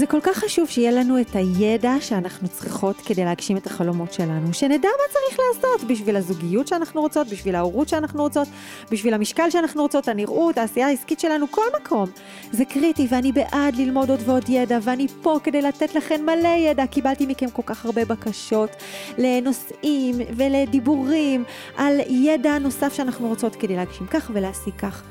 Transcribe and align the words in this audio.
זה 0.00 0.06
כל 0.06 0.20
כך 0.22 0.36
חשוב 0.36 0.68
שיהיה 0.68 0.90
לנו 0.90 1.20
את 1.20 1.36
הידע 1.36 1.94
שאנחנו 2.00 2.48
צריכות 2.48 2.96
כדי 2.96 3.24
להגשים 3.24 3.56
את 3.56 3.66
החלומות 3.66 4.12
שלנו, 4.12 4.54
שנדע 4.54 4.88
מה 4.88 5.12
צריך 5.12 5.40
לעשות 5.40 5.88
בשביל 5.88 6.16
הזוגיות 6.16 6.68
שאנחנו 6.68 7.00
רוצות, 7.00 7.28
בשביל 7.28 7.54
ההורות 7.54 7.88
שאנחנו 7.88 8.22
רוצות, 8.22 8.48
בשביל 8.90 9.14
המשקל 9.14 9.50
שאנחנו 9.50 9.82
רוצות, 9.82 10.08
הנראות, 10.08 10.58
העשייה 10.58 10.86
העסקית 10.86 11.20
שלנו, 11.20 11.46
כל 11.50 11.66
מקום. 11.80 12.10
זה 12.52 12.64
קריטי 12.64 13.06
ואני 13.10 13.32
בעד 13.32 13.76
ללמוד 13.76 14.10
עוד 14.10 14.20
ועוד 14.24 14.44
ידע, 14.48 14.78
ואני 14.82 15.06
פה 15.22 15.38
כדי 15.44 15.62
לתת 15.62 15.94
לכם 15.94 16.20
מלא 16.26 16.56
ידע. 16.58 16.86
קיבלתי 16.86 17.26
מכם 17.26 17.50
כל 17.50 17.62
כך 17.66 17.84
הרבה 17.84 18.04
בקשות 18.04 18.70
לנושאים 19.18 20.16
ולדיבורים 20.36 21.44
על 21.76 22.00
ידע 22.08 22.58
נוסף 22.58 22.94
שאנחנו 22.94 23.28
רוצות 23.28 23.56
כדי 23.56 23.76
להגשים 23.76 24.06
כך 24.06 24.30
ולהשיג 24.34 24.74
כך. 24.78 25.02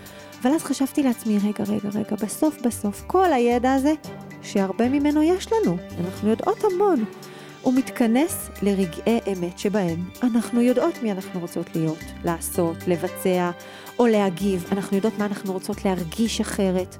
אבל 0.42 0.52
אז 0.52 0.64
חשבתי 0.64 1.04
לעצמי, 1.04 1.38
רגע, 1.38 1.64
רגע, 1.64 1.90
רגע, 1.94 2.16
בסוף 2.16 2.62
בסוף, 2.62 3.04
כל 3.08 3.34
הידע 3.34 3.74
הזה, 3.74 3.94
שהרבה 4.42 4.90
ממנו 4.90 5.24
יש 5.24 5.48
לנו, 5.54 5.78
אנחנו 6.06 6.30
יודעות 6.30 6.64
המון, 6.64 7.06
הוא 7.62 7.74
מתכנס 7.74 8.50
לרגעי 8.62 9.20
אמת 9.34 9.60
שבהם 9.60 10.10
אנחנו 10.24 10.62
יודעות 10.62 11.04
מי 11.04 11.12
אנחנו 11.12 11.40
רוצות 11.40 11.76
להיות, 11.76 12.04
לעשות, 12.24 12.78
לבצע 12.88 13.52
או 14.00 14.08
להגיב, 14.08 14.66
אנחנו 14.72 14.98
יודעות 14.98 15.18
מה 15.18 15.26
אנחנו 15.26 15.54
רוצות 15.54 15.86
להרגיש 15.86 16.42
אחרת, 16.42 16.98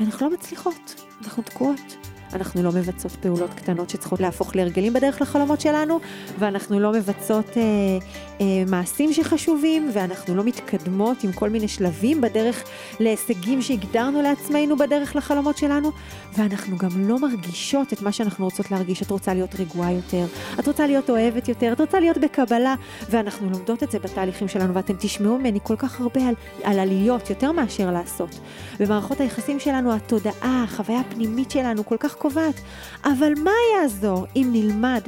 ואנחנו 0.00 0.28
לא 0.28 0.34
מצליחות, 0.34 1.04
אנחנו 1.24 1.42
תקועות. 1.42 2.01
אנחנו 2.34 2.62
לא 2.62 2.72
מבצעות 2.72 3.12
פעולות 3.12 3.54
קטנות 3.54 3.90
שצריכות 3.90 4.20
להפוך 4.20 4.56
להרגלים 4.56 4.92
בדרך 4.92 5.20
לחלומות 5.20 5.60
שלנו, 5.60 6.00
ואנחנו 6.38 6.80
לא 6.80 6.92
מבצעות 6.92 7.56
אה, 7.56 7.62
אה, 8.40 8.46
מעשים 8.66 9.12
שחשובים, 9.12 9.90
ואנחנו 9.92 10.34
לא 10.34 10.44
מתקדמות 10.44 11.24
עם 11.24 11.32
כל 11.32 11.48
מיני 11.48 11.68
שלבים 11.68 12.20
בדרך 12.20 12.64
להישגים 13.00 13.62
שהגדרנו 13.62 14.22
לעצמנו 14.22 14.76
בדרך 14.76 15.16
לחלומות 15.16 15.56
שלנו, 15.58 15.90
ואנחנו 16.38 16.78
גם 16.78 17.08
לא 17.08 17.18
מרגישות 17.18 17.92
את 17.92 18.02
מה 18.02 18.12
שאנחנו 18.12 18.44
רוצות 18.44 18.70
להרגיש. 18.70 19.02
את 19.02 19.10
רוצה 19.10 19.34
להיות 19.34 19.54
רגועה 19.60 19.92
יותר, 19.92 20.26
את 20.58 20.66
רוצה 20.68 20.86
להיות 20.86 21.10
אוהבת 21.10 21.48
יותר, 21.48 21.72
את 21.72 21.80
רוצה 21.80 22.00
להיות 22.00 22.18
בקבלה, 22.18 22.74
ואנחנו 23.10 23.50
לומדות 23.50 23.82
את 23.82 23.90
זה 23.90 23.98
בתהליכים 23.98 24.48
שלנו, 24.48 24.74
ואתם 24.74 24.94
תשמעו 24.98 25.38
ממני 25.38 25.58
כל 25.62 25.76
כך 25.76 26.00
הרבה 26.00 26.28
על, 26.28 26.34
על 26.64 26.78
עליות, 26.78 27.30
יותר 27.30 27.52
מאשר 27.52 27.90
לעשות. 27.90 28.40
במערכות 28.80 29.20
היחסים 29.20 29.60
שלנו, 29.60 29.92
התודעה, 29.94 30.64
החוויה 30.64 31.00
הפנימית 31.00 31.50
שלנו 31.50 31.86
כל 31.86 31.96
כך 32.00 32.16
קובעת. 32.22 32.60
אבל 33.04 33.32
מה 33.44 33.50
יעזור 33.74 34.26
אם 34.36 34.48
נלמד 34.52 35.00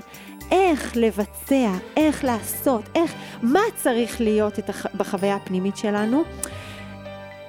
איך 0.50 0.96
לבצע, 0.96 1.70
איך 1.96 2.24
לעשות, 2.24 2.84
איך, 2.94 3.14
מה 3.42 3.60
צריך 3.76 4.20
להיות 4.20 4.58
הח... 4.68 4.86
בחוויה 4.96 5.34
הפנימית 5.34 5.76
שלנו, 5.76 6.22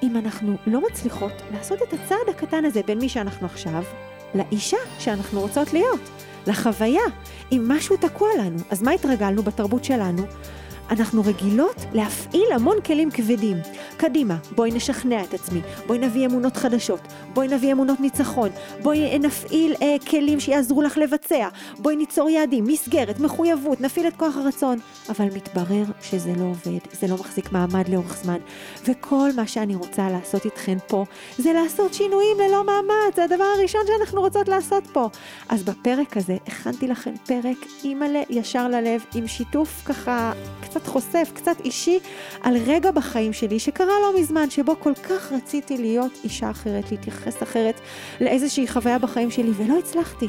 אם 0.03 0.17
אנחנו 0.17 0.55
לא 0.67 0.81
מצליחות 0.89 1.31
לעשות 1.53 1.79
את 1.81 1.93
הצעד 1.93 2.29
הקטן 2.29 2.65
הזה 2.65 2.81
בין 2.87 2.99
מי 2.99 3.09
שאנחנו 3.09 3.45
עכשיו 3.47 3.83
לאישה 4.35 4.77
שאנחנו 4.99 5.41
רוצות 5.41 5.73
להיות, 5.73 5.99
לחוויה. 6.47 7.03
אם 7.51 7.63
משהו 7.67 7.97
תקוע 7.97 8.29
לנו, 8.39 8.57
אז 8.69 8.81
מה 8.81 8.91
התרגלנו 8.91 9.43
בתרבות 9.43 9.83
שלנו? 9.83 10.23
אנחנו 10.89 11.21
רגילות 11.25 11.85
להפעיל 11.93 12.51
המון 12.53 12.81
כלים 12.81 13.11
כבדים. 13.11 13.57
קדימה, 13.97 14.35
בואי 14.55 14.71
נשכנע 14.71 15.23
את 15.23 15.33
עצמי, 15.33 15.61
בואי 15.87 15.99
נביא 15.99 16.25
אמונות 16.25 16.57
חדשות, 16.57 16.99
בואי 17.33 17.47
נביא 17.47 17.71
אמונות 17.71 17.99
ניצחון, 17.99 18.49
בואי 18.83 19.19
נפעיל 19.19 19.75
אה, 19.81 19.95
כלים 20.09 20.39
שיעזרו 20.39 20.81
לך 20.81 20.97
לבצע, 20.97 21.47
בואי 21.79 21.95
ניצור 21.95 22.29
יעדים, 22.29 22.63
מסגרת, 22.67 23.19
מחויבות, 23.19 23.81
נפעיל 23.81 24.07
את 24.07 24.15
כוח 24.15 24.37
הרצון. 24.37 24.79
אבל 25.09 25.25
מתברר 25.25 25.83
שזה 26.01 26.33
לא 26.39 26.43
עובד, 26.43 26.79
זה 26.91 27.07
לא 27.07 27.15
מחזיק 27.15 27.51
מעמד 27.51 27.89
לאורך 27.89 28.17
זמן. 28.23 28.37
וכל 28.87 29.29
מה 29.35 29.47
שאני 29.47 29.75
רוצה 29.75 30.09
לעשות 30.09 30.45
איתכן 30.45 30.77
פה, 30.87 31.05
זה 31.37 31.53
לעשות 31.53 31.93
שינויים 31.93 32.37
ללא 32.39 32.63
מאמץ, 32.65 33.15
זה 33.15 33.23
הדבר 33.23 33.43
הראשון 33.57 33.81
שאנחנו 33.87 34.21
רוצות 34.21 34.47
לעשות 34.47 34.87
פה. 34.93 35.09
אז 35.49 35.63
בפרק 35.63 36.17
הזה 36.17 36.37
הכנתי 36.47 36.87
לכם 36.87 37.11
פרק 37.27 37.57
אימא'לה 37.83 38.21
ישר 38.29 38.67
ללב, 38.67 39.05
עם 39.15 39.27
שיתוף 39.27 39.81
ככה 39.85 40.31
קצת 40.61 40.74
חושף, 40.87 41.31
קצת 41.33 41.55
אישי, 41.65 41.99
על 42.41 42.57
רגע 42.65 42.91
בחיים 42.91 43.33
שלי 43.33 43.59
שקרה 43.59 43.93
לא 44.01 44.19
מזמן, 44.19 44.49
שבו 44.49 44.75
כל 44.79 44.93
כך 45.09 45.31
רציתי 45.31 45.77
להיות 45.77 46.11
אישה 46.23 46.49
אחרת, 46.49 46.91
להתייחס 46.91 47.43
אחרת 47.43 47.81
לאיזושהי 48.21 48.67
חוויה 48.67 48.99
בחיים 48.99 49.31
שלי, 49.31 49.51
ולא 49.57 49.79
הצלחתי. 49.79 50.27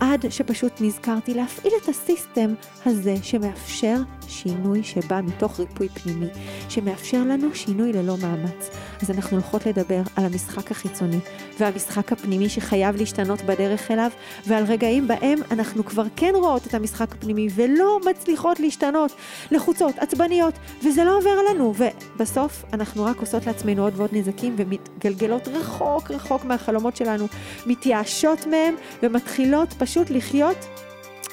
עד 0.00 0.26
שפשוט 0.30 0.72
נזכרתי 0.80 1.34
להפעיל 1.34 1.72
את 1.82 1.88
הסיסטם 1.88 2.54
הזה 2.86 3.14
שמאפשר 3.22 3.96
שינוי 4.28 4.82
שבא 4.82 5.20
מתוך 5.24 5.60
ריפוי 5.60 5.88
פנימי, 5.88 6.26
שמאפשר 6.68 7.18
לנו 7.18 7.54
שינוי 7.54 7.92
ללא 7.92 8.16
מאמץ. 8.22 8.70
אז 9.02 9.10
אנחנו 9.10 9.36
הולכות 9.36 9.66
לדבר 9.66 10.02
על 10.16 10.24
המשחק 10.24 10.70
החיצוני 10.70 11.18
והמשחק 11.58 12.12
הפנימי 12.12 12.48
שחייב 12.48 12.96
להשתנות 12.96 13.42
בדרך 13.42 13.90
אליו, 13.90 14.10
ועל 14.46 14.64
רגעים 14.64 15.08
בהם 15.08 15.38
אנחנו 15.50 15.84
כבר 15.84 16.04
כן 16.16 16.32
רואות 16.34 16.66
את 16.66 16.74
המשחק 16.74 17.12
הפנימי 17.12 17.48
ולא 17.54 17.98
מצליחות 18.10 18.60
להשתנות, 18.60 19.12
לחוצות, 19.50 19.98
עצבניות, 19.98 20.54
וזה 20.84 21.04
לא 21.04 21.18
עובר 21.18 21.36
לנו, 21.50 21.74
ובסוף 21.76 22.64
אנחנו 22.72 23.04
רק 23.04 23.20
עושות 23.20 23.46
לעצמנו 23.46 23.82
עוד 23.82 23.92
ועוד 23.96 24.10
נזקים 24.12 24.54
ומתגלגלות 24.58 25.48
רחוק 25.48 26.10
רחוק 26.10 26.44
מהחלומות 26.44 26.96
שלנו, 26.96 27.26
מתייאשות 27.66 28.46
מהם 28.46 28.74
ומתחילות 29.02 29.72
פשוט 29.78 30.10
לחיות 30.10 30.56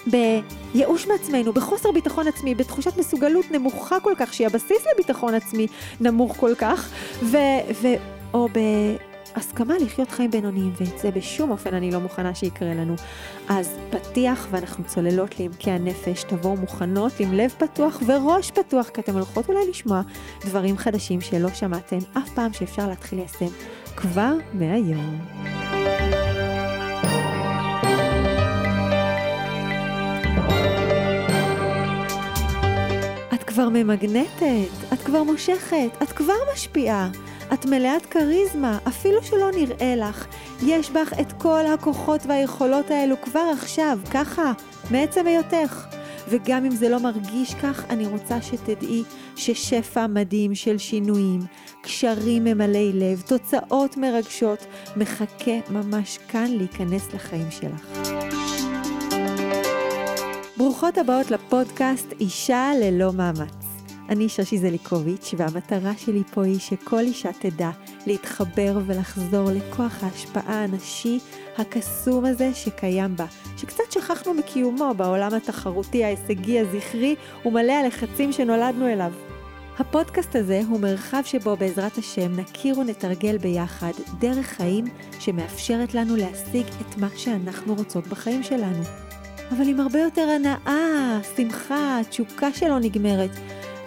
בייאוש 0.08 1.08
מעצמנו, 1.08 1.54
בחוסר 1.54 1.92
ביטחון 1.92 2.28
עצמי, 2.28 2.56
בתחושת 2.56 2.98
מסוגלות 2.98 3.52
נמוכה 3.52 4.00
כל 4.00 4.14
כך, 4.18 4.34
שהיא 4.34 4.48
הבסיס 4.48 4.86
לביטחון 4.94 5.34
עצמי 5.34 5.68
נמוך 6.00 6.38
כל 6.38 6.56
כך, 6.58 6.90
ו... 7.24 7.38
ו 7.82 7.88
או 8.34 8.48
בהסכמה 9.36 9.78
לחיות 9.78 10.10
חיים 10.10 10.32
בינוניים, 10.32 10.74
ואת 10.80 11.00
זה 11.00 11.12
בשום 11.12 11.52
אופן 11.52 11.74
אני 11.74 11.92
לא 11.92 12.00
מוכנה 12.00 12.36
שיקרה 12.36 12.74
לנו. 12.74 12.96
אז 13.50 13.78
פתיח 13.90 14.48
ואנחנו 14.52 14.84
צוללות 14.84 15.40
לעמקי 15.40 15.72
הנפש, 15.72 16.24
תבואו 16.24 16.58
מוכנות 16.58 17.12
עם 17.20 17.34
לב 17.34 17.56
פתוח 17.58 18.02
וראש 18.06 18.52
פתוח, 18.52 18.90
כי 18.90 19.02
אתם 19.02 19.14
הולכות 19.14 19.50
אולי 19.50 19.70
לשמוע 19.70 20.02
דברים 20.42 20.78
חדשים 20.78 21.22
שלא 21.22 21.50
שמעתם 21.50 21.98
אף 22.18 22.30
פעם 22.30 22.54
שאפשר 22.54 22.88
להתחיל 22.88 23.20
ליישם 23.20 23.56
כבר 23.96 24.34
מהיום. 24.54 25.20
כבר 33.60 33.70
ממגנטת, 33.70 34.94
את 34.94 35.00
כבר 35.00 35.24
מושכת, 35.24 35.90
את 36.04 36.12
כבר 36.12 36.34
משפיעה. 36.54 37.10
את 37.54 37.66
מלאת 37.66 38.06
כריזמה, 38.06 38.78
אפילו 38.88 39.24
שלא 39.24 39.52
נראה 39.52 39.96
לך. 39.96 40.28
יש 40.64 40.90
בך 40.90 41.14
את 41.22 41.32
כל 41.32 41.66
הכוחות 41.74 42.22
והיכולות 42.26 42.92
האלו 42.92 43.16
כבר 43.22 43.52
עכשיו, 43.54 44.00
ככה, 44.12 44.52
מעצם 44.92 45.28
היותך. 45.28 45.86
וגם 46.30 46.66
אם 46.66 46.72
זה 46.72 46.90
לא 46.90 47.00
מרגיש 47.00 47.54
כך, 47.54 47.86
אני 47.90 48.08
רוצה 48.08 48.42
שתדעי 48.42 49.04
ששפע 49.36 50.08
מדהים 50.08 50.56
של 50.56 50.78
שינויים, 50.78 51.40
קשרים 51.82 52.44
ממלאי 52.44 52.92
לב, 52.94 53.22
תוצאות 53.22 53.98
מרגשות, 53.98 54.66
מחכה 54.96 55.60
ממש 55.70 56.20
כאן 56.28 56.48
להיכנס 56.52 57.14
לחיים 57.14 57.52
שלך. 57.52 58.39
ברוכות 60.60 60.98
הבאות 60.98 61.32
לפודקאסט 61.32 62.14
אישה 62.20 62.72
ללא 62.82 63.14
מאמץ. 63.14 63.66
אני 64.10 64.30
שושי 64.30 64.58
זליקוביץ', 64.58 65.34
והמטרה 65.38 65.92
שלי 65.98 66.24
פה 66.34 66.46
היא 66.46 66.60
שכל 66.60 67.00
אישה 67.00 67.30
תדע 67.40 67.70
להתחבר 68.08 68.78
ולחזור 68.86 69.50
לכוח 69.52 70.04
ההשפעה 70.04 70.64
הנשי 70.64 71.20
הקסום 71.58 72.26
הזה 72.26 72.54
שקיים 72.54 73.16
בה, 73.16 73.26
שקצת 73.58 73.84
שכחנו 73.92 74.34
מקיומו 74.34 74.94
בעולם 74.98 75.34
התחרותי, 75.34 76.04
ההישגי, 76.04 76.60
הזכרי 76.60 77.16
ומלא 77.46 77.72
הלחצים 77.72 78.32
שנולדנו 78.32 78.88
אליו. 78.88 79.12
הפודקאסט 79.80 80.36
הזה 80.36 80.62
הוא 80.70 80.80
מרחב 80.80 81.22
שבו 81.26 81.56
בעזרת 81.56 81.98
השם 81.98 82.40
נכיר 82.40 82.80
ונתרגל 82.80 83.38
ביחד 83.38 83.94
דרך 84.20 84.46
חיים 84.46 84.86
שמאפשרת 85.20 85.94
לנו 85.94 86.16
להשיג 86.16 86.66
את 86.68 86.98
מה 86.98 87.10
שאנחנו 87.16 87.76
רוצות 87.76 88.08
בחיים 88.08 88.44
שלנו. 88.44 89.09
אבל 89.52 89.68
עם 89.68 89.80
הרבה 89.80 90.00
יותר 90.00 90.22
הנאה, 90.22 91.20
שמחה, 91.36 92.00
תשוקה 92.10 92.54
שלא 92.54 92.80
נגמרת, 92.80 93.32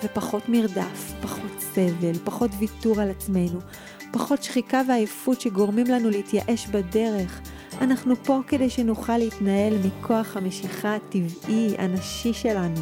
ופחות 0.05 0.49
מרדף, 0.49 1.13
פחות 1.23 1.51
סבל, 1.59 2.13
פחות 2.25 2.51
ויתור 2.59 3.01
על 3.01 3.11
עצמנו, 3.11 3.59
פחות 4.13 4.43
שחיקה 4.43 4.83
ועייפות 4.89 5.41
שגורמים 5.41 5.87
לנו 5.87 6.11
להתייאש 6.11 6.67
בדרך. 6.67 7.41
אנחנו 7.81 8.15
פה 8.25 8.41
כדי 8.47 8.71
שנוכל 8.71 9.19
להתנהל 9.19 9.75
מכוח 9.85 10.37
המשיכה 10.37 10.97
הטבעי, 10.97 11.75
הנשי 11.79 12.33
שלנו. 12.33 12.81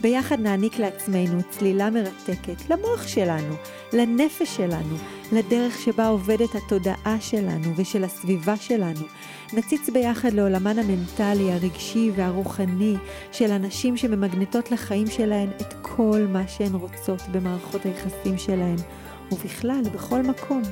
ביחד 0.00 0.40
נעניק 0.40 0.78
לעצמנו 0.78 1.42
צלילה 1.50 1.90
מרתקת 1.90 2.70
למוח 2.70 3.06
שלנו, 3.06 3.54
לנפש 3.92 4.56
שלנו, 4.56 4.96
לדרך 5.32 5.78
שבה 5.80 6.08
עובדת 6.08 6.54
התודעה 6.54 7.16
שלנו 7.20 7.76
ושל 7.76 8.04
הסביבה 8.04 8.56
שלנו. 8.56 9.06
נציץ 9.52 9.90
ביחד 9.90 10.32
לעולמן 10.32 10.78
המנטלי, 10.78 11.52
הרגשי 11.52 12.10
והרוחני 12.16 12.94
של 13.32 13.52
הנשים 13.52 13.96
שממגנטות 13.96 14.70
לחיים 14.70 15.06
שלהן 15.06 15.48
את 15.60 15.74
כל 15.82 16.26
מה 16.32 16.48
שהן 16.48 16.74
רוצות 16.74 17.22
במערכות 17.32 17.84
היחסים 17.84 18.38
שלהן, 18.38 18.76
ובכלל, 19.32 19.82
בכל 19.94 20.22
מקום. 20.22 20.62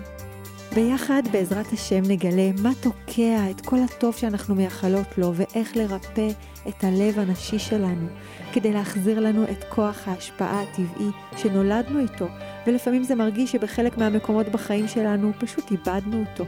ביחד, 0.74 1.22
בעזרת 1.32 1.72
השם, 1.72 2.02
נגלה 2.08 2.50
מה 2.62 2.70
תוקע 2.80 3.50
את 3.50 3.60
כל 3.60 3.76
הטוב 3.84 4.16
שאנחנו 4.16 4.54
מייחלות 4.54 5.18
לו, 5.18 5.32
ואיך 5.34 5.76
לרפא 5.76 6.28
את 6.68 6.84
הלב 6.84 7.18
הנשי 7.18 7.58
שלנו, 7.58 8.06
כדי 8.54 8.72
להחזיר 8.72 9.20
לנו 9.20 9.44
את 9.44 9.64
כוח 9.68 10.08
ההשפעה 10.08 10.62
הטבעי 10.62 11.08
שנולדנו 11.36 12.00
איתו, 12.00 12.26
ולפעמים 12.66 13.04
זה 13.04 13.14
מרגיש 13.14 13.52
שבחלק 13.52 13.98
מהמקומות 13.98 14.48
בחיים 14.48 14.88
שלנו 14.88 15.32
פשוט 15.38 15.70
איבדנו 15.70 16.24
אותו. 16.30 16.44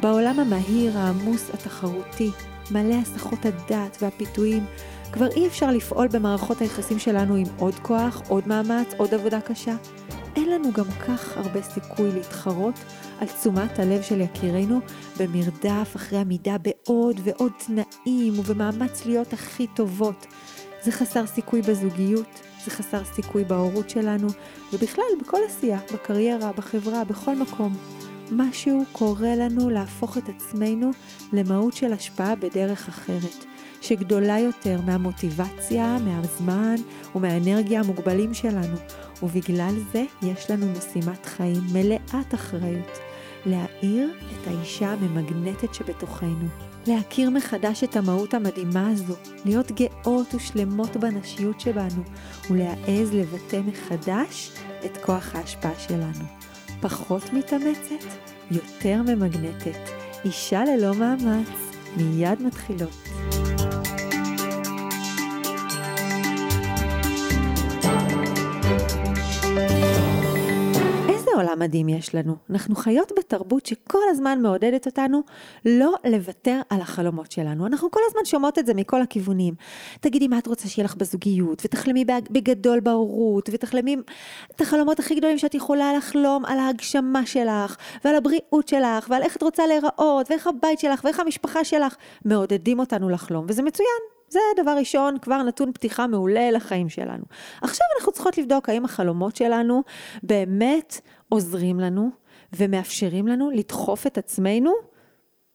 בעולם 0.00 0.40
המהיר, 0.40 0.98
העמוס, 0.98 1.50
התחרותי, 1.54 2.30
מלא 2.70 2.94
הסחות 2.94 3.38
הדעת 3.46 3.98
והפיתויים, 4.02 4.64
כבר 5.12 5.26
אי 5.36 5.46
אפשר 5.46 5.70
לפעול 5.70 6.08
במערכות 6.08 6.60
היחסים 6.60 6.98
שלנו 6.98 7.34
עם 7.34 7.46
עוד 7.58 7.74
כוח, 7.74 8.22
עוד 8.28 8.48
מאמץ, 8.48 8.94
עוד 8.96 9.14
עבודה 9.14 9.40
קשה. 9.40 9.74
אין 10.36 10.50
לנו 10.50 10.72
גם 10.72 10.84
כך 11.06 11.36
הרבה 11.36 11.62
סיכוי 11.62 12.12
להתחרות 12.12 12.74
על 13.20 13.26
תשומת 13.26 13.78
הלב 13.78 14.02
של 14.02 14.20
יקירינו 14.20 14.80
במרדף 15.18 15.92
אחרי 15.96 16.18
עמידה 16.18 16.56
בעוד 16.58 17.20
ועוד 17.24 17.52
תנאים 17.66 18.38
ובמאמץ 18.38 19.06
להיות 19.06 19.32
הכי 19.32 19.66
טובות. 19.66 20.26
זה 20.82 20.92
חסר 20.92 21.26
סיכוי 21.26 21.62
בזוגיות, 21.62 22.40
זה 22.64 22.70
חסר 22.70 23.04
סיכוי 23.04 23.44
בהורות 23.44 23.90
שלנו, 23.90 24.28
ובכלל 24.72 25.04
בכל 25.20 25.38
עשייה, 25.48 25.78
בקריירה, 25.94 26.52
בחברה, 26.52 27.04
בכל 27.04 27.36
מקום. 27.36 27.76
משהו 28.32 28.84
קורא 28.92 29.28
לנו 29.28 29.70
להפוך 29.70 30.18
את 30.18 30.28
עצמנו 30.28 30.90
למהות 31.32 31.74
של 31.74 31.92
השפעה 31.92 32.34
בדרך 32.34 32.88
אחרת, 32.88 33.44
שגדולה 33.80 34.38
יותר 34.38 34.80
מהמוטיבציה, 34.86 35.96
מהזמן 36.04 36.74
ומהאנרגיה 37.14 37.80
המוגבלים 37.80 38.34
שלנו, 38.34 38.76
ובגלל 39.22 39.74
זה 39.92 40.04
יש 40.22 40.50
לנו 40.50 40.66
משימת 40.66 41.26
חיים 41.26 41.60
מלאת 41.72 42.34
אחריות, 42.34 43.09
להאיר 43.46 44.10
את 44.32 44.46
האישה 44.46 44.92
הממגנטת 44.92 45.74
שבתוכנו. 45.74 46.46
להכיר 46.86 47.30
מחדש 47.30 47.84
את 47.84 47.96
המהות 47.96 48.34
המדהימה 48.34 48.88
הזו, 48.88 49.14
להיות 49.44 49.72
גאות 49.72 50.34
ושלמות 50.34 50.96
בנשיות 50.96 51.60
שבנו, 51.60 52.02
ולהעז 52.50 53.14
לבטא 53.14 53.60
מחדש 53.66 54.52
את 54.84 54.96
כוח 54.96 55.34
ההשפעה 55.34 55.78
שלנו. 55.78 56.24
פחות 56.80 57.32
מתאמצת, 57.32 58.04
יותר 58.50 59.02
ממגנטת. 59.02 59.90
אישה 60.24 60.64
ללא 60.64 60.94
מאמץ, 60.94 61.48
מיד 61.96 62.42
מתחילות. 62.42 63.19
עולם 71.40 71.58
מדהים 71.58 71.88
יש 71.88 72.14
לנו. 72.14 72.36
אנחנו 72.50 72.74
חיות 72.74 73.12
בתרבות 73.18 73.66
שכל 73.66 73.98
הזמן 74.10 74.42
מעודדת 74.42 74.86
אותנו 74.86 75.22
לא 75.64 75.94
לוותר 76.04 76.60
על 76.70 76.80
החלומות 76.80 77.32
שלנו. 77.32 77.66
אנחנו 77.66 77.90
כל 77.90 78.00
הזמן 78.08 78.24
שומעות 78.24 78.58
את 78.58 78.66
זה 78.66 78.74
מכל 78.74 79.02
הכיוונים. 79.02 79.54
תגידי 80.00 80.28
מה 80.28 80.38
את 80.38 80.46
רוצה 80.46 80.68
שיהיה 80.68 80.84
לך 80.84 80.96
בזוגיות, 80.96 81.62
ותחלמי 81.64 82.04
בגדול 82.30 82.80
בהורות, 82.80 83.50
ותחלמי 83.52 83.96
את 84.56 84.60
החלומות 84.60 84.98
הכי 84.98 85.14
גדולים 85.14 85.38
שאת 85.38 85.54
יכולה 85.54 85.92
לחלום 85.92 86.44
על 86.44 86.58
ההגשמה 86.58 87.26
שלך, 87.26 87.76
ועל 88.04 88.14
הבריאות 88.14 88.68
שלך, 88.68 89.06
ועל 89.10 89.22
איך 89.22 89.36
את 89.36 89.42
רוצה 89.42 89.66
להיראות, 89.66 90.30
ואיך 90.30 90.46
הבית 90.46 90.78
שלך, 90.78 91.00
ואיך 91.04 91.20
המשפחה 91.20 91.64
שלך. 91.64 91.96
מעודדים 92.24 92.78
אותנו 92.78 93.08
לחלום, 93.08 93.46
וזה 93.48 93.62
מצוין. 93.62 94.20
זה 94.30 94.40
דבר 94.62 94.70
ראשון, 94.70 95.18
כבר 95.18 95.42
נתון 95.42 95.72
פתיחה 95.72 96.06
מעולה 96.06 96.50
לחיים 96.50 96.88
שלנו. 96.88 97.24
עכשיו 97.62 97.86
אנחנו 97.98 98.12
צריכות 98.12 98.38
לבדוק 98.38 98.68
האם 98.68 98.84
החלומות 98.84 99.36
שלנו 99.36 99.82
באמת 100.22 101.00
עוזרים 101.30 101.80
לנו 101.80 102.10
ומאפשרים 102.52 103.28
לנו 103.28 103.50
לדחוף 103.50 104.06
את 104.06 104.18
עצמנו 104.18 104.72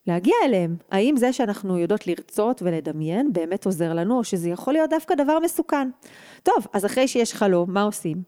להגיע 0.08 0.36
אליהם. 0.46 0.76
האם 0.92 1.18
זה 1.18 1.34
שאנחנו 1.34 1.78
יודעות 1.78 2.08
לרצות 2.08 2.62
ולדמיין 2.62 3.34
באמת 3.34 3.66
עוזר 3.66 3.94
לנו, 3.94 4.18
או 4.18 4.24
שזה 4.24 4.50
יכול 4.50 4.74
להיות 4.74 4.90
דווקא 4.90 5.16
דבר 5.16 5.40
מסוכן. 5.40 5.90
טוב, 6.44 6.68
אז 6.74 6.86
אחרי 6.86 7.08
שיש 7.08 7.34
חלום, 7.34 7.74
מה 7.74 7.84
עושים? 7.84 8.24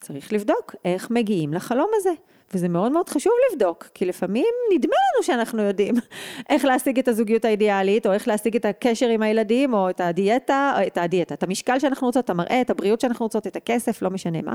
צריך 0.00 0.32
לבדוק 0.32 0.74
איך 0.84 1.10
מגיעים 1.10 1.54
לחלום 1.54 1.90
הזה. 1.94 2.10
וזה 2.54 2.68
מאוד 2.68 2.92
מאוד 2.92 3.08
חשוב 3.08 3.32
לבדוק, 3.52 3.88
כי 3.94 4.04
לפעמים 4.04 4.46
נדמה 4.74 4.96
לנו 4.96 5.22
שאנחנו 5.22 5.62
יודעים 5.62 5.94
איך 6.50 6.64
להשיג 6.64 6.98
את 6.98 7.08
הזוגיות 7.08 7.44
האידיאלית, 7.44 8.06
או 8.06 8.12
איך 8.12 8.28
להשיג 8.28 8.56
את 8.56 8.64
הקשר 8.64 9.08
עם 9.08 9.22
הילדים, 9.22 9.74
או 9.74 9.90
את 9.90 10.00
הדיאטה, 10.00 10.74
או 10.76 10.86
את 10.86 10.98
הדיאטה, 10.98 11.34
את 11.34 11.42
המשקל 11.42 11.78
שאנחנו 11.78 12.06
רוצות, 12.06 12.24
את 12.24 12.30
המראה, 12.30 12.60
את 12.60 12.70
הבריאות 12.70 13.00
שאנחנו 13.00 13.24
רוצות, 13.26 13.46
את 13.46 13.56
הכסף, 13.56 14.02
לא 14.02 14.10
משנה 14.10 14.42
מה. 14.42 14.54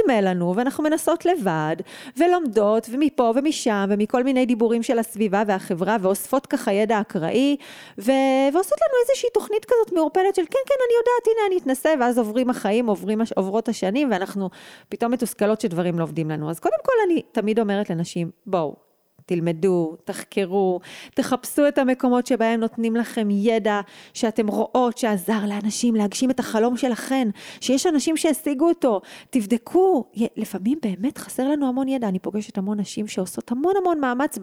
נדמה 0.00 0.20
לנו, 0.20 0.56
ואנחנו 0.56 0.84
מנסות 0.84 1.26
לבד, 1.26 1.76
ולומדות, 2.16 2.88
ומפה 2.90 3.32
ומשם, 3.34 3.86
ומכל 3.88 4.22
מיני 4.22 4.46
דיבורים 4.46 4.82
של 4.82 4.98
הסביבה 4.98 5.42
והחברה, 5.46 5.96
ואוספות 6.00 6.46
ככה 6.46 6.72
ידע 6.72 7.00
אקראי, 7.00 7.56
ו... 7.98 8.12
ועושות 8.52 8.78
לנו 8.80 8.94
איזושהי 9.08 9.28
תוכנית 9.34 9.64
כזאת 9.64 9.92
מעורפלת 9.92 10.34
של 10.34 10.42
כן, 10.42 10.58
כן, 10.66 10.74
אני 10.86 10.94
יודעת, 10.98 11.26
הנה 11.26 11.46
אני 11.48 11.58
אתנסה, 11.58 11.90
ואז 12.00 12.18
עוברים 12.18 12.50
החיים, 12.50 12.86
עוברים, 12.86 13.20
עוברות 13.36 13.68
השנים, 13.68 14.10
ואנחנו 14.10 14.50
פתאום 14.88 15.12
מתוסכלות 15.12 15.60
שדברים 15.60 15.98
לא 15.98 16.04
עובדים 16.04 16.30
לנו. 16.30 16.50
אז 16.50 16.60
קודם 16.60 16.78
כל 16.82 16.92
אני 17.06 17.22
תמיד 17.32 17.60
אומרת 17.60 17.90
לנשים, 17.90 18.30
בואו, 18.46 18.84
תלמדו, 19.26 19.96
תחקרו, 20.04 20.80
תחפשו 21.14 21.68
את 21.68 21.78
המקומות 21.78 22.26
שבהם 22.26 22.60
נותנים 22.60 22.96
לכם 22.96 23.28
ידע 23.30 23.80
שאתם 24.14 24.46
רואות 24.48 24.98
שעזר 24.98 25.38
לאנשים 25.48 25.94
להגשים 25.94 26.30
את 26.30 26.40
החלום 26.40 26.76
שלכן, 26.76 27.28
שיש 27.60 27.86
אנשים 27.86 28.16
שהשיגו 28.16 28.68
אותו, 28.68 29.00
תבדקו, 29.30 30.04
לפעמים 30.36 30.78
באמת 30.82 31.18
חסר 31.18 31.48
לנו 31.48 31.68
המון 31.68 31.88
ידע, 31.88 32.08
אני 32.08 32.18
פוגשת 32.18 32.58
המון 32.58 32.80
נשים 32.80 33.06
שעושות 33.06 33.52
המון 33.52 33.74
המון 33.80 34.00
מאמץ 34.00 34.38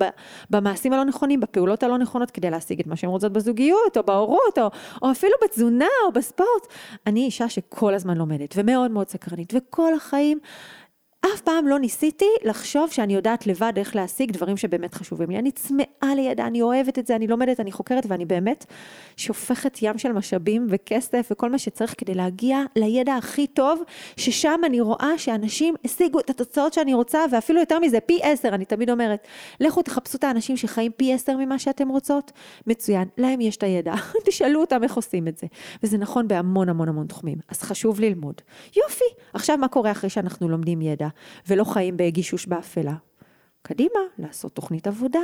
במעשים 0.50 0.94
הלא 0.94 1.04
נכונים, 1.04 1.40
בפעולות 1.40 1.84
הלא 1.84 1.98
נכונות 1.98 2.32
כדי 2.32 2.50
להשיג 2.50 2.80
את 2.80 2.88
מה 2.88 2.96
שהן 2.96 3.10
רוצות 3.10 3.34
בזוגיות, 3.34 3.98
או 3.98 4.04
בהורות, 4.04 4.58
או, 4.58 4.70
או 5.02 5.12
אפילו 5.12 5.34
בתזונה, 5.44 5.86
או 6.06 6.12
בספורט. 6.12 6.68
אני 7.08 7.26
אישה 7.26 7.50
שכל 7.50 7.94
הזמן 7.94 8.18
לומדת, 8.18 8.54
ומאוד 8.58 8.92
מאוד 8.92 9.10
סקרנית, 9.10 9.54
וכל 9.58 9.94
החיים 9.94 10.40
אף 11.26 11.42
פעם 11.42 11.68
לא 11.68 11.80
ניסיתי 11.80 12.30
לחשוב 12.44 12.92
שאני 12.92 13.16
יודעת 13.16 13.48
לבד 13.48 13.74
איך 13.78 13.96
להשיג 13.96 14.32
דברים 14.32 14.58
שבאמת 14.58 14.94
חשובים 14.94 15.30
לי. 15.30 15.40
אני 15.40 15.52
צמאה 15.52 16.16
לידע, 16.16 16.48
אני 16.48 16.62
אוהבת 16.62 17.00
את 17.00 17.08
זה, 17.08 17.16
אני 17.16 17.28
לומדת, 17.28 17.60
אני 17.60 17.72
חוקרת, 17.72 18.04
ואני 18.08 18.26
באמת 18.26 18.66
שופכת 19.18 19.78
ים 19.82 19.98
של 19.98 20.12
משאבים 20.12 20.68
וכסף 20.70 21.28
וכל 21.32 21.50
מה 21.50 21.58
שצריך 21.58 21.96
כדי 21.98 22.14
להגיע 22.14 22.60
לידע 22.76 23.16
הכי 23.16 23.48
טוב, 23.48 23.82
ששם 24.18 24.60
אני 24.66 24.82
רואה 24.82 25.18
שאנשים 25.18 25.76
השיגו 25.86 26.20
את 26.20 26.30
התוצאות 26.30 26.74
שאני 26.74 26.94
רוצה, 26.94 27.20
ואפילו 27.32 27.60
יותר 27.60 27.80
מזה, 27.80 28.00
פי 28.00 28.20
עשר, 28.24 28.50
אני 28.50 28.66
תמיד 28.66 28.90
אומרת, 28.90 29.28
לכו 29.60 29.82
תחפשו 29.82 30.18
את 30.18 30.24
האנשים 30.24 30.58
שחיים 30.58 30.92
פי 30.92 31.14
עשר 31.14 31.38
ממה 31.38 31.60
שאתם 31.60 31.90
רוצות, 31.90 32.32
מצוין, 32.68 33.08
להם 33.18 33.42
יש 33.42 33.58
את 33.58 33.64
הידע, 33.64 33.94
תשאלו 34.26 34.62
אותם 34.62 34.84
איך 34.84 34.96
עושים 34.96 35.28
את 35.28 35.38
זה. 35.38 35.48
וזה 35.84 35.98
נכון 35.98 36.28
בהמון 36.28 36.70
המון 36.70 36.90
המון 36.90 37.08
תחומים, 37.08 37.38
אז 37.50 37.62
חשוב 37.62 38.00
ללמוד. 38.00 38.42
יופי, 38.78 39.06
עכשיו 39.34 39.58
מה 39.58 39.68
קורה 39.68 39.92
אחרי 39.92 40.10
שאנחנו 40.10 40.50
לומדים 40.50 40.82
ידע? 40.82 41.11
ולא 41.48 41.64
חיים 41.64 41.98
בגישוש 41.98 42.46
באפלה. 42.46 42.96
קדימה, 43.62 44.00
לעשות 44.18 44.56
תוכנית 44.56 44.88
עבודה, 44.88 45.20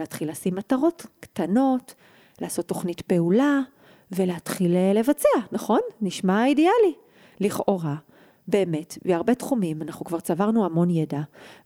להתחיל 0.00 0.30
לשים 0.30 0.54
מטרות 0.54 1.06
קטנות, 1.20 1.94
לעשות 2.40 2.68
תוכנית 2.68 3.00
פעולה 3.00 3.60
ולהתחיל 4.12 4.76
לבצע, 4.94 5.28
נכון? 5.52 5.80
נשמע 6.00 6.46
אידיאלי. 6.46 6.94
לכאורה, 7.40 7.94
באמת, 8.48 8.98
בהרבה 9.04 9.34
תחומים 9.34 9.82
אנחנו 9.82 10.04
כבר 10.04 10.20
צברנו 10.20 10.64
המון 10.64 10.90
ידע, 10.90 11.20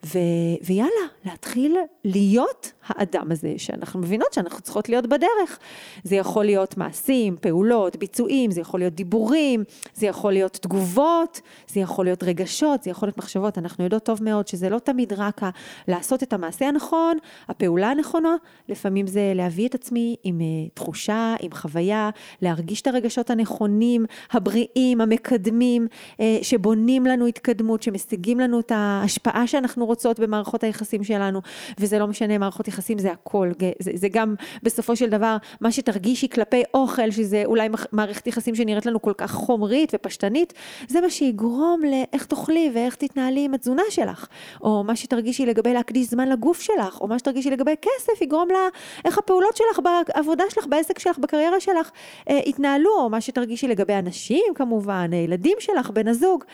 ו... 0.07 0.19
ויאללה, 0.67 1.07
להתחיל 1.25 1.77
להיות 2.05 2.73
האדם 2.87 3.33
הזה 3.33 3.55
שאנחנו 3.57 4.01
מבינות 4.01 4.33
שאנחנו 4.33 4.61
צריכות 4.61 4.89
להיות 4.89 5.07
בדרך. 5.07 5.59
זה 6.05 6.17
יכול 6.17 6.45
להיות 6.45 6.77
מעשים, 6.77 7.37
פעולות, 7.41 7.97
ביצועים, 7.97 8.51
זה 8.51 8.61
יכול 8.61 8.81
להיות 8.81 8.95
דיבורים, 8.95 9.65
זה 9.95 10.07
יכול 10.07 10.33
להיות 10.33 10.53
תגובות, 10.53 11.41
זה 11.69 11.81
יכול 11.81 12.05
להיות 12.05 12.23
רגשות, 12.23 12.83
זה 12.83 12.91
יכול 12.91 13.07
להיות 13.07 13.19
מחשבות. 13.19 13.59
אנחנו 13.59 13.85
יודעות 13.85 14.03
טוב 14.05 14.23
מאוד 14.23 14.49
שזה 14.49 14.69
לא 14.69 14.79
תמיד 14.79 15.13
רק. 15.13 15.41
לעשות 15.89 16.23
את 16.23 16.33
המעשה 16.33 16.69
הנכון, 16.69 17.17
הפעולה 17.49 17.91
הנכונה, 17.91 18.37
לפעמים 18.69 19.07
זה 19.07 19.33
להביא 19.35 19.69
את 19.69 19.75
עצמי 19.75 20.17
עם 20.23 20.39
uh, 20.39 20.71
תחושה, 20.75 21.35
עם 21.41 21.53
חוויה, 21.53 22.11
להרגיש 22.43 22.81
את 22.81 22.87
הרגשות 22.87 23.31
הנכונים, 23.31 24.07
הבריאים, 24.33 25.01
המקדמים, 25.01 25.87
uh, 26.13 26.23
שבונים 26.69 27.07
לנו 27.07 27.27
התקדמות, 27.27 27.83
שמשיגים 27.83 28.41
לנו 28.41 28.61
את 28.61 28.73
ההשפעה 28.75 29.47
שאנחנו 29.47 29.87
רוצות 29.87 30.21
במערכות 30.21 30.65
היחסים 30.65 31.05
שלנו, 31.05 31.41
וזה 31.79 31.99
לא 31.99 32.07
משנה, 32.07 32.39
מערכות 32.39 32.69
יחסים 32.69 32.99
זה 32.99 33.13
הכל, 33.13 33.51
זה, 33.79 33.91
זה 33.95 34.09
גם 34.09 34.35
בסופו 34.63 34.97
של 34.97 35.09
דבר 35.11 35.37
מה 35.61 35.73
שתרגישי 35.73 36.29
כלפי 36.29 36.63
אוכל, 36.75 37.11
שזה 37.11 37.43
אולי 37.45 37.69
מערכת 37.93 38.27
יחסים 38.27 38.55
שנראית 38.55 38.87
לנו 38.87 39.03
כל 39.03 39.13
כך 39.17 39.33
חומרית 39.33 39.93
ופשטנית, 39.95 40.53
זה 40.89 41.01
מה 41.01 41.11
שיגרום 41.11 41.81
לאיך 41.83 42.27
תאכלי 42.27 42.71
ואיך 42.75 42.95
תתנהלי 42.95 43.45
עם 43.45 43.55
התזונה 43.55 43.83
שלך, 43.91 44.27
או 44.63 44.85
מה 44.85 44.97
שתרגישי 44.97 45.47
לגבי 45.47 45.73
להקדיש 45.73 46.07
זמן 46.07 46.29
לגוף 46.29 46.61
שלך, 46.61 47.01
או 47.01 47.09
מה 47.09 47.19
שתרגישי 47.19 47.51
לגבי 47.51 47.75
כסף 47.83 48.23
יגרום 48.23 48.49
לה, 48.49 48.69
איך 49.05 49.19
הפעולות 49.19 49.57
שלך 49.57 49.81
בעבודה 49.85 50.45
שלך, 50.51 50.67
בעסק 50.67 50.99
שלך, 50.99 51.19
בקריירה 51.19 51.61
שלך, 51.61 51.91
אה, 52.31 52.41
יתנהלו, 52.47 52.91
או 52.99 53.11
מה 53.11 53.21
שתרגישי 53.21 53.69
לגבי 53.69 53.95
אנשים 53.95 54.45
כמובן, 54.55 55.13
ילדים 55.13 55.57
שלך, 55.61 55.91
בן 55.91 56.09
הזוג. 56.09 56.45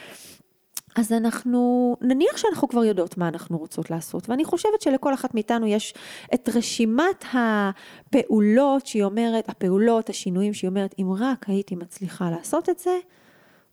אז 0.97 1.13
אנחנו, 1.13 1.97
נניח 2.01 2.37
שאנחנו 2.37 2.69
כבר 2.69 2.85
יודעות 2.85 3.19
מה 3.19 3.29
אנחנו 3.29 3.59
רוצות 3.59 3.91
לעשות, 3.91 4.31
ואני 4.31 4.45
חושבת 4.45 4.81
שלכל 4.81 5.15
אחת 5.15 5.35
מאיתנו 5.35 5.67
יש 5.67 5.95
את 6.35 6.49
רשימת 6.55 7.25
הפעולות 7.33 8.87
שהיא 8.87 9.05
אומרת, 9.05 9.49
הפעולות, 9.49 10.09
השינויים 10.09 10.55
שהיא 10.55 10.69
אומרת, 10.69 10.95
אם 10.99 11.07
רק 11.19 11.49
הייתי 11.49 11.75
מצליחה 11.77 12.31
לעשות 12.31 12.69
את 12.69 12.79
זה, 12.79 12.99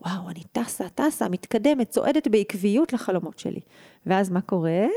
וואו, 0.06 0.30
אני 0.30 0.44
טסה, 0.52 0.90
טסה, 0.90 1.30
מתקדמת, 1.30 1.90
צועדת 1.90 2.28
בעקביות 2.28 2.94
לחלומות 2.94 3.40
שלי. 3.40 3.60
ואז 4.06 4.30
מה 4.30 4.42
קורה? 4.42 4.88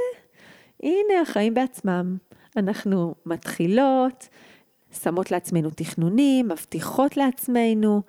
הנה 0.83 1.21
החיים 1.23 1.55
בעצמם. 1.55 2.17
אנחנו 2.57 3.15
מתחילות, 3.27 4.29
שמות 5.03 5.31
לעצמנו 5.31 5.71
תכנונים, 5.71 6.49
מבטיחות 6.49 7.17
לעצמנו, 7.17 8.03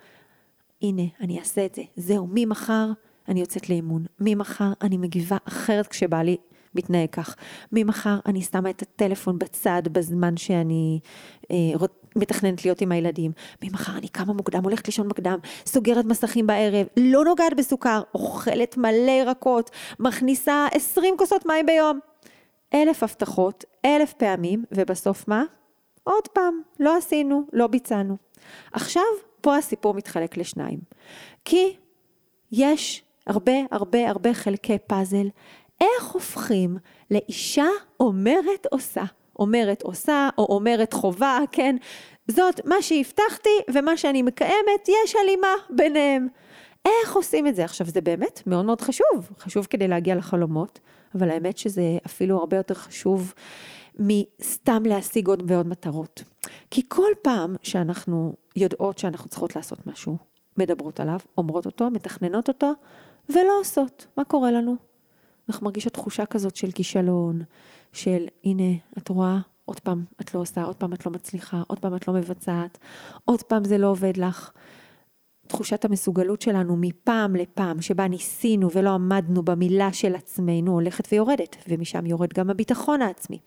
הנה, 0.82 1.02
אני 1.20 1.38
אעשה 1.38 1.66
את 1.66 1.74
זה. 1.74 1.82
זהו, 1.96 2.28
ממחר 2.30 2.92
אני 3.28 3.40
יוצאת 3.40 3.70
לאימון. 3.70 4.04
ממחר 4.20 4.72
אני 4.82 4.96
מגיבה 4.96 5.36
אחרת 5.48 5.86
כשבא 5.86 6.22
לי 6.22 6.36
מתנהג 6.74 7.10
כך. 7.10 7.36
ממחר 7.72 8.18
אני 8.26 8.42
שמה 8.42 8.70
את 8.70 8.82
הטלפון 8.82 9.38
בצד 9.38 9.82
בזמן 9.92 10.36
שאני 10.36 11.00
אה, 11.50 11.56
מתכננת 12.16 12.64
להיות 12.64 12.80
עם 12.80 12.92
הילדים. 12.92 13.32
ממחר 13.62 13.98
אני 13.98 14.08
קמה 14.08 14.32
מוקדם, 14.32 14.64
הולכת 14.64 14.86
לישון 14.86 15.08
מוקדם, 15.08 15.38
סוגרת 15.66 16.04
מסכים 16.04 16.46
בערב, 16.46 16.86
לא 16.96 17.24
נוגעת 17.24 17.54
בסוכר, 17.56 18.02
אוכלת 18.14 18.76
מלא 18.76 19.10
ירקות, 19.10 19.70
מכניסה 20.00 20.66
20 20.72 21.14
כוסות 21.18 21.46
מים 21.46 21.66
ביום. 21.66 21.98
אלף 22.74 23.02
הבטחות, 23.02 23.64
אלף 23.84 24.12
פעמים, 24.12 24.64
ובסוף 24.72 25.28
מה? 25.28 25.44
עוד 26.04 26.28
פעם, 26.28 26.60
לא 26.80 26.96
עשינו, 26.96 27.42
לא 27.52 27.66
ביצענו. 27.66 28.16
עכשיו, 28.72 29.02
פה 29.40 29.56
הסיפור 29.56 29.94
מתחלק 29.94 30.36
לשניים. 30.36 30.78
כי 31.44 31.76
יש 32.52 33.02
הרבה 33.26 33.52
הרבה 33.70 34.10
הרבה 34.10 34.34
חלקי 34.34 34.78
פאזל, 34.86 35.28
איך 35.80 36.10
הופכים 36.12 36.76
לאישה 37.10 37.66
אומרת 38.00 38.66
עושה. 38.70 39.04
אומרת 39.38 39.82
עושה, 39.82 40.28
או 40.38 40.44
אומרת 40.44 40.92
חובה, 40.92 41.38
כן? 41.52 41.76
זאת 42.30 42.60
מה 42.66 42.82
שהבטחתי 42.82 43.50
ומה 43.74 43.96
שאני 43.96 44.22
מקיימת, 44.22 44.88
יש 45.04 45.16
הלימה 45.16 45.54
ביניהם. 45.70 46.28
איך 46.84 47.16
עושים 47.16 47.46
את 47.46 47.56
זה? 47.56 47.64
עכשיו, 47.64 47.86
זה 47.86 48.00
באמת 48.00 48.42
מאוד 48.46 48.64
מאוד 48.64 48.80
חשוב, 48.80 49.30
חשוב 49.38 49.66
כדי 49.70 49.88
להגיע 49.88 50.14
לחלומות, 50.14 50.80
אבל 51.14 51.30
האמת 51.30 51.58
שזה 51.58 51.98
אפילו 52.06 52.38
הרבה 52.38 52.56
יותר 52.56 52.74
חשוב 52.74 53.34
מסתם 53.98 54.82
להשיג 54.86 55.28
עוד 55.28 55.50
ועוד 55.50 55.68
מטרות. 55.68 56.22
כי 56.70 56.82
כל 56.88 57.10
פעם 57.22 57.56
שאנחנו 57.62 58.34
יודעות 58.56 58.98
שאנחנו 58.98 59.28
צריכות 59.28 59.56
לעשות 59.56 59.86
משהו, 59.86 60.16
מדברות 60.58 61.00
עליו, 61.00 61.18
אומרות 61.38 61.66
אותו, 61.66 61.90
מתכננות 61.90 62.48
אותו, 62.48 62.72
ולא 63.28 63.60
עושות. 63.60 64.06
מה 64.16 64.24
קורה 64.24 64.50
לנו? 64.50 64.76
אנחנו 65.48 65.64
מרגישות 65.64 65.92
תחושה 65.92 66.26
כזאת 66.26 66.56
של 66.56 66.70
כישלון, 66.70 67.42
של 67.92 68.26
הנה, 68.44 68.72
את 68.98 69.08
רואה, 69.08 69.38
עוד 69.64 69.80
פעם 69.80 70.04
את 70.20 70.34
לא 70.34 70.40
עושה, 70.40 70.62
עוד 70.62 70.76
פעם 70.76 70.92
את 70.92 71.06
לא 71.06 71.12
מצליחה, 71.12 71.62
עוד 71.66 71.78
פעם 71.78 71.96
את 71.96 72.08
לא 72.08 72.14
מבצעת, 72.14 72.78
עוד 73.24 73.42
פעם 73.42 73.64
זה 73.64 73.78
לא 73.78 73.86
עובד 73.86 74.16
לך. 74.16 74.50
תחושת 75.46 75.84
המסוגלות 75.84 76.42
שלנו 76.42 76.76
מפעם 76.76 77.36
לפעם, 77.36 77.82
שבה 77.82 78.08
ניסינו 78.08 78.70
ולא 78.72 78.90
עמדנו 78.90 79.42
במילה 79.42 79.92
של 79.92 80.14
עצמנו, 80.14 80.72
הולכת 80.72 81.08
ויורדת, 81.12 81.56
ומשם 81.68 82.06
יורד 82.06 82.32
גם 82.32 82.50
הביטחון 82.50 83.02
העצמי. 83.02 83.38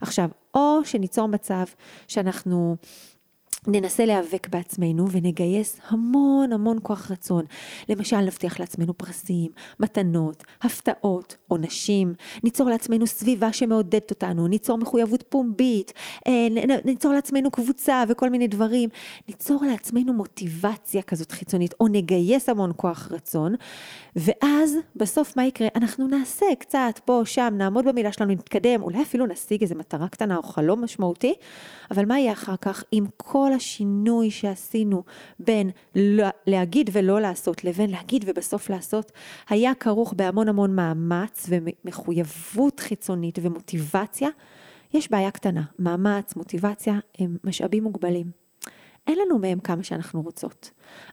עכשיו, 0.00 0.28
או 0.54 0.84
שניצור 0.84 1.28
מצב 1.28 1.64
שאנחנו 2.08 2.76
ננסה 3.66 4.04
להיאבק 4.04 4.48
בעצמנו 4.48 5.10
ונגייס 5.10 5.80
המון 5.88 6.52
המון 6.52 6.78
כוח 6.82 7.10
רצון. 7.10 7.44
למשל, 7.88 8.20
נבטיח 8.20 8.60
לעצמנו 8.60 8.98
פרסים, 8.98 9.50
מתנות, 9.80 10.44
הפתעות, 10.62 11.36
עונשים, 11.48 12.14
ניצור 12.44 12.70
לעצמנו 12.70 13.06
סביבה 13.06 13.52
שמעודדת 13.52 14.10
אותנו, 14.10 14.48
ניצור 14.48 14.78
מחויבות 14.78 15.24
פומבית, 15.28 15.92
אה, 16.26 16.46
ניצור 16.84 17.12
לעצמנו 17.12 17.50
קבוצה 17.50 18.04
וכל 18.08 18.30
מיני 18.30 18.48
דברים. 18.48 18.88
ניצור 19.28 19.64
לעצמנו 19.64 20.12
מוטיבציה 20.12 21.02
כזאת 21.02 21.32
חיצונית, 21.32 21.74
או 21.80 21.88
נגייס 21.88 22.48
המון 22.48 22.72
כוח 22.76 23.08
רצון, 23.12 23.54
ואז 24.16 24.76
בסוף 24.96 25.36
מה 25.36 25.46
יקרה? 25.46 25.68
אנחנו 25.74 26.08
נעשה 26.08 26.46
קצת 26.58 27.00
פה, 27.04 27.22
שם, 27.24 27.54
נעמוד 27.56 27.84
במילה 27.84 28.12
שלנו, 28.12 28.32
נתקדם, 28.32 28.82
אולי 28.82 29.02
אפילו 29.02 29.26
נשיג 29.26 29.62
איזו 29.62 29.74
מטרה 29.74 30.08
קטנה 30.08 30.36
או 30.36 30.42
חלום 30.42 30.84
משמעותי, 30.84 31.34
אבל 31.90 32.04
מה 32.04 32.18
יהיה 32.18 32.32
אחר 32.32 32.56
כך 32.60 32.84
עם 32.92 33.06
כל 33.16 33.52
השינוי 33.56 34.30
שעשינו 34.30 35.02
בין 35.38 35.70
לא, 35.94 36.26
להגיד 36.46 36.90
ולא 36.92 37.20
לעשות 37.20 37.64
לבין 37.64 37.90
להגיד 37.90 38.24
ובסוף 38.26 38.70
לעשות, 38.70 39.12
היה 39.48 39.74
כרוך 39.74 40.14
בהמון 40.16 40.48
המון 40.48 40.74
מאמץ 40.74 41.46
ומחויבות 41.48 42.80
חיצונית 42.80 43.38
ומוטיבציה, 43.42 44.28
יש 44.94 45.10
בעיה 45.10 45.30
קטנה, 45.30 45.62
מאמץ, 45.78 46.36
מוטיבציה 46.36 46.98
הם 47.18 47.36
משאבים 47.44 47.84
מוגבלים. 47.84 48.30
אין 49.06 49.18
לנו 49.18 49.38
מהם 49.38 49.60
כמה 49.60 49.82
שאנחנו 49.82 50.22
רוצות. 50.22 50.70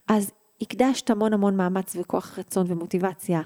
אז 0.07 0.31
הקדשת 0.61 1.09
המון 1.09 1.33
המון 1.33 1.57
מאמץ 1.57 1.95
וכוח 1.99 2.39
רצון 2.39 2.65
ומוטיבציה 2.69 3.41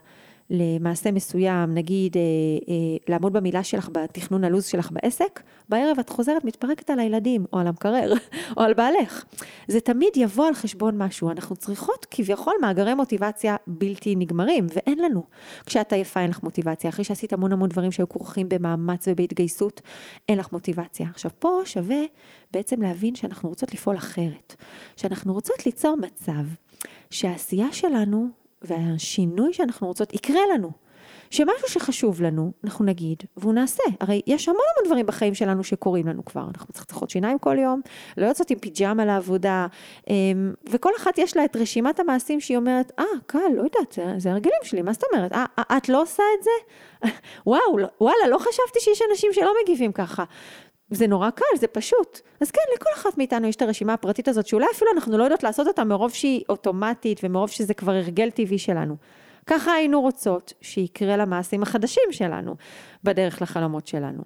למעשה 0.49 1.11
מסוים, 1.11 1.73
נגיד 1.73 2.17
אה, 2.17 2.21
אה, 2.69 2.97
לעמוד 3.07 3.33
במילה 3.33 3.63
שלך 3.63 3.89
בתכנון 3.91 4.43
הלו"ז 4.43 4.65
שלך 4.65 4.91
בעסק, 4.91 5.41
בערב 5.69 5.99
את 5.99 6.09
חוזרת, 6.09 6.43
מתפרקת 6.43 6.89
על 6.89 6.99
הילדים, 6.99 7.45
או 7.53 7.59
על 7.59 7.67
המקרר, 7.67 8.13
או 8.57 8.61
על 8.61 8.73
בעלך. 8.73 9.25
זה 9.67 9.79
תמיד 9.79 10.09
יבוא 10.15 10.47
על 10.47 10.53
חשבון 10.53 10.97
משהו. 10.97 11.31
אנחנו 11.31 11.55
צריכות 11.55 12.05
כביכול 12.11 12.53
מאגרי 12.61 12.93
מוטיבציה 12.93 13.55
בלתי 13.67 14.15
נגמרים, 14.15 14.67
ואין 14.75 14.99
לנו. 14.99 15.23
כשאת 15.65 15.93
עייפה 15.93 16.19
אין 16.19 16.29
לך 16.29 16.43
מוטיבציה. 16.43 16.89
אחרי 16.89 17.03
שעשית 17.03 17.33
המון 17.33 17.51
המון 17.51 17.69
דברים 17.69 17.91
שהיו 17.91 18.09
כרוכים 18.09 18.49
במאמץ 18.49 19.07
ובהתגייסות, 19.07 19.81
אין 20.29 20.37
לך 20.37 20.51
מוטיבציה. 20.51 21.07
עכשיו 21.09 21.31
פה 21.39 21.61
שווה 21.65 22.01
בעצם 22.51 22.81
להבין 22.81 23.15
שאנחנו 23.15 23.49
רוצות 23.49 23.73
לפעול 23.73 23.97
אחרת. 23.97 24.55
שאנחנו 24.95 25.33
רוצות 25.33 25.65
ליצור 25.65 25.95
מצב 25.97 26.45
שהעשייה 27.09 27.71
שלנו 27.71 28.29
והשינוי 28.67 29.53
שאנחנו 29.53 29.87
רוצות 29.87 30.13
יקרה 30.13 30.41
לנו. 30.53 30.87
שמשהו 31.29 31.67
שחשוב 31.67 32.21
לנו, 32.21 32.51
אנחנו 32.63 32.85
נגיד, 32.85 33.23
והוא 33.37 33.53
נעשה. 33.53 33.83
הרי 33.99 34.21
יש 34.27 34.49
המון 34.49 34.61
המון 34.75 34.87
דברים 34.87 35.05
בחיים 35.05 35.35
שלנו 35.35 35.63
שקורים 35.63 36.07
לנו 36.07 36.25
כבר. 36.25 36.45
אנחנו 36.53 36.67
מצחצחות 36.69 37.09
שיניים 37.09 37.39
כל 37.39 37.57
יום, 37.59 37.81
לא 38.17 38.25
יוצאות 38.25 38.49
עם 38.49 38.59
פיג'מה 38.59 39.05
לעבודה, 39.05 39.67
אמ, 40.09 40.53
וכל 40.69 40.91
אחת 40.97 41.17
יש 41.17 41.37
לה 41.37 41.45
את 41.45 41.55
רשימת 41.55 41.99
המעשים 41.99 42.39
שהיא 42.39 42.57
אומרת, 42.57 42.91
אה, 42.99 43.03
ah, 43.03 43.23
קל, 43.25 43.39
לא 43.55 43.61
יודעת, 43.61 43.91
זה, 43.91 44.13
זה 44.17 44.31
הרגלים 44.31 44.59
שלי, 44.63 44.81
מה 44.81 44.93
זאת 44.93 45.03
אומרת? 45.13 45.33
אה, 45.33 45.45
ah, 45.59 45.77
את 45.77 45.89
לא 45.89 46.01
עושה 46.01 46.23
את 46.37 46.43
זה? 46.43 46.51
וואו, 47.47 47.77
לא, 47.77 47.87
וואלה, 48.01 48.27
לא 48.29 48.37
חשבתי 48.37 48.79
שיש 48.79 49.01
אנשים 49.11 49.33
שלא 49.33 49.53
מגיבים 49.63 49.91
ככה. 49.91 50.23
זה 50.89 51.07
נורא 51.07 51.29
קל, 51.29 51.57
זה 51.59 51.67
פשוט. 51.67 52.21
אז 52.41 52.51
כן, 52.51 52.61
לכל 52.75 52.89
אחת 52.95 53.17
מאיתנו 53.17 53.47
יש 53.47 53.55
את 53.55 53.61
הרשימה 53.61 53.93
הפרטית 53.93 54.27
הזאת, 54.27 54.47
שאולי 54.47 54.65
אפילו 54.75 54.91
אנחנו 54.95 55.17
לא 55.17 55.23
יודעות 55.23 55.43
לעשות 55.43 55.67
אותה 55.67 55.83
מרוב 55.83 56.13
שהיא 56.13 56.43
אוטומטית 56.49 57.19
ומרוב 57.23 57.49
שזה 57.49 57.73
כבר 57.73 57.91
הרגל 57.91 58.29
טבעי 58.29 58.57
שלנו. 58.57 58.95
ככה 59.45 59.71
היינו 59.71 60.01
רוצות 60.01 60.53
שיקרה 60.61 61.17
למעשים 61.17 61.63
החדשים 61.63 62.03
שלנו 62.11 62.55
בדרך 63.03 63.41
לחלומות 63.41 63.87
שלנו. 63.87 64.23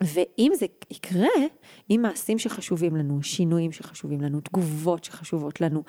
ואם 0.00 0.52
זה 0.54 0.66
יקרה, 0.90 1.28
עם 1.88 2.02
מעשים 2.02 2.38
שחשובים 2.38 2.96
לנו, 2.96 3.22
שינויים 3.22 3.72
שחשובים 3.72 4.20
לנו, 4.20 4.40
תגובות 4.40 5.04
שחשובות 5.04 5.60
לנו, 5.60 5.82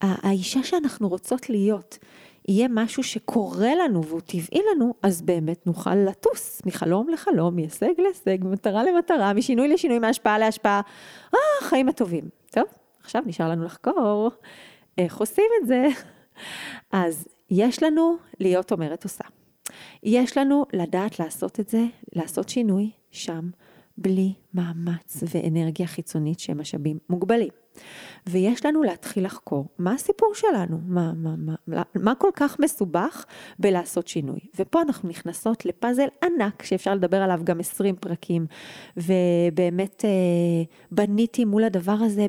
האישה 0.00 0.62
שאנחנו 0.62 1.08
רוצות 1.08 1.50
להיות, 1.50 1.98
יהיה 2.48 2.68
משהו 2.70 3.02
שקורה 3.02 3.74
לנו 3.74 4.04
והוא 4.04 4.20
טבעי 4.20 4.60
לנו, 4.74 4.94
אז 5.02 5.22
באמת 5.22 5.66
נוכל 5.66 5.94
לטוס 5.94 6.62
מחלום 6.66 7.08
לחלום, 7.08 7.56
מהישג 7.56 7.92
להישג, 7.98 8.44
ממטרה 8.44 8.84
למטרה, 8.84 9.32
משינוי 9.32 9.68
לשינוי, 9.68 9.98
מהשפעה 9.98 10.38
להשפעה. 10.38 10.80
אה, 11.34 11.38
החיים 11.62 11.88
הטובים. 11.88 12.24
טוב, 12.50 12.64
עכשיו 13.00 13.22
נשאר 13.26 13.48
לנו 13.48 13.64
לחקור 13.64 14.30
איך 14.98 15.16
עושים 15.16 15.50
את 15.62 15.66
זה. 15.66 15.86
אז 16.92 17.28
יש 17.50 17.82
לנו 17.82 18.16
להיות 18.40 18.72
אומרת 18.72 19.04
עושה. 19.04 19.24
יש 20.02 20.38
לנו 20.38 20.64
לדעת 20.72 21.18
לעשות 21.18 21.60
את 21.60 21.68
זה, 21.68 21.84
לעשות 22.14 22.48
שינוי 22.48 22.90
שם, 23.10 23.50
בלי 23.98 24.32
מאמץ 24.54 25.22
ואנרגיה 25.30 25.86
חיצונית 25.86 26.40
שהם 26.40 26.60
משאבים 26.60 26.98
מוגבלים. 27.08 27.61
ויש 28.26 28.66
לנו 28.66 28.82
להתחיל 28.82 29.24
לחקור 29.24 29.68
מה 29.78 29.92
הסיפור 29.92 30.34
שלנו, 30.34 30.78
מה, 30.86 31.12
מה, 31.16 31.34
מה, 31.66 31.82
מה 31.94 32.14
כל 32.14 32.30
כך 32.34 32.60
מסובך 32.60 33.24
בלעשות 33.58 34.08
שינוי. 34.08 34.40
ופה 34.58 34.82
אנחנו 34.82 35.08
נכנסות 35.08 35.66
לפאזל 35.66 36.06
ענק 36.22 36.62
שאפשר 36.62 36.94
לדבר 36.94 37.22
עליו 37.22 37.40
גם 37.44 37.60
20 37.60 37.96
פרקים, 37.96 38.46
ובאמת 38.96 40.04
אה, 40.04 40.10
בניתי 40.90 41.44
מול 41.44 41.64
הדבר 41.64 41.96
הזה 42.00 42.26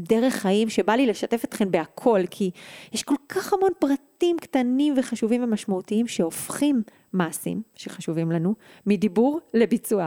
דרך 0.00 0.34
חיים 0.34 0.68
שבא 0.68 0.92
לי 0.92 1.06
לשתף 1.06 1.44
אתכם 1.44 1.70
בהכל, 1.70 2.20
כי 2.30 2.50
יש 2.92 3.02
כל 3.02 3.14
כך 3.28 3.52
המון 3.52 3.70
פרטים 3.78 4.36
קטנים 4.40 4.94
וחשובים 4.96 5.44
ומשמעותיים 5.44 6.06
שהופכים 6.06 6.82
מעשים 7.12 7.62
שחשובים 7.74 8.32
לנו 8.32 8.54
מדיבור 8.86 9.40
לביצוע. 9.54 10.06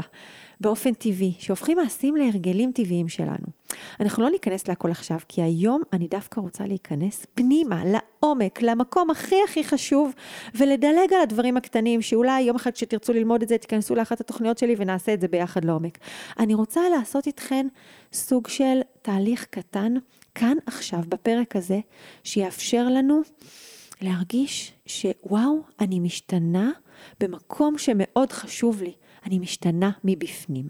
באופן 0.62 0.94
טבעי, 0.94 1.34
שהופכים 1.40 1.78
מעשים 1.78 2.16
להרגלים 2.16 2.72
טבעיים 2.72 3.08
שלנו. 3.08 3.48
אנחנו 4.00 4.24
לא 4.24 4.30
ניכנס 4.30 4.68
להכל 4.68 4.92
עכשיו, 4.92 5.18
כי 5.28 5.42
היום 5.42 5.82
אני 5.94 6.08
דווקא 6.08 6.40
רוצה 6.42 6.66
להיכנס 6.66 7.26
פנימה, 7.34 7.84
לעומק, 7.86 8.62
למקום 8.62 9.10
הכי 9.10 9.36
הכי 9.46 9.64
חשוב, 9.64 10.14
ולדלג 10.56 11.14
על 11.16 11.22
הדברים 11.22 11.58
הקטנים, 11.58 12.02
שאולי 12.02 12.42
יום 12.42 12.56
אחד 12.56 12.72
כשתרצו 12.72 13.14
ללמוד 13.14 13.42
את 13.42 13.48
זה, 13.48 13.58
תיכנסו 13.58 13.96
לאחת 13.96 14.22
התוכניות 14.22 14.58
שלי 14.58 14.76
ונעשה 14.78 15.14
את 15.14 15.22
זה 15.22 15.28
ביחד 15.28 15.66
לעומק. 15.66 15.98
אני 16.40 16.54
רוצה 16.54 16.82
לעשות 16.90 17.28
איתכן 17.28 17.68
סוג 18.14 18.48
של 18.48 18.82
תהליך 19.08 19.46
קטן, 19.46 19.94
כאן 20.36 20.58
עכשיו, 20.66 21.00
בפרק 21.10 21.56
הזה, 21.56 21.80
שיאפשר 22.24 22.88
לנו 22.90 23.22
להרגיש 24.02 24.74
שוואו, 24.86 25.62
אני 25.80 26.00
משתנה 26.00 26.72
במקום 27.20 27.78
שמאוד 27.78 28.32
חשוב 28.32 28.82
לי. 28.82 28.94
אני 29.26 29.40
משתנה 29.40 29.92
מבפנים. 30.04 30.66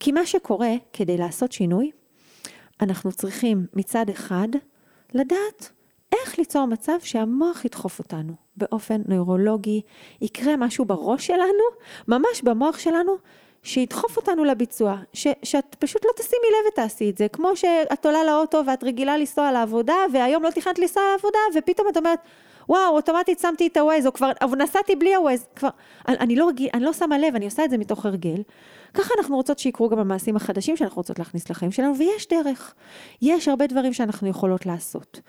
כי 0.00 0.12
מה 0.12 0.26
שקורה 0.26 0.70
כדי 0.92 1.16
לעשות 1.16 1.52
שינוי, 1.52 1.90
אנחנו 2.80 3.12
צריכים 3.12 3.66
מצד 3.74 4.10
אחד 4.10 4.48
לדעת 5.14 5.72
איך 6.12 6.38
ליצור 6.38 6.66
מצב 6.66 6.98
שהמוח 7.02 7.64
ידחוף 7.64 7.98
אותנו 7.98 8.34
באופן 8.56 9.02
נוירולוגי, 9.08 9.80
יקרה 10.20 10.56
משהו 10.56 10.84
בראש 10.84 11.26
שלנו, 11.26 11.64
ממש 12.08 12.42
במוח 12.44 12.78
שלנו, 12.78 13.12
שידחוף 13.62 14.16
אותנו 14.16 14.44
לביצוע, 14.44 14.96
ש, 15.12 15.26
שאת 15.42 15.76
פשוט 15.78 16.04
לא 16.04 16.10
תשימי 16.16 16.46
לב 16.50 16.72
ותעשי 16.72 17.10
את 17.10 17.18
זה, 17.18 17.28
כמו 17.28 17.56
שאת 17.56 18.06
עולה 18.06 18.24
לאוטו 18.24 18.62
ואת 18.66 18.84
רגילה 18.84 19.16
לנסוע 19.16 19.52
לעבודה, 19.52 19.94
והיום 20.12 20.42
לא 20.42 20.50
תכננת 20.50 20.78
לנסוע 20.78 21.02
לעבודה, 21.12 21.38
ופתאום 21.54 21.88
את 21.88 21.96
אומרת, 21.96 22.18
וואו, 22.68 22.96
אוטומטית 22.96 23.38
שמתי 23.38 23.66
את 23.66 23.76
הווייז, 23.76 24.06
או 24.06 24.12
כבר, 24.12 24.30
אבל 24.40 24.58
נסעתי 24.58 24.96
בלי 24.96 25.14
הווייז, 25.14 25.46
כבר, 25.56 25.68
אני, 26.08 26.16
אני, 26.18 26.36
לא 26.36 26.50
אני 26.74 26.84
לא 26.84 26.92
שמה 26.92 27.18
לב, 27.18 27.34
אני 27.34 27.44
עושה 27.44 27.64
את 27.64 27.70
זה 27.70 27.78
מתוך 27.78 28.06
הרגל. 28.06 28.42
ככה 28.94 29.14
אנחנו 29.18 29.36
רוצות 29.36 29.58
שיקרו 29.58 29.88
גם 29.88 29.98
המעשים 29.98 30.36
החדשים 30.36 30.76
שאנחנו 30.76 30.96
רוצות 30.96 31.18
להכניס 31.18 31.50
לחיים 31.50 31.72
שלנו, 31.72 31.96
ויש 31.98 32.28
דרך. 32.28 32.74
יש 33.22 33.48
הרבה 33.48 33.66
דברים 33.66 33.92
שאנחנו 33.92 34.28
יכולות 34.28 34.66
לעשות. 34.66 35.20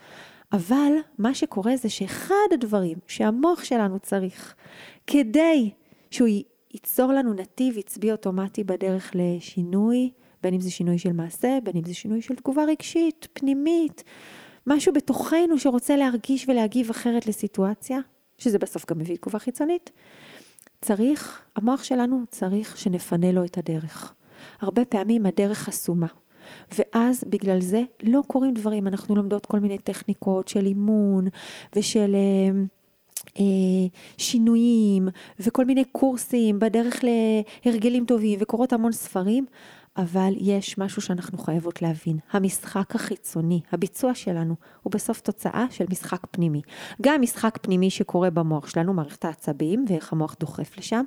אבל 0.52 0.92
מה 1.18 1.34
שקורה 1.34 1.76
זה 1.76 1.88
שאחד 1.88 2.34
הדברים 2.52 2.98
שהמוח 3.06 3.64
שלנו 3.64 3.98
צריך 3.98 4.54
כדי 5.06 5.70
שהוא 6.10 6.28
ייצור 6.72 7.12
לנו 7.12 7.34
נתיב 7.34 7.78
עצבי 7.78 8.12
אוטומטי 8.12 8.64
בדרך 8.64 9.10
לשינוי, 9.14 10.10
בין 10.42 10.54
אם 10.54 10.60
זה 10.60 10.70
שינוי 10.70 10.98
של 10.98 11.12
מעשה, 11.12 11.58
בין 11.64 11.76
אם 11.76 11.84
זה 11.84 11.94
שינוי 11.94 12.22
של 12.22 12.34
תגובה 12.34 12.64
רגשית, 12.64 13.28
פנימית, 13.32 14.04
משהו 14.66 14.92
בתוכנו 14.92 15.58
שרוצה 15.58 15.96
להרגיש 15.96 16.48
ולהגיב 16.48 16.90
אחרת 16.90 17.26
לסיטואציה, 17.26 17.98
שזה 18.38 18.58
בסוף 18.58 18.90
גם 18.90 18.98
מביא 18.98 19.16
תגובה 19.16 19.38
חיצונית, 19.38 19.90
צריך, 20.80 21.42
המוח 21.56 21.84
שלנו 21.84 22.22
צריך 22.30 22.78
שנפנה 22.78 23.32
לו 23.32 23.44
את 23.44 23.58
הדרך. 23.58 24.14
הרבה 24.60 24.84
פעמים 24.84 25.26
הדרך 25.26 25.58
חסומה. 25.58 26.06
ואז 26.78 27.24
בגלל 27.28 27.60
זה 27.60 27.82
לא 28.02 28.22
קורים 28.26 28.54
דברים, 28.54 28.86
אנחנו 28.86 29.16
לומדות 29.16 29.46
כל 29.46 29.60
מיני 29.60 29.78
טכניקות 29.78 30.48
של 30.48 30.66
אימון 30.66 31.26
ושל 31.76 32.14
אה, 32.14 32.62
שינויים 34.18 35.08
וכל 35.40 35.64
מיני 35.64 35.84
קורסים 35.84 36.58
בדרך 36.58 37.00
להרגלים 37.64 38.04
טובים 38.04 38.38
וקורות 38.42 38.72
המון 38.72 38.92
ספרים, 38.92 39.46
אבל 39.96 40.32
יש 40.36 40.78
משהו 40.78 41.02
שאנחנו 41.02 41.38
חייבות 41.38 41.82
להבין. 41.82 42.18
המשחק 42.32 42.94
החיצוני, 42.94 43.60
הביצוע 43.72 44.14
שלנו, 44.14 44.54
הוא 44.82 44.92
בסוף 44.92 45.20
תוצאה 45.20 45.66
של 45.70 45.84
משחק 45.90 46.20
פנימי. 46.30 46.62
גם 47.02 47.22
משחק 47.22 47.58
פנימי 47.62 47.90
שקורה 47.90 48.30
במוח 48.30 48.68
שלנו, 48.68 48.94
מערכת 48.94 49.24
העצבים, 49.24 49.84
ואיך 49.88 50.12
המוח 50.12 50.36
דוחף 50.40 50.78
לשם, 50.78 51.04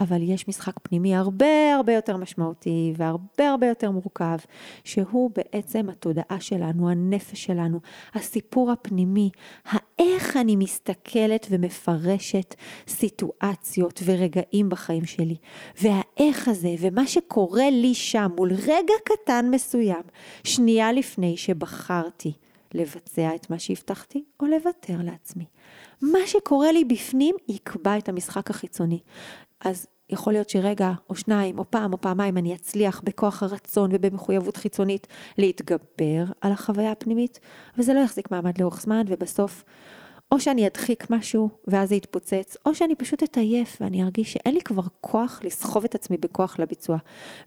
אבל 0.00 0.22
יש 0.22 0.48
משחק 0.48 0.74
פנימי 0.82 1.16
הרבה 1.16 1.74
הרבה 1.76 1.92
יותר 1.92 2.16
משמעותי 2.16 2.92
והרבה 2.96 3.50
הרבה 3.50 3.66
יותר 3.66 3.90
מורכב, 3.90 4.36
שהוא 4.84 5.30
בעצם 5.34 5.88
התודעה 5.88 6.40
שלנו, 6.40 6.90
הנפש 6.90 7.44
שלנו, 7.44 7.80
הסיפור 8.14 8.70
הפנימי, 8.70 9.30
האיך 9.64 10.36
אני 10.36 10.56
מסתכלת 10.56 11.46
ומפרשת 11.50 12.54
סיטואציות 12.88 14.02
ורגעים 14.04 14.68
בחיים 14.68 15.04
שלי. 15.04 15.36
והאיך 15.82 16.48
הזה 16.48 16.74
ומה 16.78 17.06
שקורה 17.06 17.70
לי 17.70 17.94
שם 17.94 18.30
מול 18.36 18.52
רגע 18.52 18.94
קטן 19.04 19.50
מסוים, 19.50 20.02
שנייה 20.44 20.92
לפני 20.92 21.36
שבחרתי 21.36 22.32
לבצע 22.74 23.34
את 23.34 23.50
מה 23.50 23.58
שהבטחתי 23.58 24.24
או 24.40 24.46
לוותר 24.46 24.96
לעצמי. 25.04 25.44
מה 26.02 26.18
שקורה 26.26 26.72
לי 26.72 26.84
בפנים 26.84 27.36
יקבע 27.48 27.98
את 27.98 28.08
המשחק 28.08 28.50
החיצוני. 28.50 28.98
אז 29.64 29.86
יכול 30.10 30.32
להיות 30.32 30.48
שרגע 30.50 30.92
או 31.10 31.14
שניים 31.14 31.58
או 31.58 31.70
פעם 31.70 31.92
או 31.92 32.00
פעמיים 32.00 32.38
אני 32.38 32.54
אצליח 32.54 33.00
בכוח 33.04 33.42
הרצון 33.42 33.90
ובמחויבות 33.92 34.56
חיצונית 34.56 35.06
להתגבר 35.38 36.24
על 36.40 36.52
החוויה 36.52 36.92
הפנימית, 36.92 37.40
אבל 37.76 37.84
זה 37.84 37.94
לא 37.94 38.00
יחזיק 38.00 38.30
מעמד 38.30 38.60
לאורך 38.60 38.80
זמן 38.80 39.04
ובסוף 39.08 39.64
או 40.32 40.40
שאני 40.40 40.66
אדחיק 40.66 41.10
משהו 41.10 41.48
ואז 41.66 41.88
זה 41.88 41.94
יתפוצץ, 41.94 42.56
או 42.66 42.74
שאני 42.74 42.94
פשוט 42.94 43.22
אתעייף 43.22 43.76
ואני 43.80 44.02
ארגיש 44.02 44.32
שאין 44.32 44.54
לי 44.54 44.60
כבר 44.60 44.82
כוח 45.00 45.40
לסחוב 45.44 45.84
את 45.84 45.94
עצמי 45.94 46.16
בכוח 46.16 46.58
לביצוע. 46.58 46.96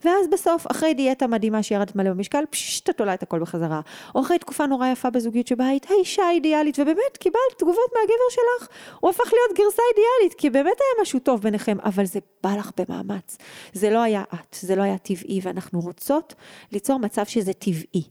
ואז 0.04 0.28
בסוף, 0.32 0.66
אחרי 0.72 0.94
דיאטה 0.94 1.28
מדהימה 1.28 1.64
שירדת 1.64 1.96
מלא 1.96 2.10
במשקל, 2.10 2.44
פששט 2.50 2.90
את 2.90 3.00
עולה 3.00 3.14
את 3.14 3.24
הכל 3.24 3.40
בחזרה. 3.40 3.82
או 4.16 4.22
אחרי 4.22 4.40
תקופה 4.40 4.66
נורא 4.66 4.88
יפה 4.88 5.10
בזוגיות 5.10 5.48
שבה 5.48 5.68
היית 5.68 5.86
האישה 5.90 6.24
האידיאלית, 6.24 6.80
ובאמת 6.80 7.18
קיבלת 7.20 7.58
תגובות 7.58 7.92
מהגבר 7.96 8.30
שלך, 8.30 8.68
הוא 9.00 9.10
הפך 9.10 9.34
להיות 9.34 9.58
גרסה 9.58 9.82
אידיאלית, 9.92 10.40
כי 10.40 10.50
באמת 10.50 10.66
היה 10.66 11.02
משהו 11.02 11.20
טוב 11.20 11.42
ביניכם, 11.42 11.78
אבל 11.84 12.06
זה 12.06 12.20
בא 12.44 12.56
לך 12.56 12.72
במאמץ. 12.78 13.38
זה 13.74 13.90
לא 13.90 14.00
היה 14.00 14.24
את, 14.34 14.58
זה 14.60 14.76
לא 14.76 14.82
היה 14.82 14.98
טבעי, 14.98 15.40
ואנחנו 15.44 15.80
רוצות 15.80 16.34
ליצור 16.72 17.00
מצב 17.00 17.26
שזה 17.26 17.54
טבעי. 17.54 18.04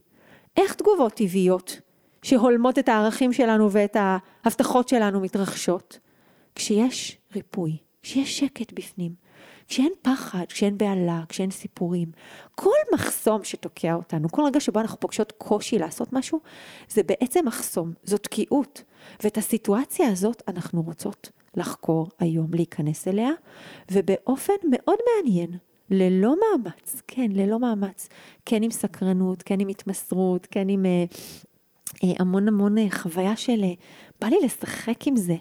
איך 0.57 0.73
תגובות 0.73 1.13
טבעיות 1.13 1.79
שהולמות 2.25 2.79
את 2.79 2.89
הערכים 2.89 3.33
שלנו 3.33 3.71
ואת 3.71 3.97
ההבטחות 3.99 4.89
שלנו 4.89 5.21
מתרחשות. 5.21 5.99
כשיש 6.55 7.17
ריפוי, 7.35 7.77
כשיש 8.01 8.39
שקט 8.39 8.73
בפנים, 8.73 9.13
כשאין 9.67 9.91
פחד, 10.01 10.45
כשאין 10.49 10.77
בהלה, 10.77 11.23
כשאין 11.29 11.51
סיפורים, 11.51 12.07
כל 12.55 12.77
מחסום 12.93 13.43
שתוקע 13.43 13.93
אותנו, 13.93 14.29
כל 14.29 14.41
רגע 14.45 14.59
שבו 14.59 14.79
אנחנו 14.79 14.99
פוגשות 14.99 15.31
קושי 15.31 15.79
לעשות 15.79 16.13
משהו, 16.13 16.39
זה 16.89 17.03
בעצם 17.03 17.47
מחסום, 17.47 17.93
זו 18.03 18.17
תקיעות. 18.17 18.83
ואת 19.23 19.37
הסיטואציה 19.37 20.09
הזאת 20.09 20.43
אנחנו 20.47 20.81
רוצות 20.81 21.29
לחקור 21.57 22.07
היום, 22.19 22.53
להיכנס 22.53 23.07
אליה, 23.07 23.31
ובאופן 23.91 24.53
מאוד 24.71 24.97
מעניין, 25.15 25.57
ללא 25.89 26.35
מאמץ, 26.39 27.01
כן, 27.07 27.31
ללא 27.31 27.59
מאמץ, 27.59 28.09
כן 28.45 28.63
עם 28.63 28.71
סקרנות, 28.71 29.43
כן 29.43 29.59
עם 29.59 29.67
התמסרות, 29.67 30.47
כן 30.51 30.69
עם 30.69 30.85
uh, 30.85 31.45
המון 32.03 32.47
המון 32.47 32.77
אה, 32.77 32.87
חוויה 32.91 33.35
של 33.35 33.63
אה, 33.63 33.73
בא 34.21 34.27
לי 34.27 34.37
לשחק 34.43 35.07
עם 35.07 35.15
זה, 35.15 35.35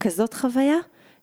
כזאת 0.00 0.34
חוויה, 0.34 0.76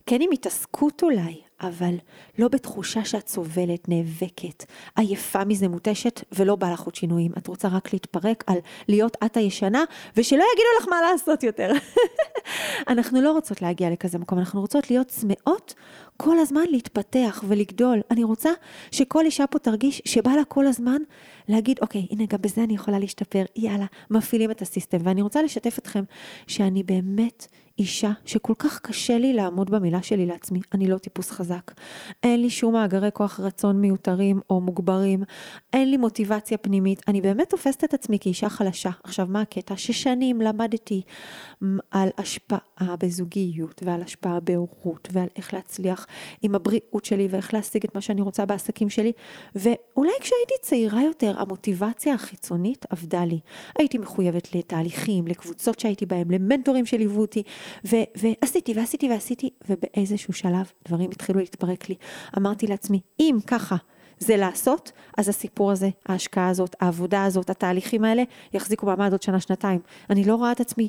כן 0.05 0.21
עם 0.21 0.29
התעסקות 0.33 1.03
אולי, 1.03 1.41
אבל 1.61 1.95
לא 2.39 2.47
בתחושה 2.47 3.05
שאת 3.05 3.27
סובלת, 3.27 3.89
נאבקת, 3.89 4.63
עייפה 4.95 5.45
מזה, 5.45 5.67
מותשת, 5.67 6.23
ולא 6.31 6.55
בא 6.55 6.73
לך 6.73 6.81
עוד 6.81 6.95
שינויים. 6.95 7.31
את 7.37 7.47
רוצה 7.47 7.67
רק 7.67 7.93
להתפרק 7.93 8.43
על 8.47 8.57
להיות 8.87 9.17
את 9.25 9.37
הישנה, 9.37 9.83
ושלא 10.17 10.43
יגידו 10.53 10.69
לך 10.81 10.87
מה 10.89 11.01
לעשות 11.11 11.43
יותר. 11.43 11.71
אנחנו 12.87 13.21
לא 13.21 13.31
רוצות 13.31 13.61
להגיע 13.61 13.89
לכזה 13.89 14.17
מקום, 14.17 14.39
אנחנו 14.39 14.61
רוצות 14.61 14.89
להיות 14.89 15.07
צמאות 15.07 15.73
כל 16.17 16.39
הזמן 16.39 16.63
להתפתח 16.71 17.43
ולגדול. 17.47 18.01
אני 18.11 18.23
רוצה 18.23 18.49
שכל 18.91 19.25
אישה 19.25 19.47
פה 19.47 19.59
תרגיש 19.59 20.01
שבא 20.05 20.31
לה 20.31 20.45
כל 20.45 20.67
הזמן 20.67 21.01
להגיד, 21.47 21.79
אוקיי, 21.81 22.07
הנה, 22.11 22.25
גם 22.25 22.41
בזה 22.41 22.63
אני 22.63 22.73
יכולה 22.75 22.99
להשתפר, 22.99 23.43
יאללה, 23.55 23.85
מפעילים 24.09 24.51
את 24.51 24.61
הסיסטם. 24.61 24.97
ואני 25.03 25.21
רוצה 25.21 25.41
לשתף 25.41 25.79
אתכם 25.79 26.03
שאני 26.47 26.83
באמת 26.83 27.47
אישה 27.79 28.11
שכל 28.25 28.53
כך 28.59 28.79
קשה 28.79 29.17
לי 29.17 29.33
לעמוד 29.33 29.71
במילה 29.71 30.01
שלי 30.01 30.25
לעצמי. 30.25 30.59
אני 30.73 30.87
לא 30.87 30.97
טיפוס 30.97 31.31
חזק. 31.31 31.71
אין 32.23 32.41
לי 32.41 32.49
שום 32.49 32.73
מאגרי 32.73 33.09
כוח 33.13 33.39
רצון 33.39 33.81
מיותרים 33.81 34.39
או 34.49 34.61
מוגברים. 34.61 35.23
אין 35.73 35.91
לי 35.91 35.97
מוטיבציה 35.97 36.57
פנימית. 36.57 37.01
אני 37.07 37.21
באמת 37.21 37.49
תופסת 37.49 37.83
את 37.83 37.93
עצמי 37.93 38.19
כאישה 38.19 38.49
חלשה. 38.49 38.89
עכשיו, 39.03 39.27
מה 39.29 39.41
הקטע? 39.41 39.77
ששנים 39.77 40.41
למדתי 40.41 41.01
על 41.91 42.09
השפעה 42.17 42.95
בזוגיות 42.99 43.81
ועל 43.85 44.01
השפעה 44.01 44.39
בהורות 44.39 45.07
ועל 45.11 45.27
איך 45.35 45.53
להצליח 45.53 46.04
עם 46.41 46.55
הבריאות 46.55 47.05
שלי 47.05 47.27
ואיך 47.29 47.53
להשיג 47.53 47.83
את 47.83 47.95
מה 47.95 48.01
שאני 48.01 48.21
רוצה 48.21 48.45
בעסקים 48.45 48.89
שלי. 48.89 49.11
ואולי 49.55 50.11
כשהייתי 50.19 50.53
צעירה 50.61 51.03
יותר, 51.03 51.33
המוטיבציה 51.37 52.13
החיצונית 52.13 52.85
עבדה 52.89 53.25
לי. 53.25 53.39
הייתי 53.79 53.97
מחויבת 53.97 54.55
לתהליכים, 54.55 55.27
לקבוצות 55.27 55.79
שהייתי 55.79 56.05
בהם, 56.05 56.31
למנטורים 56.31 56.85
שליוו 56.85 57.21
אותי. 57.21 57.43
ו- 57.85 57.95
ועשיתי 58.15 58.73
ועשיתי 58.73 59.09
ועשיתי, 59.09 59.49
ובאיזשהו 59.69 60.33
שלב 60.33 60.71
דברים 60.87 61.11
התחילו 61.11 61.39
להתפרק 61.39 61.89
לי. 61.89 61.95
אמרתי 62.37 62.67
לעצמי, 62.67 62.99
אם 63.19 63.37
ככה 63.47 63.75
זה 64.19 64.37
לעשות, 64.37 64.91
אז 65.17 65.29
הסיפור 65.29 65.71
הזה, 65.71 65.89
ההשקעה 66.05 66.49
הזאת, 66.49 66.75
העבודה 66.79 67.23
הזאת, 67.23 67.49
התהליכים 67.49 68.03
האלה, 68.03 68.23
יחזיקו 68.53 68.85
מעמד 68.85 69.11
עוד 69.11 69.21
שנה, 69.21 69.39
שנתיים. 69.39 69.79
אני 70.09 70.23
לא 70.23 70.35
רואה 70.35 70.51
את 70.51 70.59
עצמי 70.59 70.87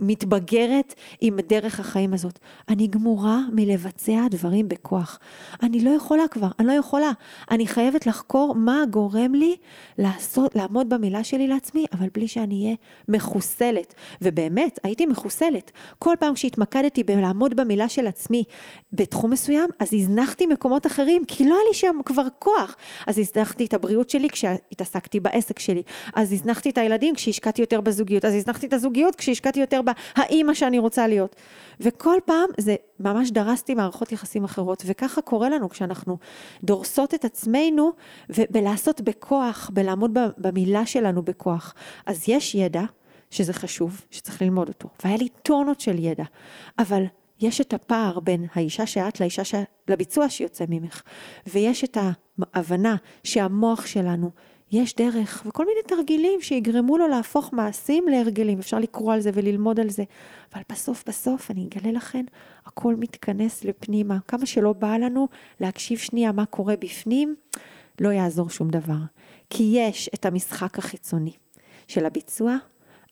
מתבגרת 0.00 0.94
עם 1.20 1.40
דרך 1.40 1.80
החיים 1.80 2.14
הזאת. 2.14 2.38
אני 2.68 2.86
גמורה 2.86 3.40
מלבצע 3.52 4.26
דברים 4.30 4.68
בכוח. 4.68 5.18
אני 5.62 5.80
לא 5.80 5.90
יכולה 5.90 6.28
כבר, 6.28 6.48
אני 6.58 6.66
לא 6.66 6.72
יכולה. 6.72 7.10
אני 7.50 7.66
חייבת 7.66 8.06
לחקור 8.06 8.54
מה 8.54 8.82
גורם 8.90 9.34
לי 9.34 9.56
לעשות, 9.98 10.56
לעמוד 10.56 10.88
במילה 10.88 11.24
שלי 11.24 11.48
לעצמי, 11.48 11.86
אבל 11.92 12.08
בלי 12.14 12.28
שאני 12.28 12.64
אהיה 12.64 12.76
מחוסלת. 13.08 13.94
ובאמת, 14.22 14.78
הייתי 14.82 15.06
מחוסלת. 15.06 15.72
כל 15.98 16.14
פעם 16.20 16.36
שהתמקדתי 16.36 17.04
בלעמוד 17.04 17.56
במילה 17.56 17.88
של 17.88 18.06
עצמי 18.06 18.44
בתחום 18.92 19.30
מסוים, 19.30 19.70
אז 19.78 19.94
הזנחתי 19.94 20.46
מקומות 20.46 20.86
אחרים, 20.86 21.24
כי 21.24 21.48
לא 21.48 21.54
היה 21.54 21.62
לי 21.68 21.74
שם 21.74 21.96
כבר 22.04 22.26
כוח. 22.38 22.67
אז 23.06 23.18
הזנחתי 23.18 23.66
את 23.66 23.74
הבריאות 23.74 24.10
שלי 24.10 24.30
כשהתעסקתי 24.30 25.20
בעסק 25.20 25.58
שלי. 25.58 25.82
אז 26.14 26.32
הזנחתי 26.32 26.70
את 26.70 26.78
הילדים 26.78 27.14
כשהשקעתי 27.14 27.62
יותר 27.62 27.80
בזוגיות. 27.80 28.24
אז 28.24 28.34
הזנחתי 28.34 28.66
את 28.66 28.72
הזוגיות 28.72 29.16
כשהשקעתי 29.16 29.60
יותר 29.60 29.80
באימא 30.16 30.54
שאני 30.54 30.78
רוצה 30.78 31.06
להיות. 31.06 31.36
וכל 31.80 32.16
פעם 32.24 32.48
זה 32.58 32.76
ממש 33.00 33.30
דרסתי 33.30 33.74
מערכות 33.74 34.12
יחסים 34.12 34.44
אחרות, 34.44 34.82
וככה 34.86 35.22
קורה 35.22 35.48
לנו 35.48 35.68
כשאנחנו 35.68 36.18
דורסות 36.64 37.14
את 37.14 37.24
עצמנו 37.24 37.92
ובלעשות 38.30 39.00
בכוח, 39.00 39.70
בלעמוד 39.74 40.18
במילה 40.38 40.86
שלנו 40.86 41.22
בכוח. 41.22 41.74
אז 42.06 42.24
יש 42.28 42.54
ידע 42.54 42.82
שזה 43.30 43.52
חשוב, 43.52 44.00
שצריך 44.10 44.42
ללמוד 44.42 44.68
אותו, 44.68 44.88
והיה 45.04 45.16
לי 45.16 45.28
טונות 45.42 45.80
של 45.80 45.98
ידע, 45.98 46.24
אבל 46.78 47.04
יש 47.40 47.60
את 47.60 47.74
הפער 47.74 48.20
בין 48.20 48.46
האישה 48.54 48.86
שאת 48.86 49.20
לאישה 49.20 49.44
ש... 49.44 49.54
לביצוע 49.88 50.28
שיוצא 50.28 50.64
ממך, 50.68 51.02
ויש 51.46 51.84
את 51.84 51.98
ההבנה 52.54 52.96
שהמוח 53.24 53.86
שלנו, 53.86 54.30
יש 54.72 54.94
דרך 54.94 55.42
וכל 55.46 55.66
מיני 55.66 55.80
תרגילים 55.86 56.40
שיגרמו 56.40 56.98
לו 56.98 57.08
להפוך 57.08 57.52
מעשים 57.52 58.08
להרגלים, 58.08 58.58
אפשר 58.58 58.78
לקרוא 58.78 59.14
על 59.14 59.20
זה 59.20 59.30
וללמוד 59.34 59.80
על 59.80 59.90
זה, 59.90 60.04
אבל 60.54 60.62
בסוף 60.72 61.04
בסוף 61.06 61.50
אני 61.50 61.66
אגלה 61.66 61.92
לכם, 61.92 62.24
הכל 62.66 62.94
מתכנס 62.96 63.64
לפנימה, 63.64 64.18
כמה 64.28 64.46
שלא 64.46 64.72
בא 64.72 64.96
לנו 64.96 65.28
להקשיב 65.60 65.98
שנייה 65.98 66.32
מה 66.32 66.46
קורה 66.46 66.76
בפנים, 66.76 67.34
לא 68.00 68.08
יעזור 68.08 68.50
שום 68.50 68.70
דבר, 68.70 69.00
כי 69.50 69.72
יש 69.76 70.10
את 70.14 70.26
המשחק 70.26 70.78
החיצוני 70.78 71.32
של 71.88 72.06
הביצוע, 72.06 72.56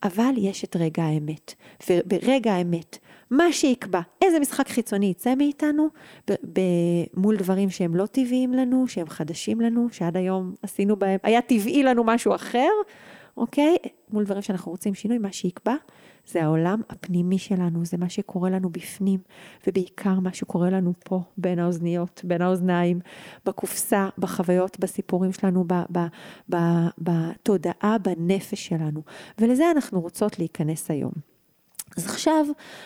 אבל 0.03 0.33
יש 0.37 0.63
את 0.63 0.75
רגע 0.75 1.03
האמת, 1.03 1.53
וברגע 1.89 2.53
האמת 2.53 2.97
מה 3.31 3.51
שיקבע, 3.51 4.01
איזה 4.21 4.39
משחק 4.39 4.67
חיצוני 4.67 5.05
יצא 5.05 5.35
מאיתנו, 5.35 5.87
ב- 6.29 6.33
ב- 6.33 7.03
מול 7.13 7.37
דברים 7.37 7.69
שהם 7.69 7.95
לא 7.95 8.05
טבעיים 8.05 8.53
לנו, 8.53 8.87
שהם 8.87 9.09
חדשים 9.09 9.61
לנו, 9.61 9.87
שעד 9.91 10.17
היום 10.17 10.53
עשינו 10.61 10.95
בהם, 10.95 11.19
היה 11.23 11.41
טבעי 11.41 11.83
לנו 11.83 12.03
משהו 12.03 12.35
אחר, 12.35 12.69
אוקיי? 13.37 13.75
מול 14.11 14.23
דברים 14.23 14.41
שאנחנו 14.41 14.71
רוצים 14.71 14.93
שינוי, 14.93 15.17
מה 15.17 15.31
שיקבע 15.31 15.75
זה 16.27 16.43
העולם 16.43 16.81
הפנימי 16.89 17.37
שלנו, 17.37 17.85
זה 17.85 17.97
מה 17.97 18.09
שקורה 18.09 18.49
לנו 18.49 18.69
בפנים, 18.69 19.19
ובעיקר 19.67 20.19
מה 20.19 20.33
שקורה 20.33 20.69
לנו 20.69 20.93
פה, 21.05 21.21
בין 21.37 21.59
האוזניות, 21.59 22.21
בין 22.23 22.41
האוזניים, 22.41 22.99
בקופסה, 23.45 24.09
בחוויות, 24.17 24.79
בסיפורים 24.79 25.33
שלנו, 25.33 25.63
ב- 25.67 25.83
ב- 25.91 26.07
ב- 26.55 26.87
בתודעה, 26.97 27.97
בנפש 28.01 28.67
שלנו. 28.67 29.01
ולזה 29.39 29.71
אנחנו 29.75 30.01
רוצות 30.01 30.39
להיכנס 30.39 30.91
היום. 30.91 31.36
אז 31.97 32.05
עכשיו 32.05 32.45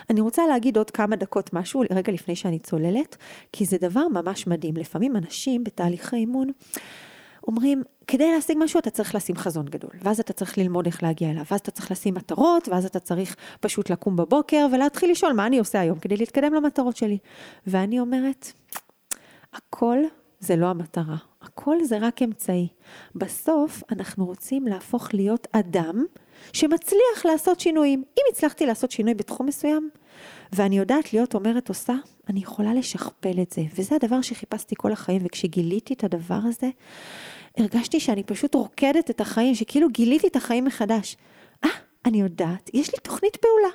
אני 0.09 0.21
רוצה 0.21 0.47
להגיד 0.47 0.77
עוד 0.77 0.91
כמה 0.91 1.15
דקות 1.15 1.53
משהו 1.53 1.83
רגע 1.91 2.11
לפני 2.11 2.35
שאני 2.35 2.59
צוללת, 2.59 3.17
כי 3.53 3.65
זה 3.65 3.77
דבר 3.77 4.07
ממש 4.07 4.47
מדהים. 4.47 4.77
לפעמים 4.77 5.15
אנשים 5.15 5.63
בתהליכי 5.63 6.15
אימון 6.15 6.47
אומרים, 7.47 7.83
כדי 8.07 8.31
להשיג 8.31 8.57
משהו 8.59 8.79
אתה 8.79 8.89
צריך 8.89 9.15
לשים 9.15 9.35
חזון 9.35 9.65
גדול, 9.65 9.91
ואז 10.01 10.19
אתה 10.19 10.33
צריך 10.33 10.57
ללמוד 10.57 10.85
איך 10.85 11.03
להגיע 11.03 11.29
אליו, 11.31 11.43
ואז 11.51 11.59
אתה 11.59 11.71
צריך 11.71 11.91
לשים 11.91 12.13
מטרות, 12.13 12.67
ואז 12.67 12.85
אתה 12.85 12.99
צריך 12.99 13.35
פשוט 13.59 13.89
לקום 13.89 14.15
בבוקר 14.15 14.67
ולהתחיל 14.73 15.11
לשאול 15.11 15.33
מה 15.33 15.47
אני 15.47 15.59
עושה 15.59 15.79
היום 15.79 15.99
כדי 15.99 16.17
להתקדם 16.17 16.53
למטרות 16.53 16.97
שלי. 16.97 17.17
ואני 17.67 17.99
אומרת, 17.99 18.51
הכל 19.53 19.97
זה 20.39 20.55
לא 20.55 20.65
המטרה, 20.65 21.17
הכל 21.41 21.83
זה 21.83 21.97
רק 22.01 22.21
אמצעי. 22.21 22.67
בסוף 23.15 23.83
אנחנו 23.91 24.25
רוצים 24.25 24.67
להפוך 24.67 25.13
להיות 25.13 25.47
אדם 25.51 26.05
שמצליח 26.53 27.25
לעשות 27.25 27.59
שינויים. 27.59 28.03
אם 28.17 28.23
הצלחתי 28.31 28.65
לעשות 28.65 28.91
שינוי 28.91 29.13
בתחום 29.13 29.47
מסוים, 29.47 29.89
ואני 30.53 30.77
יודעת 30.77 31.13
להיות 31.13 31.33
אומרת 31.35 31.69
עושה, 31.69 31.93
אני 32.29 32.39
יכולה 32.39 32.73
לשכפל 32.73 33.41
את 33.41 33.51
זה. 33.51 33.61
וזה 33.75 33.95
הדבר 33.95 34.21
שחיפשתי 34.21 34.75
כל 34.77 34.91
החיים, 34.91 35.21
וכשגיליתי 35.25 35.93
את 35.93 36.03
הדבר 36.03 36.39
הזה, 36.43 36.69
הרגשתי 37.57 37.99
שאני 37.99 38.23
פשוט 38.23 38.55
רוקדת 38.55 39.09
את 39.09 39.21
החיים, 39.21 39.55
שכאילו 39.55 39.89
גיליתי 39.89 40.27
את 40.27 40.35
החיים 40.35 40.65
מחדש. 40.65 41.17
אה, 41.63 41.69
אני 42.05 42.21
יודעת, 42.21 42.69
יש 42.73 42.93
לי 42.93 42.99
תוכנית 43.03 43.35
פעולה. 43.35 43.73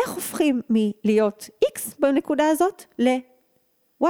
איך 0.00 0.10
הופכים 0.10 0.60
מלהיות 0.70 1.48
X 1.64 1.80
בנקודה 1.98 2.48
הזאת 2.48 2.84
ל... 2.98 3.08
Y. 4.02 4.06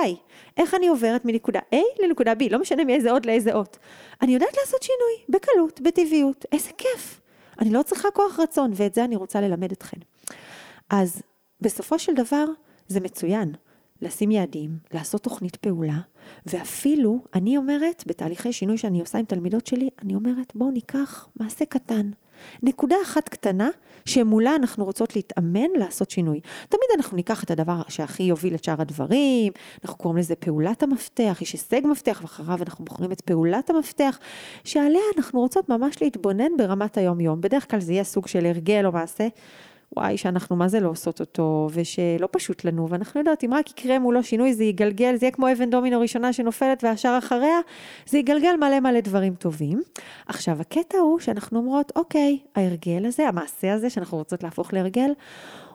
איך 0.57 0.74
אני 0.74 0.88
עוברת 0.88 1.24
מנקודה 1.24 1.61
A 1.74 2.02
לנקודה 2.02 2.33
B, 2.33 2.50
לא 2.50 2.59
משנה 2.59 2.85
מאיזה 2.85 3.12
אות 3.12 3.26
לאיזה 3.26 3.55
אות. 3.55 3.78
אני 4.22 4.35
יודעת 4.35 4.57
לעשות 4.61 4.83
שינוי, 4.83 5.24
בקלות, 5.28 5.81
בטבעיות, 5.81 6.44
איזה 6.52 6.70
כיף. 6.78 7.20
אני 7.60 7.70
לא 7.70 7.82
צריכה 7.82 8.08
כוח 8.10 8.40
רצון, 8.40 8.70
ואת 8.74 8.94
זה 8.94 9.04
אני 9.04 9.16
רוצה 9.16 9.40
ללמד 9.40 9.72
אתכם. 9.72 9.96
אז 10.90 11.22
בסופו 11.60 11.98
של 11.98 12.14
דבר, 12.14 12.44
זה 12.88 13.00
מצוין. 13.00 13.52
לשים 14.02 14.30
יעדים, 14.30 14.78
לעשות 14.94 15.22
תוכנית 15.22 15.56
פעולה, 15.56 15.98
ואפילו, 16.46 17.24
אני 17.34 17.56
אומרת, 17.56 18.04
בתהליכי 18.06 18.52
שינוי 18.52 18.78
שאני 18.78 19.00
עושה 19.00 19.18
עם 19.18 19.24
תלמידות 19.24 19.66
שלי, 19.66 19.88
אני 20.02 20.14
אומרת, 20.14 20.52
בואו 20.54 20.70
ניקח 20.70 21.28
מעשה 21.36 21.64
קטן. 21.64 22.10
נקודה 22.62 22.96
אחת 23.02 23.28
קטנה, 23.28 23.68
שמולה 24.05 24.57
אנחנו 24.57 24.85
רוצות 24.85 25.16
להתאמן 25.16 25.70
לעשות 25.78 26.11
שינוי. 26.11 26.40
תמיד 26.68 26.85
אנחנו 26.96 27.16
ניקח 27.16 27.44
את 27.44 27.50
הדבר 27.50 27.83
שהכי 27.88 28.22
יוביל 28.22 28.55
את 28.55 28.64
שאר 28.64 28.81
הדברים, 28.81 29.52
אנחנו 29.85 29.98
קוראים 29.98 30.18
לזה 30.18 30.35
פעולת 30.35 30.83
המפתח, 30.83 31.38
יש 31.40 31.52
הישג 31.52 31.81
מפתח, 31.85 32.18
ואחריו 32.22 32.59
אנחנו 32.62 32.85
בוחרים 32.85 33.12
את 33.12 33.20
פעולת 33.20 33.70
המפתח, 33.70 34.18
שעליה 34.64 35.02
אנחנו 35.16 35.40
רוצות 35.40 35.68
ממש 35.68 36.02
להתבונן 36.02 36.57
ברמת 36.59 36.96
היום-יום. 36.96 37.40
בדרך 37.40 37.70
כלל 37.70 37.81
זה 37.81 37.92
יהיה 37.92 38.05
סוג 38.05 38.26
של 38.26 38.46
הרגל 38.46 38.87
או 38.87 38.92
מעשה 38.92 39.28
וואי, 39.96 40.16
שאנחנו 40.16 40.57
מה 40.57 40.68
זה 40.68 40.81
לא 40.81 40.88
עושות 40.88 41.20
אותו, 41.20 41.68
ושלא 41.72 42.28
פשוט 42.31 42.64
לנו, 42.64 42.88
ואנחנו 42.88 43.20
יודעות, 43.20 43.44
אם 43.44 43.55
רק 43.55 43.70
יקרה 43.70 43.98
מולו 43.98 44.22
שינוי, 44.22 44.55
זה 44.55 44.64
יגלגל, 44.64 45.16
זה 45.16 45.26
יהיה 45.26 45.33
כמו 45.33 45.52
אבן 45.52 45.70
דומינו 45.70 46.00
ראשונה 46.00 46.33
שנופלת 46.33 46.85
והשאר 46.85 47.18
אחריה, 47.18 47.59
זה 48.07 48.18
יגלגל 48.18 48.57
מלא 48.61 48.81
מלא 48.81 49.00
דברים 49.00 49.35
טובים. 49.35 49.83
עכשיו, 50.26 50.61
הקטע 50.61 50.98
הוא 50.98 51.18
שאנחנו 51.18 51.59
אומרות, 51.59 51.92
אוקיי, 51.96 52.38
ההרגל 52.55 53.07
הזה, 53.07 53.28
המעשה 53.28 53.72
הזה, 53.72 53.90
שאנחנו 53.90 54.18
רוצות 54.18 54.42
להפוך 54.42 54.72
להרגל, 54.72 55.11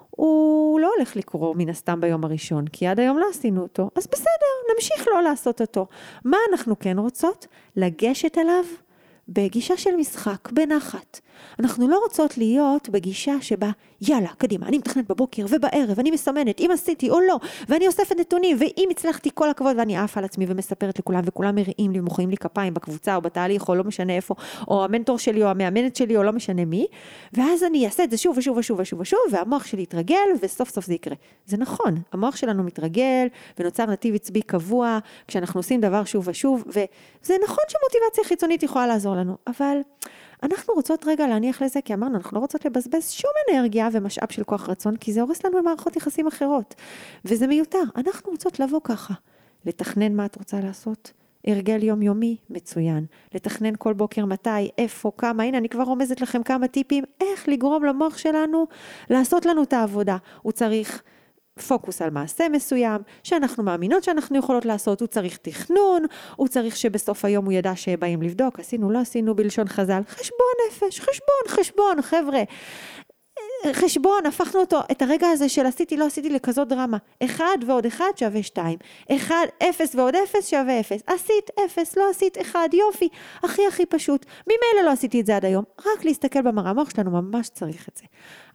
הוא 0.09 0.79
לא 0.79 0.91
הולך 0.97 1.15
לקרוא 1.15 1.55
מן 1.55 1.69
הסתם 1.69 2.01
ביום 2.01 2.23
הראשון, 2.23 2.67
כי 2.67 2.87
עד 2.87 2.99
היום 2.99 3.17
לא 3.17 3.25
עשינו 3.29 3.61
אותו, 3.61 3.89
אז 3.95 4.07
בסדר, 4.07 4.73
נמשיך 4.75 5.07
לא 5.07 5.23
לעשות 5.23 5.61
אותו. 5.61 5.87
מה 6.25 6.37
אנחנו 6.51 6.79
כן 6.79 6.99
רוצות? 6.99 7.47
לגשת 7.75 8.37
אליו 8.37 8.63
בגישה 9.29 9.77
של 9.77 9.95
משחק, 9.95 10.51
בנחת. 10.51 11.19
אנחנו 11.59 11.87
לא 11.87 11.99
רוצות 12.03 12.37
להיות 12.37 12.89
בגישה 12.89 13.33
שבה, 13.41 13.69
יאללה, 14.01 14.29
קדימה, 14.37 14.67
אני 14.67 14.77
מתכננת 14.77 15.07
בבוקר 15.07 15.45
ובערב, 15.49 15.99
אני 15.99 16.11
מסמנת 16.11 16.59
אם 16.59 16.69
עשיתי 16.73 17.09
או 17.09 17.19
לא, 17.19 17.39
ואני 17.69 17.87
אוספת 17.87 18.15
נתונים, 18.19 18.57
ואם 18.59 18.87
הצלחתי 18.91 19.29
כל 19.33 19.49
הכבוד, 19.49 19.75
ואני 19.77 19.97
עפה 19.97 20.19
על 20.19 20.25
עצמי 20.25 20.45
ומספרת 20.49 20.99
לכולם, 20.99 21.21
וכולם 21.25 21.55
מריעים 21.55 21.91
לי 21.91 21.99
ומוחאים 21.99 22.29
לי 22.29 22.37
כפיים 22.37 22.73
בקבוצה 22.73 23.15
או 23.15 23.21
בתהליך, 23.21 23.69
או 23.69 23.75
לא 23.75 23.83
משנה 23.83 24.15
איפה, 24.15 24.35
או 24.67 24.83
המנטור 24.83 25.19
שלי 25.19 25.43
או 25.43 25.47
המאמנת 25.47 25.95
שלי, 25.95 26.17
או 26.17 26.23
לא 26.23 26.33
משנה 26.33 26.65
מי, 26.65 26.87
ואז 27.33 27.63
אני 27.63 27.85
אעשה 27.85 28.03
את 28.03 28.11
זה 28.11 28.17
שוב 28.17 28.37
ושוב 28.37 28.57
ושוב 28.57 28.79
ושוב 28.79 28.99
ושוב, 28.99 29.19
והמוח 29.31 29.65
שלי 29.65 29.81
יתרגל, 29.81 30.15
וסוף 30.41 30.69
סוף 30.69 30.85
זה 30.85 30.93
יקרה. 30.93 31.15
זה 31.45 31.57
נכון, 31.57 31.95
המוח 32.13 32.35
שלנו 32.35 32.63
מתרגל, 32.63 33.27
ונוצר 33.59 33.85
נתיב 33.85 34.15
עצבי 34.15 34.41
קבוע, 34.41 34.99
כשאנחנו 35.27 35.59
עושים 35.59 35.81
דבר 35.81 36.03
שוב 36.03 36.27
ושוב, 36.27 36.63
וזה 36.67 37.35
נכון 37.43 37.63
שמוטיבציה 37.67 38.23
חיצונית 38.23 38.63
יכולה 38.63 38.87
לעזור 38.87 39.15
לנו, 39.15 39.37
אבל... 39.47 39.77
אנחנו 40.43 40.73
רוצות 40.73 41.05
רגע 41.07 41.27
להניח 41.27 41.61
לזה, 41.61 41.81
כי 41.81 41.93
אמרנו, 41.93 42.17
אנחנו 42.17 42.35
לא 42.35 42.41
רוצות 42.41 42.65
לבזבז 42.65 43.09
שום 43.09 43.31
אנרגיה 43.51 43.89
ומשאב 43.91 44.31
של 44.31 44.43
כוח 44.43 44.69
רצון, 44.69 44.95
כי 44.95 45.13
זה 45.13 45.21
הורס 45.21 45.45
לנו 45.45 45.57
במערכות 45.57 45.95
יחסים 45.95 46.27
אחרות. 46.27 46.75
וזה 47.25 47.47
מיותר. 47.47 47.83
אנחנו 47.95 48.31
רוצות 48.31 48.59
לבוא 48.59 48.79
ככה, 48.83 49.13
לתכנן 49.65 50.15
מה 50.15 50.25
את 50.25 50.35
רוצה 50.35 50.59
לעשות. 50.59 51.11
הרגל 51.47 51.83
יומיומי, 51.83 52.37
מצוין. 52.49 53.05
לתכנן 53.33 53.73
כל 53.77 53.93
בוקר 53.93 54.25
מתי, 54.25 54.69
איפה, 54.77 55.11
כמה, 55.17 55.43
הנה 55.43 55.57
אני 55.57 55.69
כבר 55.69 55.83
רומזת 55.83 56.21
לכם 56.21 56.43
כמה 56.43 56.67
טיפים, 56.67 57.03
איך 57.21 57.49
לגרום 57.49 57.83
למוח 57.83 58.17
שלנו 58.17 58.67
לעשות 59.09 59.45
לנו 59.45 59.63
את 59.63 59.73
העבודה. 59.73 60.17
הוא 60.41 60.51
צריך 60.51 61.03
פוקוס 61.61 62.01
על 62.01 62.09
מעשה 62.09 62.49
מסוים, 62.49 63.01
שאנחנו 63.23 63.63
מאמינות 63.63 64.03
שאנחנו 64.03 64.37
יכולות 64.37 64.65
לעשות, 64.65 65.01
הוא 65.01 65.07
צריך 65.07 65.37
תכנון, 65.37 66.05
הוא 66.35 66.47
צריך 66.47 66.77
שבסוף 66.77 67.25
היום 67.25 67.45
הוא 67.45 67.53
ידע 67.53 67.75
שבאים 67.75 68.21
לבדוק, 68.21 68.59
עשינו, 68.59 68.91
לא 68.91 68.99
עשינו 68.99 69.35
בלשון 69.35 69.67
חז"ל, 69.67 70.01
חשבון 70.07 70.47
נפש, 70.69 70.99
חשבון, 70.99 71.47
חשבון, 71.47 72.01
חבר'ה. 72.01 72.43
חשבון, 73.73 74.25
הפכנו 74.25 74.59
אותו, 74.59 74.79
את 74.91 75.01
הרגע 75.01 75.27
הזה 75.27 75.49
של 75.49 75.65
עשיתי, 75.65 75.97
לא 75.97 76.05
עשיתי 76.05 76.29
לכזאת 76.29 76.67
דרמה. 76.67 76.97
אחד 77.23 77.57
ועוד 77.67 77.85
אחד 77.85 78.11
שווה 78.15 78.43
שתיים. 78.43 78.77
אחד, 79.11 79.45
אפס 79.69 79.95
ועוד 79.95 80.15
אפס 80.15 80.47
שווה 80.47 80.79
אפס. 80.79 81.01
עשית 81.07 81.49
אפס, 81.65 81.97
לא 81.97 82.09
עשית 82.09 82.41
אחד, 82.41 82.69
יופי. 82.73 83.09
הכי 83.43 83.61
הכי 83.67 83.85
פשוט. 83.85 84.25
ממילא 84.47 84.85
לא 84.85 84.91
עשיתי 84.91 85.21
את 85.21 85.25
זה 85.25 85.35
עד 85.35 85.45
היום. 85.45 85.63
רק 85.79 86.05
להסתכל 86.05 86.41
במראה, 86.41 86.69
המוח 86.69 86.89
שלנו 86.89 87.11
ממש 87.11 87.49
צריך 87.49 87.89
את 87.89 87.97
זה. 87.97 88.03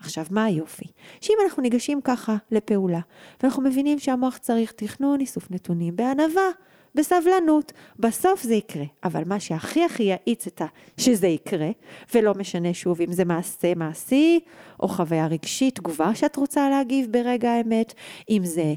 עכשיו, 0.01 0.25
מה 0.31 0.45
היופי? 0.45 0.87
שאם 1.21 1.37
אנחנו 1.45 1.63
ניגשים 1.63 2.01
ככה 2.01 2.37
לפעולה, 2.51 3.01
ואנחנו 3.43 3.63
מבינים 3.63 3.99
שהמוח 3.99 4.37
צריך 4.37 4.73
תכנון, 4.73 5.21
איסוף 5.21 5.51
נתונים 5.51 5.97
בענווה, 5.97 6.49
בסבלנות. 6.95 7.73
בסוף 7.99 8.43
זה 8.43 8.55
יקרה. 8.55 8.85
אבל 9.05 9.23
מה 9.27 9.41
שהכי 9.41 9.85
הכי 9.85 10.03
יאיץ 10.03 10.47
את 10.47 10.63
ה... 10.63 10.67
שזה 10.97 11.27
יקרה, 11.27 11.71
ולא 12.15 12.35
משנה 12.35 12.75
שוב 12.75 13.01
אם 13.01 13.13
זה 13.13 13.25
מעשה 13.25 13.75
מעשי, 13.75 14.41
או 14.81 14.89
חוויה 14.89 15.27
רגשית, 15.27 15.77
תגובה 15.77 16.15
שאת 16.15 16.37
רוצה 16.37 16.71
להגיב 16.71 17.13
ברגע 17.13 17.51
האמת, 17.51 17.95
אם 18.31 18.43
זה 18.45 18.75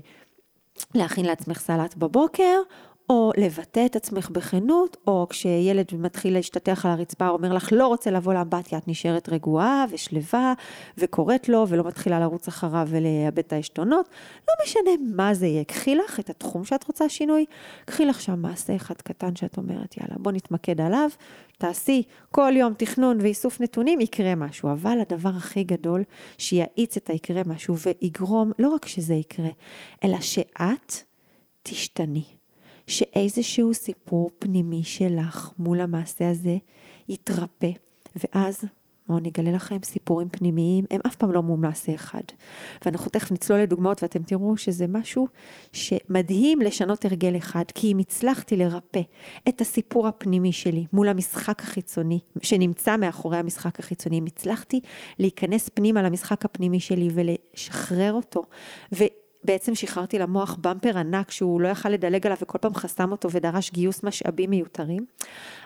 להכין 0.95 1.25
לעצמך 1.25 1.59
סלט 1.59 1.95
בבוקר, 1.95 2.61
או 3.09 3.31
לבטא 3.37 3.85
את 3.85 3.95
עצמך 3.95 4.29
בכנות, 4.29 4.97
או 5.07 5.27
כשילד 5.29 5.85
מתחיל 5.93 6.33
להשתטח 6.33 6.85
על 6.85 6.91
הרצפה, 6.91 7.29
אומר 7.29 7.53
לך 7.53 7.69
לא 7.71 7.87
רוצה 7.87 8.11
לבוא 8.11 8.33
לאמבטיה, 8.33 8.77
את 8.77 8.87
נשארת 8.87 9.29
רגועה 9.29 9.85
ושלווה, 9.91 10.53
וקוראת 10.97 11.49
לו, 11.49 11.65
ולא 11.69 11.83
מתחילה 11.83 12.19
לרוץ 12.19 12.47
אחריו 12.47 12.87
ולאבד 12.89 13.39
את 13.39 13.53
העשתונות. 13.53 14.09
לא 14.47 14.53
משנה 14.65 15.15
מה 15.15 15.33
זה 15.33 15.47
יהיה, 15.47 15.63
קחי 15.63 15.95
לך 15.95 16.19
את 16.19 16.29
התחום 16.29 16.65
שאת 16.65 16.87
רוצה 16.87 17.09
שינוי, 17.09 17.45
קחי 17.85 18.05
לך 18.05 18.21
שם 18.21 18.41
מעשה 18.41 18.75
אחד 18.75 18.95
קטן 18.95 19.35
שאת 19.35 19.57
אומרת, 19.57 19.97
יאללה, 19.97 20.15
בוא 20.17 20.31
נתמקד 20.31 20.81
עליו, 20.81 21.09
תעשי 21.57 22.03
כל 22.31 22.53
יום 22.55 22.73
תכנון 22.73 23.17
ואיסוף 23.21 23.61
נתונים, 23.61 24.01
יקרה 24.01 24.35
משהו. 24.35 24.71
אבל 24.71 24.97
הדבר 25.01 25.29
הכי 25.29 25.63
גדול, 25.63 26.03
שיאיץ 26.37 26.97
את 26.97 27.09
היקרה 27.09 27.41
משהו 27.45 27.75
ויגרום, 27.77 28.51
לא 28.59 28.69
רק 28.69 28.85
שזה 28.85 29.13
יקרה, 29.13 29.49
אלא 30.03 30.21
שאת 30.21 30.93
תשתני. 31.63 32.34
שאיזשהו 32.87 33.73
סיפור 33.73 34.29
פנימי 34.39 34.83
שלך 34.83 35.51
מול 35.59 35.81
המעשה 35.81 36.29
הזה 36.29 36.57
יתרפא, 37.09 37.71
ואז 38.15 38.65
בואו 39.07 39.19
נגלה 39.19 39.51
לכם 39.51 39.77
סיפורים 39.83 40.29
פנימיים, 40.29 40.85
הם 40.91 40.99
אף 41.07 41.15
פעם 41.15 41.31
לא 41.31 41.43
מול 41.43 41.59
מעשה 41.59 41.95
אחד. 41.95 42.21
ואנחנו 42.85 43.11
תכף 43.11 43.31
נצלול 43.31 43.59
לדוגמאות 43.59 44.03
ואתם 44.03 44.23
תראו 44.23 44.57
שזה 44.57 44.87
משהו 44.87 45.27
שמדהים 45.73 46.61
לשנות 46.61 47.05
הרגל 47.05 47.37
אחד, 47.37 47.63
כי 47.75 47.91
אם 47.91 47.97
הצלחתי 47.97 48.55
לרפא 48.55 49.01
את 49.49 49.61
הסיפור 49.61 50.07
הפנימי 50.07 50.51
שלי 50.51 50.85
מול 50.93 51.09
המשחק 51.09 51.61
החיצוני, 51.61 52.19
שנמצא 52.41 52.97
מאחורי 52.97 53.37
המשחק 53.37 53.79
החיצוני, 53.79 54.19
אם 54.19 54.25
הצלחתי 54.25 54.79
להיכנס 55.19 55.69
פנימה 55.69 56.01
למשחק 56.01 56.45
הפנימי 56.45 56.79
שלי 56.79 57.09
ולשחרר 57.13 58.13
אותו, 58.13 58.43
ו... 58.93 59.03
בעצם 59.45 59.75
שחררתי 59.75 60.19
למוח 60.19 60.57
במפר 60.61 60.97
ענק 60.97 61.31
שהוא 61.31 61.61
לא 61.61 61.67
יכל 61.67 61.89
לדלג 61.89 62.25
עליו 62.25 62.37
וכל 62.41 62.57
פעם 62.57 62.75
חסם 62.75 63.11
אותו 63.11 63.31
ודרש 63.31 63.71
גיוס 63.71 64.03
משאבים 64.03 64.49
מיותרים. 64.49 65.05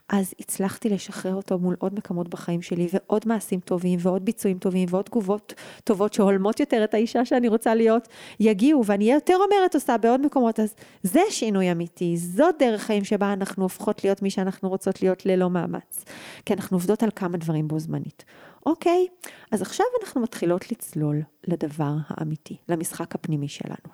אז 0.09 0.33
הצלחתי 0.39 0.89
לשחרר 0.89 1.35
אותו 1.35 1.59
מול 1.59 1.75
עוד 1.79 1.93
מקומות 1.93 2.27
בחיים 2.27 2.61
שלי 2.61 2.87
ועוד 2.93 3.27
מעשים 3.27 3.59
טובים 3.59 3.99
ועוד 4.01 4.25
ביצועים 4.25 4.59
טובים 4.59 4.87
ועוד 4.91 5.05
תגובות 5.05 5.53
טובות 5.83 6.13
שהולמות 6.13 6.59
יותר 6.59 6.83
את 6.83 6.93
האישה 6.93 7.25
שאני 7.25 7.47
רוצה 7.47 7.75
להיות, 7.75 8.07
יגיעו 8.39 8.85
ואני 8.85 9.05
אהיה 9.05 9.15
יותר 9.15 9.35
אומרת 9.35 9.75
עושה 9.75 9.97
בעוד 9.97 10.21
מקומות. 10.25 10.59
אז 10.59 10.75
זה 11.03 11.21
שינוי 11.29 11.71
אמיתי, 11.71 12.17
זאת 12.17 12.55
דרך 12.59 12.81
חיים 12.81 13.03
שבה 13.03 13.33
אנחנו 13.33 13.63
הופכות 13.63 14.03
להיות 14.03 14.21
מי 14.21 14.29
שאנחנו 14.29 14.69
רוצות 14.69 15.01
להיות 15.01 15.25
ללא 15.25 15.49
מאמץ. 15.49 16.05
כי 16.45 16.53
אנחנו 16.53 16.77
עובדות 16.77 17.03
על 17.03 17.09
כמה 17.15 17.37
דברים 17.37 17.67
בו 17.67 17.79
זמנית. 17.79 18.25
אוקיי, 18.65 19.07
אז 19.51 19.61
עכשיו 19.61 19.85
אנחנו 20.03 20.21
מתחילות 20.21 20.71
לצלול 20.71 21.21
לדבר 21.47 21.93
האמיתי, 22.07 22.57
למשחק 22.69 23.15
הפנימי 23.15 23.47
שלנו. 23.47 23.93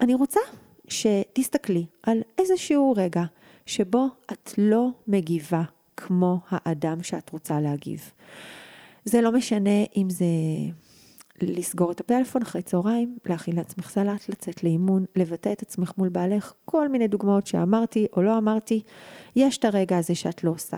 אני 0.00 0.14
רוצה 0.14 0.40
שתסתכלי 0.88 1.86
על 2.02 2.22
איזשהו 2.38 2.94
רגע 2.96 3.22
שבו 3.66 4.06
את 4.32 4.50
לא 4.58 4.88
מגיבה 5.06 5.62
כמו 5.96 6.38
האדם 6.48 7.02
שאת 7.02 7.30
רוצה 7.30 7.60
להגיב. 7.60 8.10
זה 9.04 9.20
לא 9.20 9.32
משנה 9.32 9.84
אם 9.96 10.10
זה 10.10 10.24
לסגור 11.40 11.92
את 11.92 12.00
הפלאפון 12.00 12.42
אחרי 12.42 12.62
צהריים, 12.62 13.18
להכין 13.26 13.56
לעצמך 13.56 13.90
סלט, 13.90 14.28
לצאת 14.28 14.64
לאימון, 14.64 15.04
לבטא 15.16 15.52
את 15.52 15.62
עצמך 15.62 15.92
מול 15.98 16.08
בעלך, 16.08 16.52
כל 16.64 16.88
מיני 16.88 17.08
דוגמאות 17.08 17.46
שאמרתי 17.46 18.06
או 18.16 18.22
לא 18.22 18.38
אמרתי, 18.38 18.82
יש 19.36 19.58
את 19.58 19.64
הרגע 19.64 19.98
הזה 19.98 20.14
שאת 20.14 20.44
לא 20.44 20.50
עושה. 20.50 20.76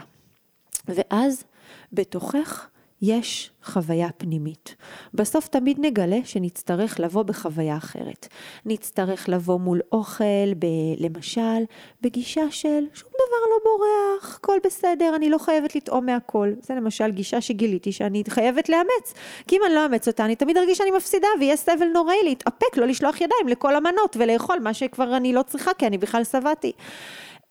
ואז 0.88 1.44
בתוכך 1.92 2.68
יש 3.06 3.50
חוויה 3.64 4.08
פנימית. 4.16 4.74
בסוף 5.14 5.48
תמיד 5.48 5.76
נגלה 5.80 6.18
שנצטרך 6.24 7.00
לבוא 7.00 7.22
בחוויה 7.22 7.76
אחרת. 7.76 8.28
נצטרך 8.66 9.28
לבוא 9.28 9.60
מול 9.60 9.80
אוכל, 9.92 10.54
ב, 10.58 10.66
למשל, 10.98 11.64
בגישה 12.02 12.50
של 12.50 12.84
שום 12.94 13.08
דבר 13.08 13.50
לא 13.50 13.58
בורח, 13.64 14.36
הכל 14.36 14.58
בסדר, 14.64 15.16
אני 15.16 15.30
לא 15.30 15.38
חייבת 15.38 15.76
לטעום 15.76 16.06
מהכל. 16.06 16.52
זה 16.60 16.74
למשל 16.74 17.10
גישה 17.10 17.40
שגיליתי 17.40 17.92
שאני 17.92 18.22
חייבת 18.28 18.68
לאמץ. 18.68 19.14
כי 19.48 19.56
אם 19.56 19.60
אני 19.66 19.74
לא 19.74 19.84
אאמץ 19.84 20.08
אותה, 20.08 20.24
אני 20.24 20.36
תמיד 20.36 20.56
ארגיש 20.56 20.78
שאני 20.78 20.90
מפסידה 20.90 21.28
ויהיה 21.40 21.56
סבל 21.56 21.86
נוראי 21.94 22.22
להתאפק, 22.24 22.76
לא 22.76 22.86
לשלוח 22.86 23.16
ידיים 23.16 23.48
לכל 23.48 23.76
המנות 23.76 24.16
ולאכול 24.20 24.58
מה 24.58 24.74
שכבר 24.74 25.16
אני 25.16 25.32
לא 25.32 25.42
צריכה 25.42 25.74
כי 25.74 25.86
אני 25.86 25.98
בכלל 25.98 26.24
שבעתי. 26.24 26.72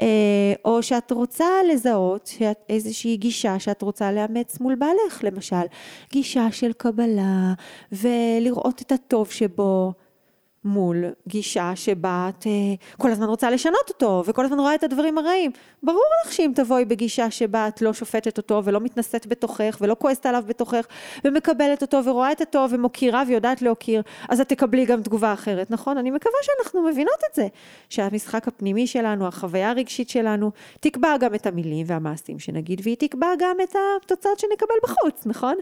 אה, 0.01 0.53
או 0.65 0.83
שאת 0.83 1.11
רוצה 1.11 1.45
לזהות 1.71 2.27
שאת, 2.27 2.57
איזושהי 2.69 3.17
גישה 3.17 3.59
שאת 3.59 3.81
רוצה 3.81 4.11
לאמץ 4.11 4.59
מול 4.59 4.75
בעלך, 4.75 5.23
למשל, 5.23 5.65
גישה 6.11 6.51
של 6.51 6.73
קבלה 6.73 7.53
ולראות 7.91 8.81
את 8.81 8.91
הטוב 8.91 9.31
שבו. 9.31 9.93
מול 10.65 11.05
גישה 11.27 11.71
שבה 11.75 12.29
את 12.29 12.43
uh, 12.43 12.97
כל 12.97 13.11
הזמן 13.11 13.25
רוצה 13.25 13.49
לשנות 13.49 13.89
אותו, 13.89 14.23
וכל 14.25 14.45
הזמן 14.45 14.59
רואה 14.59 14.75
את 14.75 14.83
הדברים 14.83 15.17
הרעים. 15.17 15.51
ברור 15.83 16.03
לך 16.25 16.33
שאם 16.33 16.51
תבואי 16.55 16.85
בגישה 16.85 17.31
שבה 17.31 17.67
את 17.67 17.81
לא 17.81 17.93
שופטת 17.93 18.37
אותו, 18.37 18.61
ולא 18.63 18.79
מתנשאת 18.79 19.27
בתוכך, 19.27 19.77
ולא 19.81 19.95
כועסת 19.99 20.25
עליו 20.25 20.43
בתוכך, 20.47 20.85
ומקבלת 21.25 21.81
אותו, 21.81 22.05
ורואה 22.05 22.31
את 22.31 22.41
הטוב, 22.41 22.71
ומוקירה, 22.73 23.23
ויודעת 23.27 23.61
להוקיר, 23.61 24.01
אז 24.29 24.41
את 24.41 24.49
תקבלי 24.49 24.85
גם 24.85 25.01
תגובה 25.01 25.33
אחרת, 25.33 25.71
נכון? 25.71 25.97
אני 25.97 26.11
מקווה 26.11 26.37
שאנחנו 26.41 26.83
מבינות 26.89 27.19
את 27.29 27.35
זה, 27.35 27.47
שהמשחק 27.89 28.47
הפנימי 28.47 28.87
שלנו, 28.87 29.27
החוויה 29.27 29.69
הרגשית 29.69 30.09
שלנו, 30.09 30.51
תקבע 30.79 31.17
גם 31.17 31.35
את 31.35 31.47
המילים 31.47 31.85
והמעשים 31.89 32.39
שנגיד, 32.39 32.81
והיא 32.83 32.97
תקבע 32.99 33.27
גם 33.39 33.55
את 33.63 33.75
התוצאות 34.05 34.39
שנקבל 34.39 34.75
בחוץ, 34.83 35.25
נכון? 35.25 35.55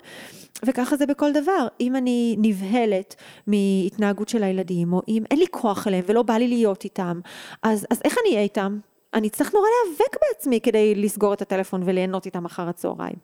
וככה 0.66 0.96
זה 0.96 1.06
בכל 1.06 1.32
דבר. 1.32 1.68
אם 1.82 1.96
אני 1.96 2.36
נבהלת 2.40 3.16
מהתנהגות 3.48 4.30
של 4.30 4.44
הילדים, 4.44 4.91
או 4.94 5.02
אם 5.08 5.24
אין 5.32 5.40
לי 5.40 5.46
כוח 5.52 5.88
אליהם 5.88 6.04
ולא 6.08 6.24
בא 6.24 6.34
לי 6.34 6.48
להיות 6.48 6.84
איתם, 6.84 7.20
אז, 7.64 7.88
אז 7.90 8.02
איך 8.06 8.18
אני 8.24 8.32
אהיה 8.32 8.44
איתם? 8.44 8.80
אני 9.14 9.30
צריך 9.30 9.54
נורא 9.54 9.68
להיאבק 9.86 10.18
בעצמי 10.22 10.60
כדי 10.62 10.96
לסגור 10.96 11.34
את 11.34 11.42
הטלפון 11.42 11.82
וליהנות 11.86 12.26
איתם 12.26 12.46
אחר 12.46 12.70
הצהריים. 12.70 13.16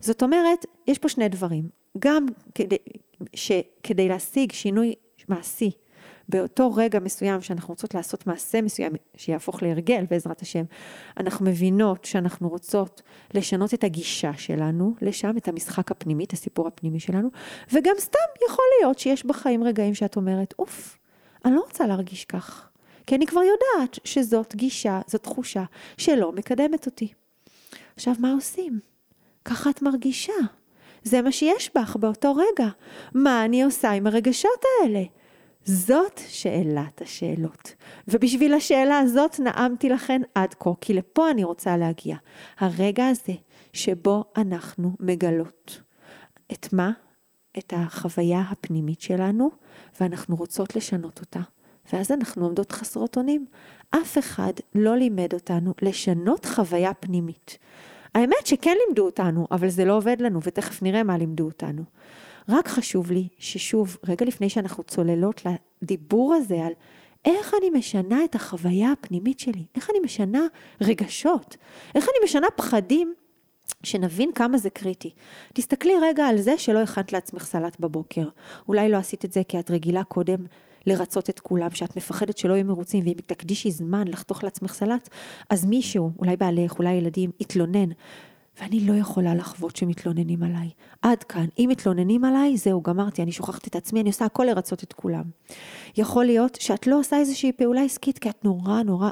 זאת 0.00 0.22
אומרת, 0.22 0.66
יש 0.86 0.98
פה 0.98 1.08
שני 1.08 1.28
דברים. 1.28 1.68
גם 1.98 2.26
כדי, 2.54 2.76
שכדי 3.34 4.08
להשיג 4.08 4.52
שינוי 4.52 4.94
מעשי 5.28 5.70
באותו 6.28 6.72
רגע 6.74 6.98
מסוים 7.00 7.40
שאנחנו 7.40 7.68
רוצות 7.68 7.94
לעשות 7.94 8.26
מעשה 8.26 8.62
מסוים 8.62 8.92
שיהפוך 9.16 9.62
להרגל 9.62 10.04
בעזרת 10.10 10.42
השם, 10.42 10.64
אנחנו 11.16 11.46
מבינות 11.46 12.04
שאנחנו 12.04 12.48
רוצות 12.48 13.02
לשנות 13.34 13.74
את 13.74 13.84
הגישה 13.84 14.32
שלנו 14.36 14.94
לשם, 15.02 15.36
את 15.36 15.48
המשחק 15.48 15.90
הפנימי, 15.90 16.24
את 16.24 16.32
הסיפור 16.32 16.68
הפנימי 16.68 17.00
שלנו, 17.00 17.28
וגם 17.72 17.94
סתם 17.98 18.18
יכול 18.50 18.64
להיות 18.80 18.98
שיש 18.98 19.26
בחיים 19.26 19.64
רגעים 19.64 19.94
שאת 19.94 20.16
אומרת, 20.16 20.54
אוף, 20.58 20.98
אני 21.44 21.54
לא 21.54 21.60
רוצה 21.60 21.86
להרגיש 21.86 22.24
כך, 22.24 22.68
כי 23.06 23.14
אני 23.14 23.26
כבר 23.26 23.40
יודעת 23.40 23.98
שזאת 24.04 24.54
גישה, 24.54 25.00
זאת 25.06 25.22
תחושה 25.22 25.64
שלא 25.96 26.32
מקדמת 26.32 26.86
אותי. 26.86 27.12
עכשיו, 27.96 28.14
מה 28.18 28.32
עושים? 28.32 28.80
ככה 29.44 29.70
את 29.70 29.82
מרגישה. 29.82 30.32
זה 31.02 31.22
מה 31.22 31.32
שיש 31.32 31.70
בך 31.76 31.96
באותו 31.96 32.34
רגע. 32.34 32.68
מה 33.14 33.44
אני 33.44 33.62
עושה 33.62 33.90
עם 33.90 34.06
הרגשות 34.06 34.60
האלה? 34.82 35.02
זאת 35.64 36.20
שאלת 36.28 37.02
השאלות. 37.02 37.74
ובשביל 38.08 38.54
השאלה 38.54 38.98
הזאת 38.98 39.40
נעמתי 39.40 39.88
לכן 39.88 40.22
עד 40.34 40.54
כה, 40.60 40.70
כי 40.80 40.94
לפה 40.94 41.30
אני 41.30 41.44
רוצה 41.44 41.76
להגיע. 41.76 42.16
הרגע 42.58 43.06
הזה 43.06 43.32
שבו 43.72 44.24
אנחנו 44.36 44.92
מגלות. 45.00 45.80
את 46.52 46.72
מה? 46.72 46.90
את 47.58 47.72
החוויה 47.76 48.40
הפנימית 48.40 49.00
שלנו, 49.00 49.50
ואנחנו 50.00 50.36
רוצות 50.36 50.76
לשנות 50.76 51.20
אותה. 51.20 51.40
ואז 51.92 52.10
אנחנו 52.10 52.44
עומדות 52.44 52.72
חסרות 52.72 53.16
אונים. 53.16 53.46
אף 53.90 54.18
אחד 54.18 54.52
לא 54.74 54.96
לימד 54.96 55.32
אותנו 55.32 55.74
לשנות 55.82 56.46
חוויה 56.46 56.94
פנימית. 56.94 57.58
האמת 58.14 58.46
שכן 58.46 58.76
לימדו 58.86 59.06
אותנו, 59.06 59.46
אבל 59.50 59.68
זה 59.68 59.84
לא 59.84 59.96
עובד 59.96 60.20
לנו, 60.20 60.40
ותכף 60.42 60.82
נראה 60.82 61.02
מה 61.02 61.18
לימדו 61.18 61.44
אותנו. 61.44 61.82
רק 62.48 62.68
חשוב 62.68 63.10
לי 63.10 63.28
ששוב, 63.38 63.96
רגע 64.04 64.26
לפני 64.26 64.48
שאנחנו 64.48 64.84
צוללות 64.84 65.42
לדיבור 65.82 66.34
הזה 66.34 66.64
על 66.66 66.72
איך 67.24 67.54
אני 67.60 67.70
משנה 67.70 68.24
את 68.24 68.34
החוויה 68.34 68.92
הפנימית 68.92 69.40
שלי, 69.40 69.64
איך 69.74 69.90
אני 69.90 69.98
משנה 70.04 70.46
רגשות, 70.80 71.56
איך 71.94 72.04
אני 72.04 72.24
משנה 72.24 72.46
פחדים 72.56 73.14
שנבין 73.82 74.32
כמה 74.34 74.58
זה 74.58 74.70
קריטי. 74.70 75.10
תסתכלי 75.54 75.92
רגע 76.02 76.26
על 76.26 76.38
זה 76.38 76.58
שלא 76.58 76.78
הכנת 76.78 77.12
לעצמך 77.12 77.44
סלט 77.44 77.80
בבוקר. 77.80 78.28
אולי 78.68 78.88
לא 78.88 78.96
עשית 78.96 79.24
את 79.24 79.32
זה 79.32 79.42
כי 79.48 79.58
את 79.58 79.70
רגילה 79.70 80.04
קודם 80.04 80.46
לרצות 80.86 81.30
את 81.30 81.40
כולם, 81.40 81.70
שאת 81.70 81.96
מפחדת 81.96 82.38
שלא 82.38 82.54
יהיו 82.54 82.64
מרוצים, 82.64 83.04
ואם 83.04 83.14
תקדישי 83.26 83.70
זמן 83.70 84.08
לחתוך 84.08 84.44
לעצמך 84.44 84.74
סלט, 84.74 85.08
אז 85.50 85.64
מישהו, 85.64 86.10
אולי 86.18 86.36
בעלך, 86.36 86.78
אולי 86.78 86.92
ילדים, 86.92 87.30
יתלונן. 87.40 87.88
ואני 88.60 88.80
לא 88.80 88.92
יכולה 88.94 89.34
לחוות 89.34 89.76
שמתלוננים 89.76 90.42
עליי. 90.42 90.70
עד 91.02 91.22
כאן. 91.22 91.46
אם 91.58 91.66
מתלוננים 91.70 92.24
עליי, 92.24 92.56
זהו, 92.56 92.82
גמרתי, 92.82 93.22
אני 93.22 93.32
שוכחת 93.32 93.66
את 93.66 93.76
עצמי, 93.76 94.00
אני 94.00 94.08
עושה 94.08 94.24
הכל 94.24 94.44
לרצות 94.44 94.82
את 94.82 94.92
כולם. 94.92 95.24
יכול 95.96 96.24
להיות 96.24 96.58
שאת 96.60 96.86
לא 96.86 96.98
עושה 96.98 97.16
איזושהי 97.16 97.52
פעולה 97.52 97.82
עסקית, 97.82 98.18
כי 98.18 98.30
את 98.30 98.44
נורא 98.44 98.82
נורא, 98.82 99.10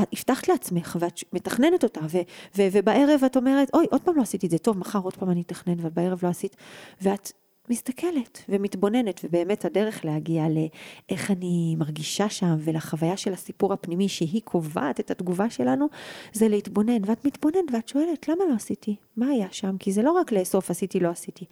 את 0.00 0.08
הבטחת 0.12 0.48
לעצמך, 0.48 0.96
ואת 1.00 1.20
מתכננת 1.32 1.84
אותה, 1.84 2.00
ו, 2.00 2.18
ו, 2.56 2.62
ובערב 2.72 3.24
את 3.26 3.36
אומרת, 3.36 3.70
אוי, 3.74 3.86
עוד 3.90 4.00
פעם 4.00 4.16
לא 4.16 4.22
עשיתי 4.22 4.46
את 4.46 4.50
זה, 4.50 4.58
טוב, 4.58 4.78
מחר 4.78 4.98
עוד 4.98 5.16
פעם 5.16 5.30
אני 5.30 5.40
אתכנן, 5.40 5.74
ובערב 5.78 6.18
לא 6.22 6.28
עשית, 6.28 6.56
ואת 7.02 7.32
מסתכלת 7.70 8.44
ומתבוננת, 8.48 9.20
ובאמת 9.24 9.64
הדרך 9.64 10.04
להגיע 10.04 10.44
לאיך 10.48 11.30
אני 11.30 11.76
מרגישה 11.78 12.28
שם 12.28 12.56
ולחוויה 12.58 13.16
של 13.16 13.32
הסיפור 13.32 13.72
הפנימי 13.72 14.08
שהיא 14.08 14.42
קובעת 14.44 15.00
את 15.00 15.10
התגובה 15.10 15.50
שלנו, 15.50 15.86
זה 16.32 16.48
להתבונן. 16.48 16.98
ואת 17.04 17.24
מתבוננת 17.24 17.72
ואת 17.72 17.88
שואלת, 17.88 18.28
למה 18.28 18.44
לא 18.50 18.54
עשיתי? 18.54 18.96
מה 19.16 19.26
היה 19.26 19.46
שם? 19.50 19.76
כי 19.78 19.92
זה 19.92 20.02
לא 20.02 20.10
רק 20.12 20.32
לאסוף 20.32 20.70
עשיתי, 20.70 21.00
לא 21.00 21.08
עשיתי. 21.08 21.44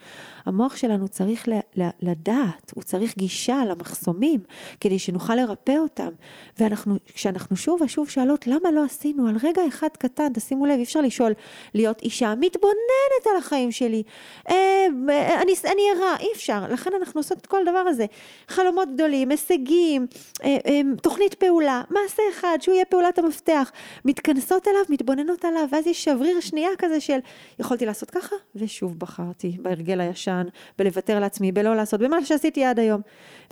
המוח 0.45 0.77
שלנו 0.77 1.09
צריך 1.09 1.49
לדעת, 1.77 2.73
הוא 2.75 2.83
צריך 2.83 3.17
גישה 3.17 3.65
למחסומים, 3.65 4.41
כדי 4.81 4.99
שנוכל 4.99 5.35
לרפא 5.35 5.77
אותם. 5.79 6.09
וכשאנחנו 6.61 7.57
שוב 7.57 7.83
ושוב 7.83 8.09
שואלות, 8.09 8.47
למה 8.47 8.71
לא 8.71 8.85
עשינו? 8.85 9.29
על 9.29 9.37
רגע 9.43 9.63
אחד 9.69 9.89
קטן, 9.99 10.33
תשימו 10.33 10.67
לב, 10.67 10.77
אי 10.77 10.83
אפשר 10.83 11.01
לשאול, 11.01 11.33
להיות 11.75 12.03
אישה 12.03 12.35
מתבוננת 12.41 13.27
על 13.31 13.37
החיים 13.39 13.73
שלי. 13.73 14.03
אה, 14.49 14.87
אני, 15.43 15.53
אני 15.65 15.83
ערה, 15.95 16.08
אי 16.21 16.27
אפשר. 16.35 16.65
לכן 16.71 16.91
אנחנו 17.01 17.21
עושות 17.21 17.39
את 17.39 17.47
כל 17.47 17.61
הדבר 17.61 17.79
הזה. 17.79 18.07
חלומות 18.49 18.89
גדולים, 18.95 19.31
הישגים, 19.31 20.07
אה, 20.45 20.57
אה, 20.67 20.81
תוכנית 21.03 21.35
פעולה, 21.35 21.83
מעשה 21.91 22.23
אחד, 22.31 22.59
שהוא 22.61 22.75
יהיה 22.75 22.85
פעולת 22.85 23.19
המפתח. 23.19 23.73
מתכנסות 24.05 24.69
אליו, 24.69 24.81
מתבוננות 24.89 25.45
עליו, 25.45 25.69
ואז 25.73 25.87
יש 25.87 26.05
שבריר 26.05 26.41
שנייה 26.41 26.71
כזה 26.79 27.01
של... 27.01 27.19
יכולתי 27.59 27.87
לעשות 27.87 28.11
ככה, 28.11 28.37
ושוב 28.55 28.99
בחרתי 28.99 29.57
בהרגל 29.63 30.01
הישן, 30.01 30.47
בלוותר 30.79 31.21
לעצמי, 31.21 31.53
בלא 31.53 31.77
לעשות, 31.77 32.01
במה 32.01 32.25
שעשיתי 32.25 32.65
עד 32.65 32.79
היום. 32.79 33.01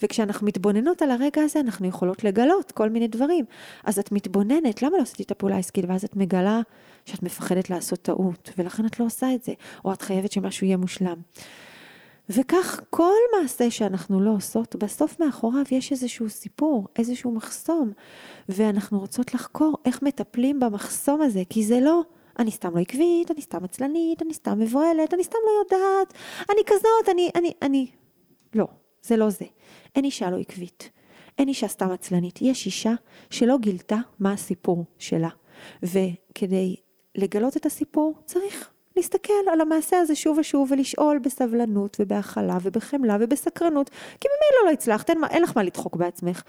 וכשאנחנו 0.02 0.46
מתבוננות 0.46 1.02
על 1.02 1.10
הרגע 1.10 1.42
הזה, 1.42 1.60
אנחנו 1.60 1.86
יכולות 1.86 2.24
לגלות 2.24 2.72
כל 2.72 2.88
מיני 2.88 3.08
דברים. 3.08 3.44
אז 3.84 3.98
את 3.98 4.12
מתבוננת, 4.12 4.82
למה 4.82 4.96
לא 4.96 5.02
עשיתי 5.02 5.22
את 5.22 5.30
הפעולה 5.30 5.56
העסקית? 5.56 5.84
ואז 5.88 6.04
את 6.04 6.16
מגלה 6.16 6.60
שאת 7.04 7.22
מפחדת 7.22 7.70
לעשות 7.70 8.02
טעות, 8.02 8.50
ולכן 8.58 8.86
את 8.86 9.00
לא 9.00 9.06
עושה 9.06 9.34
את 9.34 9.42
זה, 9.42 9.52
או 9.84 9.92
את 9.92 10.02
חייבת 10.02 10.32
שמשהו 10.32 10.66
יהיה 10.66 10.76
מושלם. 10.76 11.16
וכך 12.28 12.80
כל 12.90 13.12
מעשה 13.40 13.70
שאנחנו 13.70 14.20
לא 14.20 14.30
עושות, 14.30 14.76
בסוף 14.76 15.20
מאחוריו 15.20 15.64
יש 15.70 15.92
איזשהו 15.92 16.30
סיפור, 16.30 16.86
איזשהו 16.96 17.32
מחסום, 17.32 17.92
ואנחנו 18.48 18.98
רוצות 18.98 19.34
לחקור 19.34 19.76
איך 19.84 20.02
מטפלים 20.02 20.60
במחסום 20.60 21.22
הזה, 21.22 21.42
כי 21.50 21.64
זה 21.64 21.80
לא 21.80 22.02
אני 22.38 22.50
סתם 22.50 22.76
לא 22.76 22.80
עקבית, 22.80 23.30
אני 23.30 23.42
סתם 23.42 23.64
עצלנית, 23.64 24.22
אני 24.22 24.34
סתם 24.34 24.58
מבוהלת, 24.58 25.14
אני 25.14 25.24
סתם 25.24 25.38
לא 25.46 25.76
יודעת, 25.76 26.14
אני 26.50 26.60
כזאת, 26.66 27.08
אני, 27.10 27.30
אני, 27.34 27.52
אני. 27.62 27.90
לא, 28.54 28.66
זה 29.02 29.16
לא 29.16 29.30
זה. 29.30 29.44
אין 29.94 30.04
אישה 30.04 30.30
לא 30.30 30.36
עקבית. 30.36 30.90
אין 31.38 31.48
אישה 31.48 31.68
סתם 31.68 31.90
עצלנית. 31.90 32.42
יש 32.42 32.66
אישה 32.66 32.92
שלא 33.30 33.58
גילתה 33.58 33.96
מה 34.18 34.32
הסיפור 34.32 34.84
שלה. 34.98 35.28
וכדי 35.82 36.76
לגלות 37.14 37.56
את 37.56 37.66
הסיפור, 37.66 38.14
צריך 38.24 38.70
להסתכל 38.96 39.32
על 39.52 39.60
המעשה 39.60 39.98
הזה 39.98 40.14
שוב 40.14 40.38
ושוב 40.38 40.72
ולשאול 40.72 41.18
בסבלנות 41.18 41.96
ובהכלה 42.00 42.58
ובחמלה 42.62 43.16
ובסקרנות, 43.20 43.90
כי 44.20 44.28
ממילא 44.28 44.68
לא 44.68 44.72
הצלחת, 44.72 45.10
אין, 45.10 45.18
אין 45.30 45.42
לך 45.42 45.52
מה 45.56 45.62
לדחוק 45.62 45.96
בעצמך. 45.96 46.42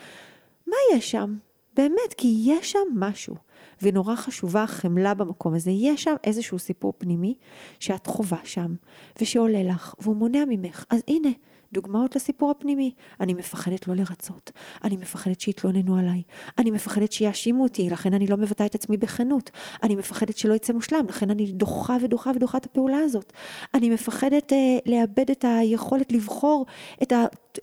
מה 0.67 0.75
יש 0.93 1.11
שם? 1.11 1.35
באמת, 1.73 2.13
כי 2.17 2.41
יש 2.45 2.71
שם 2.71 2.87
משהו. 2.95 3.35
ונורא 3.81 4.15
חשובה 4.15 4.63
החמלה 4.63 5.13
במקום 5.13 5.53
הזה. 5.53 5.71
יש 5.71 6.03
שם 6.03 6.15
איזשהו 6.23 6.59
סיפור 6.59 6.93
פנימי 6.97 7.35
שאת 7.79 8.07
חווה 8.07 8.39
שם, 8.43 8.75
ושעולה 9.21 9.63
לך, 9.63 9.95
והוא 9.99 10.15
מונע 10.15 10.43
ממך. 10.47 10.85
אז 10.89 11.01
הנה, 11.07 11.29
דוגמאות 11.73 12.15
לסיפור 12.15 12.51
הפנימי. 12.51 12.91
אני 13.19 13.33
מפחדת 13.33 13.87
לא 13.87 13.95
לרצות, 13.95 14.51
אני 14.83 14.97
מפחדת 14.97 15.41
שיתלוננו 15.41 15.97
עליי, 15.97 16.21
אני 16.57 16.71
מפחדת 16.71 17.11
שיאשימו 17.11 17.63
אותי, 17.63 17.89
לכן 17.89 18.13
אני 18.13 18.27
לא 18.27 18.37
מבטאה 18.37 18.65
את 18.65 18.75
עצמי 18.75 18.97
בכנות, 18.97 19.51
אני 19.83 19.95
מפחדת 19.95 20.37
שלא 20.37 20.53
יצא 20.53 20.73
מושלם, 20.73 21.05
לכן 21.09 21.29
אני 21.29 21.51
דוחה 21.51 21.97
ודוחה 22.01 22.31
ודוחה 22.35 22.57
את 22.57 22.65
הפעולה 22.65 22.99
הזאת. 22.99 23.33
אני 23.73 23.89
מפחדת 23.89 24.53
אה, 24.53 24.57
לאבד 24.85 25.31
את 25.31 25.45
היכולת 25.47 26.11
לבחור 26.11 26.65
את 27.03 27.13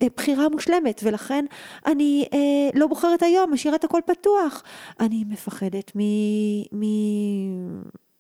הבחירה 0.01 0.45
המושלמת, 0.45 1.01
ולכן 1.05 1.45
אני 1.87 2.29
אה, 2.33 2.39
לא 2.75 2.87
בוחרת 2.87 3.23
היום, 3.23 3.53
משאירה 3.53 3.77
את 3.77 3.85
הכל 3.85 4.01
פתוח. 4.07 4.63
אני 5.01 5.25
מפחדת 5.29 5.93
מ... 5.95 6.01
מ... 6.73 6.83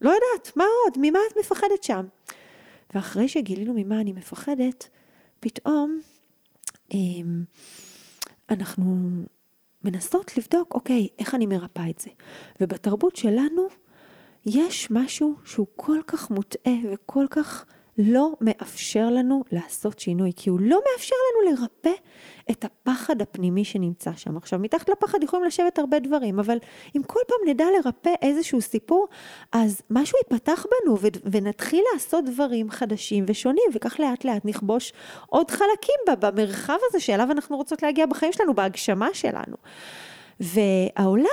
לא 0.00 0.10
יודעת, 0.10 0.56
מה 0.56 0.64
עוד? 0.84 0.98
ממה 0.98 1.18
את 1.30 1.38
מפחדת 1.38 1.82
שם? 1.82 2.06
ואחרי 2.94 3.28
שגילינו 3.28 3.72
ממה 3.76 4.00
אני 4.00 4.12
מפחדת, 4.12 4.88
פתאום 5.44 6.00
אמ, 6.92 7.44
אנחנו 8.50 8.84
מנסות 9.84 10.36
לבדוק, 10.36 10.74
אוקיי, 10.74 11.08
איך 11.18 11.34
אני 11.34 11.46
מרפאה 11.46 11.90
את 11.90 11.98
זה. 11.98 12.10
ובתרבות 12.60 13.16
שלנו 13.16 13.66
יש 14.46 14.90
משהו 14.90 15.34
שהוא 15.44 15.66
כל 15.76 15.98
כך 16.06 16.30
מוטעה 16.30 16.74
וכל 16.92 17.26
כך 17.30 17.66
לא 17.98 18.32
מאפשר 18.40 19.10
לנו 19.10 19.44
לעשות 19.52 19.98
שינוי, 19.98 20.32
כי 20.36 20.50
הוא 20.50 20.60
לא 20.60 20.80
מאפשר 20.92 21.14
לנו 21.16 21.50
לרפא 21.50 22.00
את 22.50 22.64
הפחד 22.64 23.22
הפנימי 23.22 23.64
שנמצא 23.64 24.10
שם. 24.16 24.36
עכשיו, 24.36 24.58
מתחת 24.58 24.88
לפחד 24.88 25.22
יכולים 25.22 25.44
לשבת 25.44 25.78
הרבה 25.78 25.98
דברים, 25.98 26.38
אבל 26.38 26.58
אם 26.96 27.02
כל 27.06 27.20
פעם 27.28 27.48
נדע 27.48 27.64
לרפא 27.76 28.10
איזשהו 28.22 28.60
סיפור, 28.60 29.08
אז 29.52 29.82
משהו 29.90 30.18
ייפתח 30.18 30.66
בנו 30.70 30.98
ו- 31.00 31.30
ונתחיל 31.30 31.84
לעשות 31.94 32.24
דברים 32.24 32.70
חדשים 32.70 33.24
ושונים, 33.28 33.64
וכך 33.74 34.00
לאט 34.00 34.24
לאט 34.24 34.44
נכבוש 34.44 34.92
עוד 35.26 35.50
חלקים 35.50 36.16
במרחב 36.20 36.78
הזה 36.88 37.00
שאליו 37.00 37.30
אנחנו 37.30 37.56
רוצות 37.56 37.82
להגיע 37.82 38.06
בחיים 38.06 38.32
שלנו, 38.32 38.54
בהגשמה 38.54 39.08
שלנו. 39.12 39.56
והעולם 40.40 41.28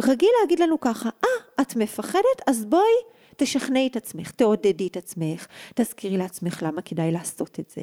רגיל 0.00 0.30
להגיד 0.40 0.60
לנו 0.60 0.80
ככה, 0.80 1.08
אה, 1.24 1.28
ah, 1.58 1.62
את 1.62 1.76
מפחדת? 1.76 2.40
אז 2.46 2.64
בואי 2.64 3.14
תשכנעי 3.36 3.86
את 3.86 3.96
עצמך, 3.96 4.30
תעודדי 4.30 4.86
את 4.86 4.96
עצמך, 4.96 5.46
תזכירי 5.74 6.16
לעצמך 6.16 6.62
למה 6.66 6.82
כדאי 6.82 7.12
לעשות 7.12 7.60
את 7.60 7.70
זה. 7.76 7.82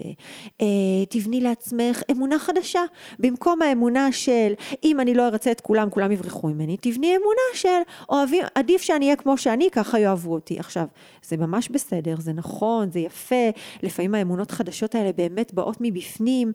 אה, 0.62 1.06
תבני 1.10 1.42
לעצמך 1.42 2.02
אמונה 2.12 2.40
חדשה. 2.40 2.82
במקום 3.20 3.62
האמונה 3.62 4.12
של 4.12 4.54
אם 4.84 5.00
אני 5.00 5.14
לא 5.14 5.28
ארצה 5.28 5.52
את 5.52 5.62
כולם, 5.62 5.90
כולם 5.90 6.12
יברחו 6.12 6.48
ממני, 6.48 6.78
תבני 6.78 7.16
אמונה 7.16 7.42
של 7.54 7.82
אוהבים, 8.10 8.46
עדיף 8.56 8.82
שאני 8.82 9.06
אהיה 9.06 9.16
כמו 9.16 9.38
שאני, 9.38 9.70
ככה 9.72 10.00
יאהבו 10.00 10.34
אותי. 10.34 10.60
עכשיו, 10.60 10.86
זה 11.24 11.38
ממש 11.38 11.70
בסדר, 11.70 12.16
זה 12.20 12.34
נכון, 12.34 12.92
זה 12.92 13.00
יפה, 13.00 13.50
לפעמים 13.84 14.16
האמונות 14.16 14.52
חדשות 14.52 14.96
האלה 14.96 15.12
באמת 15.12 15.54
באות 15.54 15.78
מבפנים 15.80 16.52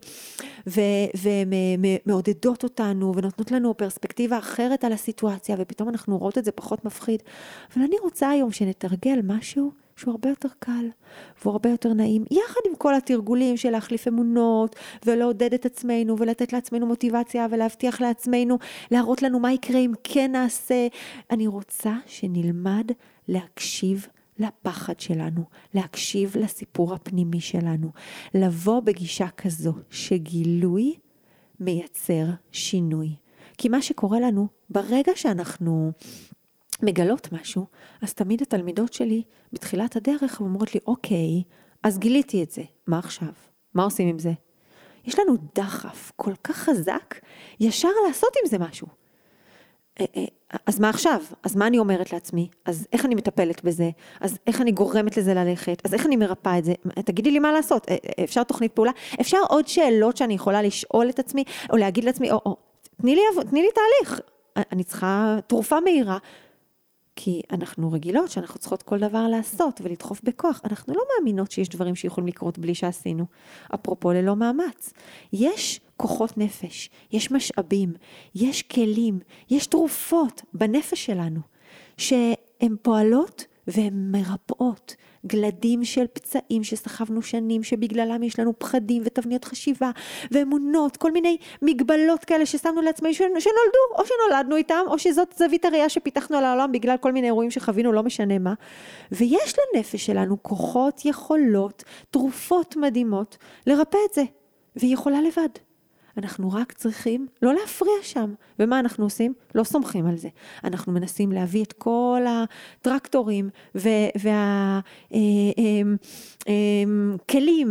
ומעודדות 2.07 2.63
אותנו 2.63 3.13
ונותנות 3.15 3.51
לנו 3.51 3.77
פרספקטיבה 3.77 4.37
אחרת 4.37 4.83
על 4.83 4.93
הסיטואציה, 4.93 5.55
ופתאום 5.59 5.89
אנחנו 5.89 6.17
רואות 6.17 6.37
את 6.37 6.45
זה 6.45 6.51
פחות 6.51 6.85
מפחיד. 6.85 7.23
אבל 7.73 7.83
אני 7.83 7.95
רוצה 8.03 8.29
היום 8.29 8.51
שנת... 8.51 8.85
לתרגל 8.87 9.19
משהו 9.23 9.71
שהוא 9.95 10.11
הרבה 10.11 10.29
יותר 10.29 10.49
קל 10.59 10.89
והוא 11.41 11.51
הרבה 11.51 11.69
יותר 11.69 11.93
נעים, 11.93 12.23
יחד 12.31 12.59
עם 12.69 12.75
כל 12.77 12.95
התרגולים 12.95 13.57
של 13.57 13.69
להחליף 13.69 14.07
אמונות 14.07 14.75
ולעודד 15.05 15.53
את 15.53 15.65
עצמנו 15.65 16.17
ולתת 16.19 16.53
לעצמנו 16.53 16.85
מוטיבציה 16.85 17.47
ולהבטיח 17.51 18.01
לעצמנו, 18.01 18.57
להראות 18.91 19.21
לנו 19.21 19.39
מה 19.39 19.53
יקרה 19.53 19.79
אם 19.79 19.91
כן 20.03 20.31
נעשה. 20.31 20.87
אני 21.31 21.47
רוצה 21.47 21.93
שנלמד 22.05 22.91
להקשיב 23.27 24.07
לפחד 24.39 24.99
שלנו, 24.99 25.43
להקשיב 25.73 26.37
לסיפור 26.37 26.93
הפנימי 26.93 27.41
שלנו, 27.41 27.91
לבוא 28.33 28.79
בגישה 28.79 29.27
כזו 29.27 29.73
שגילוי 29.89 30.95
מייצר 31.59 32.25
שינוי. 32.51 33.09
כי 33.57 33.69
מה 33.69 33.81
שקורה 33.81 34.19
לנו, 34.19 34.47
ברגע 34.69 35.11
שאנחנו 35.15 35.91
מגלות 36.83 37.31
משהו, 37.31 37.65
אז 38.01 38.13
תמיד 38.13 38.41
התלמידות 38.41 38.93
שלי 38.93 39.23
בתחילת 39.53 39.95
הדרך 39.95 40.41
אומרות 40.41 40.75
לי, 40.75 40.79
אוקיי, 40.87 41.43
אז 41.83 41.99
גיליתי 41.99 42.43
את 42.43 42.51
זה, 42.51 42.61
מה 42.87 42.99
עכשיו? 42.99 43.31
מה 43.73 43.83
עושים 43.83 44.07
עם 44.07 44.19
זה? 44.19 44.31
יש 45.05 45.19
לנו 45.19 45.33
דחף 45.55 46.11
כל 46.15 46.33
כך 46.43 46.57
חזק, 46.57 47.15
ישר 47.59 47.89
לעשות 48.07 48.29
עם 48.43 48.49
זה 48.49 48.57
משהו. 48.57 48.87
אה, 49.99 50.05
אה, 50.17 50.25
אז 50.65 50.79
מה 50.79 50.89
עכשיו? 50.89 51.21
אז 51.43 51.55
מה 51.55 51.67
אני 51.67 51.77
אומרת 51.77 52.13
לעצמי? 52.13 52.49
אז 52.65 52.87
איך 52.93 53.05
אני 53.05 53.15
מטפלת 53.15 53.63
בזה? 53.63 53.89
אז 54.21 54.37
איך 54.47 54.61
אני 54.61 54.71
גורמת 54.71 55.17
לזה 55.17 55.33
ללכת? 55.33 55.81
אז 55.85 55.93
איך 55.93 56.05
אני 56.05 56.15
מרפאה 56.15 56.57
את 56.57 56.63
זה? 56.65 56.73
תגידי 57.05 57.31
לי 57.31 57.39
מה 57.39 57.51
לעשות. 57.51 57.89
אה, 57.89 57.95
אפשר 58.23 58.43
תוכנית 58.43 58.73
פעולה? 58.73 58.91
אפשר 59.21 59.37
עוד 59.49 59.67
שאלות 59.67 60.17
שאני 60.17 60.33
יכולה 60.33 60.61
לשאול 60.61 61.09
את 61.09 61.19
עצמי, 61.19 61.43
או 61.69 61.77
להגיד 61.77 62.03
לעצמי, 62.03 62.31
או, 62.31 62.41
או 62.45 62.57
תני 63.01 63.15
לי, 63.15 63.21
תני 63.49 63.61
לי 63.61 63.67
תהליך. 63.71 64.21
אני 64.71 64.83
צריכה 64.83 65.37
תרופה 65.47 65.79
מהירה. 65.79 66.17
כי 67.19 67.41
אנחנו 67.51 67.91
רגילות 67.91 68.29
שאנחנו 68.31 68.59
צריכות 68.59 68.83
כל 68.83 68.99
דבר 68.99 69.27
לעשות 69.27 69.81
ולדחוף 69.83 70.21
בכוח. 70.23 70.61
אנחנו 70.63 70.93
לא 70.93 71.01
מאמינות 71.15 71.51
שיש 71.51 71.69
דברים 71.69 71.95
שיכולים 71.95 72.27
לקרות 72.27 72.59
בלי 72.59 72.75
שעשינו. 72.75 73.25
אפרופו 73.75 74.11
ללא 74.11 74.35
מאמץ. 74.35 74.93
יש 75.33 75.79
כוחות 75.97 76.37
נפש, 76.37 76.89
יש 77.11 77.31
משאבים, 77.31 77.93
יש 78.35 78.61
כלים, 78.61 79.19
יש 79.49 79.67
תרופות 79.67 80.41
בנפש 80.53 81.05
שלנו, 81.05 81.39
שהן 81.97 82.75
פועלות 82.81 83.45
והן 83.67 84.11
מרפאות. 84.11 84.95
גלדים 85.25 85.83
של 85.85 86.05
פצעים 86.13 86.63
שסחבנו 86.63 87.21
שנים, 87.21 87.63
שבגללם 87.63 88.23
יש 88.23 88.39
לנו 88.39 88.59
פחדים 88.59 89.03
ותבניות 89.05 89.45
חשיבה 89.45 89.91
ואמונות, 90.31 90.97
כל 90.97 91.11
מיני 91.11 91.37
מגבלות 91.61 92.25
כאלה 92.25 92.45
ששמנו 92.45 92.81
לעצמנו 92.81 93.13
שנולדו, 93.13 93.83
או 93.95 94.03
שנולדנו 94.05 94.55
איתם, 94.55 94.83
או 94.87 94.99
שזאת 94.99 95.35
זווית 95.37 95.65
הראייה 95.65 95.89
שפיתחנו 95.89 96.37
על 96.37 96.45
העולם 96.45 96.71
בגלל 96.71 96.97
כל 96.97 97.11
מיני 97.11 97.27
אירועים 97.27 97.51
שחווינו, 97.51 97.91
לא 97.91 98.03
משנה 98.03 98.39
מה. 98.39 98.53
ויש 99.11 99.55
לנפש 99.75 100.05
שלנו 100.05 100.43
כוחות, 100.43 101.05
יכולות, 101.05 101.83
תרופות 102.11 102.75
מדהימות 102.75 103.37
לרפא 103.67 103.97
את 104.09 104.13
זה, 104.13 104.23
והיא 104.75 104.93
יכולה 104.93 105.21
לבד. 105.21 105.66
אנחנו 106.17 106.51
רק 106.51 106.71
צריכים 106.71 107.27
לא 107.41 107.53
להפריע 107.53 107.93
שם. 108.01 108.33
ומה 108.59 108.79
אנחנו 108.79 109.03
עושים? 109.03 109.33
לא 109.55 109.63
סומכים 109.63 110.07
על 110.07 110.17
זה. 110.17 110.29
אנחנו 110.63 110.93
מנסים 110.93 111.31
להביא 111.31 111.63
את 111.63 111.73
כל 111.73 112.21
הטרקטורים 112.29 113.49
והכלים 113.75 114.45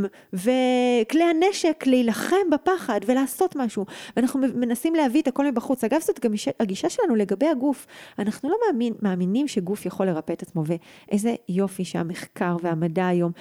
אה, 0.05 0.11
אה, 0.37 1.03
וכלי 1.03 1.25
הנשק 1.25 1.85
להילחם 1.87 2.51
בפחד 2.53 3.01
ולעשות 3.07 3.57
משהו. 3.57 3.87
ואנחנו 4.17 4.41
מנסים 4.41 4.95
להביא 4.95 5.23
את 5.23 5.29
הכל 5.29 5.51
מבחוץ. 5.51 5.85
אגב, 5.85 6.01
זאת 6.01 6.21
גם 6.25 6.33
הגישה 6.61 6.91
שלנו 6.91 7.15
לגבי 7.15 7.49
הגוף. 7.49 7.87
אנחנו 8.19 8.49
לא 8.49 8.57
מאמין, 8.67 8.95
מאמינים 9.03 9.49
שגוף 9.49 9.87
יכול 9.87 10.07
לרפא 10.07 10.33
את 10.33 10.43
עצמו, 10.43 10.63
ואיזה 10.67 11.35
יופי 11.49 11.85
שהמחקר 11.85 12.57
והמדע 12.63 13.07
היום 13.07 13.33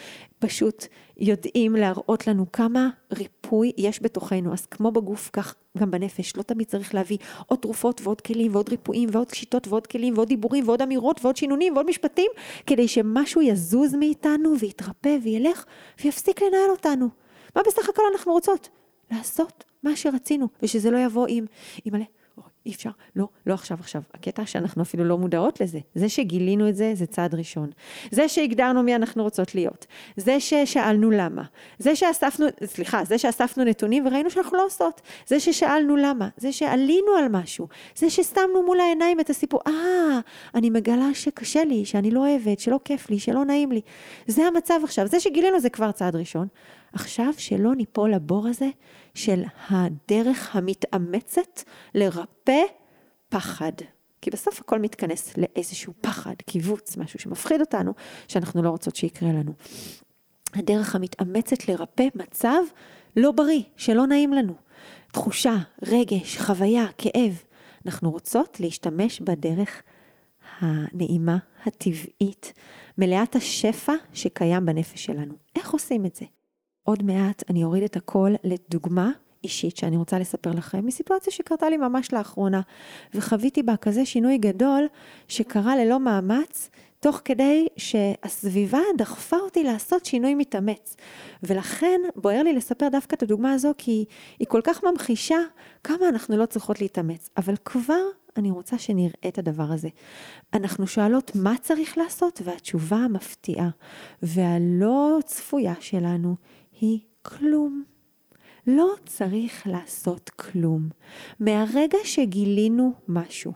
פשוט 0.45 0.85
יודעים 1.17 1.75
להראות 1.75 2.27
לנו 2.27 2.51
כמה 2.51 2.89
ריפוי 3.13 3.71
יש 3.77 4.03
בתוכנו. 4.03 4.53
אז 4.53 4.65
כמו 4.65 4.91
בגוף, 4.91 5.29
כך 5.33 5.55
גם 5.77 5.91
בנפש. 5.91 6.35
לא 6.37 6.41
תמיד 6.41 6.67
צריך 6.67 6.95
להביא 6.95 7.17
עוד 7.45 7.59
תרופות 7.59 8.01
ועוד 8.03 8.21
כלים 8.21 8.55
ועוד 8.55 8.69
ריפויים 8.69 9.09
ועוד 9.11 9.29
שיטות 9.33 9.67
ועוד 9.67 9.87
כלים 9.87 10.13
ועוד 10.13 10.27
דיבורים 10.27 10.67
ועוד 10.67 10.81
אמירות 10.81 11.19
ועוד 11.25 11.37
שינונים 11.37 11.73
ועוד 11.73 11.85
משפטים, 11.85 12.31
כדי 12.65 12.87
שמשהו 12.87 13.41
יזוז 13.41 13.95
מאיתנו 13.95 14.59
ויתרפא 14.59 15.17
וילך 15.23 15.65
ויפסיק 16.03 16.41
לנהל 16.41 16.69
אותנו. 16.69 17.09
מה 17.55 17.61
בסך 17.67 17.89
הכל 17.89 18.03
אנחנו 18.11 18.31
רוצות? 18.31 18.69
לעשות 19.11 19.63
מה 19.83 19.95
שרצינו, 19.95 20.47
ושזה 20.63 20.91
לא 20.91 20.97
יבוא 20.97 21.25
עם, 21.29 21.45
עם 21.85 21.93
מלא 21.93 22.05
אי 22.65 22.71
אפשר, 22.71 22.89
לא, 23.15 23.27
לא 23.45 23.53
עכשיו, 23.53 23.77
עכשיו. 23.79 24.01
הקטע 24.13 24.45
שאנחנו 24.45 24.81
אפילו 24.81 25.03
לא 25.03 25.17
מודעות 25.17 25.61
לזה. 25.61 25.79
זה 25.95 26.09
שגילינו 26.09 26.69
את 26.69 26.75
זה, 26.75 26.91
זה 26.95 27.05
צעד 27.05 27.36
ראשון. 27.36 27.69
זה 28.11 28.29
שהגדרנו 28.29 28.83
מי 28.83 28.95
אנחנו 28.95 29.23
רוצות 29.23 29.55
להיות. 29.55 29.86
זה 30.17 30.39
ששאלנו 30.39 31.11
למה. 31.11 31.43
זה 31.79 31.95
שאספנו, 31.95 32.45
סליחה, 32.65 33.03
זה 33.03 33.17
שאספנו 33.17 33.63
נתונים 33.63 34.07
וראינו 34.07 34.29
שאנחנו 34.29 34.57
לא 34.57 34.65
עושות. 34.65 35.01
זה 35.27 35.39
ששאלנו 35.39 35.95
למה. 35.95 36.29
זה 36.38 36.51
שעלינו 36.51 37.11
על 37.19 37.27
משהו. 37.29 37.67
זה 37.95 38.09
ששמנו 38.09 38.63
מול 38.65 38.79
העיניים 38.79 39.19
את 39.19 39.29
הסיפור. 39.29 39.59
אה, 39.67 40.19
אני 40.55 40.69
מגלה 40.69 41.09
שקשה 41.13 41.63
לי, 41.63 41.86
שאני 41.86 42.11
לא 42.11 42.19
אוהבת, 42.19 42.59
שלא 42.59 42.79
כיף 42.86 43.09
לי, 43.09 43.19
שלא 43.19 43.45
נעים 43.45 43.71
לי. 43.71 43.81
זה 44.27 44.47
המצב 44.47 44.79
עכשיו. 44.83 45.07
זה 45.07 45.19
שגילינו 45.19 45.59
זה 45.59 45.69
כבר 45.69 45.91
צעד 45.91 46.15
ראשון. 46.15 46.47
עכשיו 46.95 47.33
שלא 47.37 47.75
ניפול 47.75 48.13
לבור 48.13 48.47
הזה 48.47 48.69
של 49.13 49.43
הדרך 49.69 50.55
המתאמצת 50.55 51.61
לרפא 51.95 52.61
פחד. 53.29 53.71
כי 54.21 54.29
בסוף 54.31 54.59
הכל 54.59 54.79
מתכנס 54.79 55.37
לאיזשהו 55.37 55.93
פחד, 56.01 56.35
קיבוץ, 56.45 56.97
משהו 56.97 57.19
שמפחיד 57.19 57.61
אותנו, 57.61 57.93
שאנחנו 58.27 58.63
לא 58.63 58.69
רוצות 58.69 58.95
שיקרה 58.95 59.29
לנו. 59.29 59.53
הדרך 60.53 60.95
המתאמצת 60.95 61.69
לרפא 61.69 62.07
מצב 62.15 62.61
לא 63.15 63.31
בריא, 63.31 63.61
שלא 63.77 64.07
נעים 64.07 64.33
לנו. 64.33 64.53
תחושה, 65.11 65.55
רגש, 65.87 66.37
חוויה, 66.37 66.85
כאב. 66.97 67.43
אנחנו 67.85 68.11
רוצות 68.11 68.59
להשתמש 68.59 69.21
בדרך 69.21 69.81
הנעימה, 70.59 71.37
הטבעית, 71.65 72.53
מלאת 72.97 73.35
השפע 73.35 73.93
שקיים 74.13 74.65
בנפש 74.65 75.05
שלנו. 75.05 75.33
איך 75.55 75.71
עושים 75.71 76.05
את 76.05 76.15
זה? 76.15 76.25
עוד 76.86 77.03
מעט 77.03 77.43
אני 77.49 77.63
אוריד 77.63 77.83
את 77.83 77.95
הכל 77.95 78.31
לדוגמה 78.43 79.11
אישית 79.43 79.77
שאני 79.77 79.97
רוצה 79.97 80.19
לספר 80.19 80.51
לכם, 80.51 80.86
מסיטואציה 80.86 81.33
שקרתה 81.33 81.69
לי 81.69 81.77
ממש 81.77 82.13
לאחרונה, 82.13 82.61
וחוויתי 83.13 83.63
בה 83.63 83.77
כזה 83.77 84.05
שינוי 84.05 84.38
גדול 84.38 84.88
שקרה 85.27 85.75
ללא 85.75 85.99
מאמץ, 85.99 86.69
תוך 86.99 87.21
כדי 87.25 87.67
שהסביבה 87.77 88.79
דחפה 88.97 89.38
אותי 89.38 89.63
לעשות 89.63 90.05
שינוי 90.05 90.36
מתאמץ. 90.36 90.95
ולכן 91.43 92.01
בוער 92.15 92.43
לי 92.43 92.53
לספר 92.53 92.88
דווקא 92.89 93.15
את 93.15 93.23
הדוגמה 93.23 93.53
הזו, 93.53 93.71
כי 93.77 94.05
היא 94.39 94.47
כל 94.47 94.61
כך 94.63 94.83
ממחישה 94.83 95.39
כמה 95.83 96.09
אנחנו 96.09 96.38
לא 96.38 96.45
צריכות 96.45 96.81
להתאמץ. 96.81 97.29
אבל 97.38 97.55
כבר 97.65 98.03
אני 98.38 98.51
רוצה 98.51 98.77
שנראה 98.77 99.27
את 99.27 99.38
הדבר 99.38 99.71
הזה. 99.71 99.89
אנחנו 100.53 100.88
שואלות 100.88 101.31
מה 101.36 101.53
צריך 101.61 101.97
לעשות, 101.97 102.41
והתשובה 102.43 102.97
המפתיעה 102.97 103.69
והלא 104.23 105.19
צפויה 105.25 105.73
שלנו 105.79 106.36
היא 106.82 106.99
כלום. 107.21 107.84
לא 108.67 108.93
צריך 109.05 109.67
לעשות 109.67 110.30
כלום. 110.30 110.89
מהרגע 111.39 111.97
שגילינו 112.03 112.93
משהו, 113.07 113.53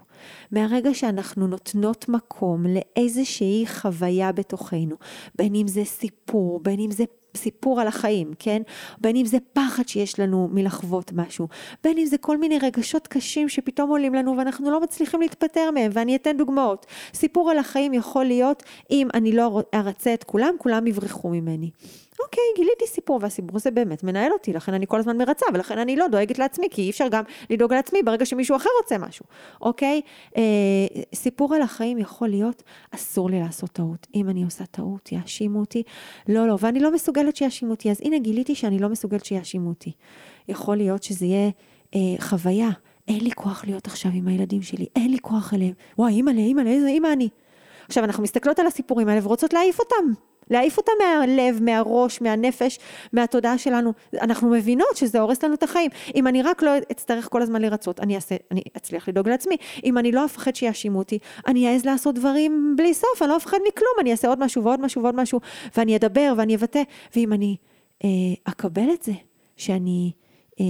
מהרגע 0.52 0.94
שאנחנו 0.94 1.48
נותנות 1.48 2.10
מקום 2.10 2.66
לאיזושהי 2.66 3.66
חוויה 3.68 4.32
בתוכנו, 4.32 4.96
בין 5.36 5.56
אם 5.56 5.68
זה 5.68 5.86
סיפור, 5.86 6.60
בין 6.60 6.80
אם 6.80 6.92
זה 6.92 7.04
סיפור 7.38 7.82
על 7.82 7.88
החיים, 7.88 8.34
כן? 8.40 8.62
בין 9.02 9.16
אם 9.16 9.26
זה 9.26 9.38
פחד 9.54 9.88
שיש 9.88 10.20
לנו 10.20 10.50
מלחוות 10.52 11.12
משהו, 11.14 11.48
בין 11.84 11.98
אם 11.98 12.06
זה 12.06 12.18
כל 12.18 12.38
מיני 12.38 12.60
רגשות 12.60 13.08
קשים 13.08 13.50
שפתאום 13.50 13.90
עולים 13.90 14.14
לנו 14.14 14.38
ואנחנו 14.38 14.72
לא 14.72 14.82
מצליחים 14.82 15.22
להתפטר 15.22 15.72
מהם, 15.72 15.92
ואני 15.94 16.16
אתן 16.16 16.38
דוגמאות. 16.38 16.86
סיפור 17.14 17.52
על 17.52 17.58
החיים 17.58 17.94
יכול 17.94 18.26
להיות, 18.26 18.64
אם 18.92 19.08
אני 19.14 19.32
לא 19.32 19.62
ארצה 19.74 20.14
את 20.14 20.24
כולם, 20.24 20.54
כולם 20.58 20.88
יברחו 20.88 21.30
ממני. 21.30 21.70
אוקיי, 22.24 22.44
גיליתי 22.56 22.88
סיפור, 22.88 23.20
והסיפור 23.22 23.58
הזה 23.58 23.72
באמת 23.72 24.04
מנהל 24.04 24.32
אותי, 24.32 24.54
לכן 24.54 24.74
אני 24.74 24.86
כל 24.88 25.00
הזמן 25.00 25.18
מרצה, 25.18 25.46
ולכן 25.54 25.78
אני 25.78 25.96
לא 25.96 26.08
דואגת 26.08 26.40
לעצמי, 26.40 26.68
כי 26.72 26.82
אי 26.82 26.90
אפשר 26.90 27.08
גם 27.12 27.24
לדאוג 27.50 27.74
לעצמי 27.74 28.04
ברגע 28.04 28.26
שמישהו 28.26 28.56
אחר 28.56 28.70
רוצה 28.82 28.98
משהו, 28.98 29.26
אוקיי? 29.62 30.02
אה, 30.38 30.42
סיפור 31.16 31.56
על 31.56 31.62
החיים 31.62 31.98
יכול 31.98 32.28
להיות, 32.28 32.64
אסור 32.92 33.30
לי 33.30 33.40
לעשות 33.40 33.70
טעות. 33.70 34.08
אם 34.16 34.30
אני 34.30 34.44
עושה 34.44 34.66
טעות, 34.66 35.12
יאשימו 35.12 35.60
אותי. 35.60 35.84
לא, 36.28 36.48
לא, 36.48 36.58
ואני 36.60 36.80
לא 36.80 36.92
מסוגלת 36.92 37.36
שיאשימו 37.36 37.72
אותי, 37.72 37.92
אז 37.92 38.02
הנה 38.04 38.20
גיליתי 38.20 38.56
שאני 38.56 38.80
לא 38.80 38.90
מסוגלת 38.90 39.26
שיאשימו 39.26 39.70
אותי. 39.70 39.92
יכול 40.48 40.78
להיות 40.78 41.04
שזה 41.04 41.26
יהיה 41.26 41.50
אה, 41.96 42.00
חוויה. 42.20 42.70
אין 43.08 43.24
לי 43.24 43.32
כוח 43.32 43.64
להיות 43.66 43.88
עכשיו 43.88 44.12
עם 44.16 44.28
הילדים 44.28 44.62
שלי, 44.62 44.86
אין 44.96 45.12
לי 45.12 45.18
כוח 45.22 45.54
אליהם. 45.54 45.74
וואי, 45.98 46.14
אימא'לה, 46.14 46.40
אימא'לה, 46.40 46.70
איזה 46.70 46.88
אימא 46.88 47.14
אני. 47.14 47.30
עכשיו, 47.88 48.04
אנחנו 48.04 48.24
מסתכלות 48.24 48.60
על 48.60 48.68
הסיפורים 48.68 49.08
האלה 49.08 49.20
ורוצות 49.24 49.54
להעיף 49.54 49.80
אותם. 49.80 50.29
להעיף 50.50 50.78
אותה 50.78 50.92
מהלב, 51.00 51.64
מהראש, 51.64 52.22
מהנפש, 52.22 52.80
מהתודעה 53.14 53.58
שלנו. 53.58 53.94
אנחנו 54.22 54.50
מבינות 54.50 54.96
שזה 54.96 55.20
הורס 55.20 55.44
לנו 55.44 55.54
את 55.54 55.64
החיים. 55.64 55.92
אם 56.16 56.28
אני 56.28 56.42
רק 56.42 56.64
לא 56.64 56.72
אצטרך 56.92 57.28
כל 57.32 57.42
הזמן 57.42 57.62
לרצות, 57.62 58.00
אני 58.00 58.16
אעשה, 58.16 58.36
אני 58.52 58.62
אצליח 58.78 59.10
לדאוג 59.10 59.30
לעצמי. 59.30 59.56
אם 59.84 59.98
אני 59.98 60.12
לא 60.12 60.26
אפחד 60.26 60.56
שיאשימו 60.56 61.00
אותי, 61.00 61.20
אני 61.48 61.74
אעז 61.74 61.86
לעשות 61.86 62.16
דברים 62.16 62.74
בלי 62.78 62.94
סוף, 62.94 63.22
אני 63.22 63.30
לא 63.30 63.38
אפחד 63.38 63.58
מכלום, 63.68 63.94
אני 64.02 64.12
אעשה 64.12 64.28
עוד 64.28 64.40
משהו 64.40 64.64
ועוד 64.64 64.82
משהו 64.82 65.04
ועוד 65.04 65.16
משהו, 65.16 65.40
ואני 65.78 65.96
אדבר 65.96 66.34
ואני 66.38 66.56
אבטא. 66.56 66.82
ואם 67.16 67.34
אני 67.34 67.56
אה, 68.04 68.10
אקבל 68.44 68.90
את 68.94 69.04
זה, 69.04 69.14
שאני... 69.58 70.12
אה, 70.60 70.66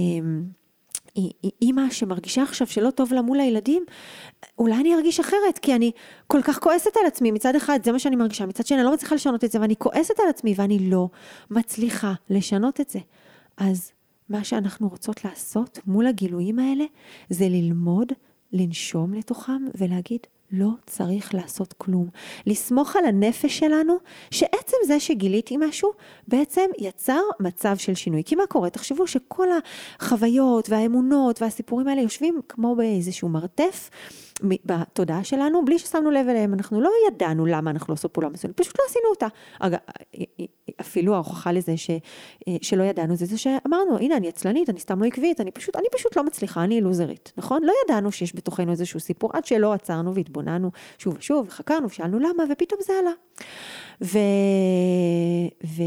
אימא 1.62 1.90
שמרגישה 1.90 2.42
עכשיו 2.42 2.66
שלא 2.66 2.90
טוב 2.90 3.12
לה 3.12 3.22
מול 3.22 3.40
הילדים, 3.40 3.84
אולי 4.58 4.74
אני 4.74 4.94
ארגיש 4.94 5.20
אחרת, 5.20 5.58
כי 5.62 5.74
אני 5.74 5.92
כל 6.26 6.42
כך 6.42 6.58
כועסת 6.58 6.96
על 7.00 7.06
עצמי, 7.06 7.30
מצד 7.30 7.56
אחד 7.56 7.78
זה 7.84 7.92
מה 7.92 7.98
שאני 7.98 8.16
מרגישה, 8.16 8.46
מצד 8.46 8.66
שני 8.66 8.76
אני 8.78 8.86
לא 8.86 8.92
מצליחה 8.92 9.14
לשנות 9.14 9.44
את 9.44 9.52
זה, 9.52 9.60
ואני 9.60 9.76
כועסת 9.76 10.20
על 10.20 10.28
עצמי, 10.28 10.54
ואני 10.56 10.90
לא 10.90 11.08
מצליחה 11.50 12.12
לשנות 12.30 12.80
את 12.80 12.90
זה. 12.90 12.98
אז 13.56 13.92
מה 14.28 14.44
שאנחנו 14.44 14.88
רוצות 14.88 15.24
לעשות 15.24 15.78
מול 15.86 16.06
הגילויים 16.06 16.58
האלה, 16.58 16.84
זה 17.30 17.48
ללמוד, 17.48 18.12
לנשום 18.52 19.14
לתוכם 19.14 19.62
ולהגיד, 19.74 20.20
לא 20.52 20.68
צריך 20.86 21.34
לעשות 21.34 21.72
כלום. 21.78 22.08
לסמוך 22.46 22.96
על 22.96 23.04
הנפש 23.04 23.58
שלנו, 23.58 23.96
שעצם 24.30 24.76
זה 24.86 25.00
שגיליתי 25.00 25.56
משהו, 25.56 25.90
בעצם 26.28 26.70
יצר 26.78 27.20
מצב 27.40 27.76
של 27.76 27.94
שינוי. 27.94 28.22
כי 28.24 28.34
מה 28.34 28.46
קורה? 28.48 28.70
תחשבו 28.70 29.06
שכל 29.06 29.48
החוויות 30.00 30.70
והאמונות 30.70 31.42
והסיפורים 31.42 31.88
האלה 31.88 32.00
יושבים 32.00 32.40
כמו 32.48 32.76
באיזשהו 32.76 33.28
מרתף. 33.28 33.90
בתודעה 34.42 35.24
שלנו, 35.24 35.64
בלי 35.64 35.78
ששמנו 35.78 36.10
לב 36.10 36.28
אליהם, 36.28 36.54
אנחנו 36.54 36.80
לא 36.80 36.90
ידענו 37.08 37.46
למה 37.46 37.70
אנחנו 37.70 37.92
לא 37.92 37.94
עושות 37.94 38.12
פעולה 38.12 38.28
מסוימת, 38.28 38.56
פשוט 38.56 38.78
לא 38.78 38.84
עשינו 38.88 39.06
אותה. 39.10 39.26
אפילו 40.80 41.14
ההוכחה 41.14 41.52
לזה 41.52 41.76
ש, 41.76 41.90
אה, 41.90 42.56
שלא 42.62 42.82
ידענו 42.82 43.16
זה 43.16 43.26
זה 43.26 43.38
שאמרנו, 43.38 43.98
הנה 43.98 44.16
אני 44.16 44.28
עצלנית, 44.28 44.70
אני 44.70 44.80
סתם 44.80 45.02
לא 45.02 45.06
עקבית, 45.06 45.40
אני 45.40 45.50
פשוט, 45.50 45.76
אני 45.76 45.86
פשוט 45.92 46.16
לא 46.16 46.24
מצליחה, 46.24 46.64
אני 46.64 46.80
לוזרית, 46.80 47.32
נכון? 47.36 47.62
לא 47.64 47.72
ידענו 47.84 48.12
שיש 48.12 48.36
בתוכנו 48.36 48.70
איזשהו 48.70 49.00
סיפור 49.00 49.30
עד 49.32 49.44
שלא 49.44 49.72
עצרנו 49.72 50.14
והתבוננו 50.14 50.70
שוב 50.98 51.16
ושוב, 51.18 51.46
וחקרנו, 51.48 51.86
ושאלנו 51.86 52.18
למה, 52.18 52.44
ופתאום 52.52 52.80
זה 52.82 52.92
עלה. 53.00 53.12
ו... 54.02 54.18
ו... 55.64 55.82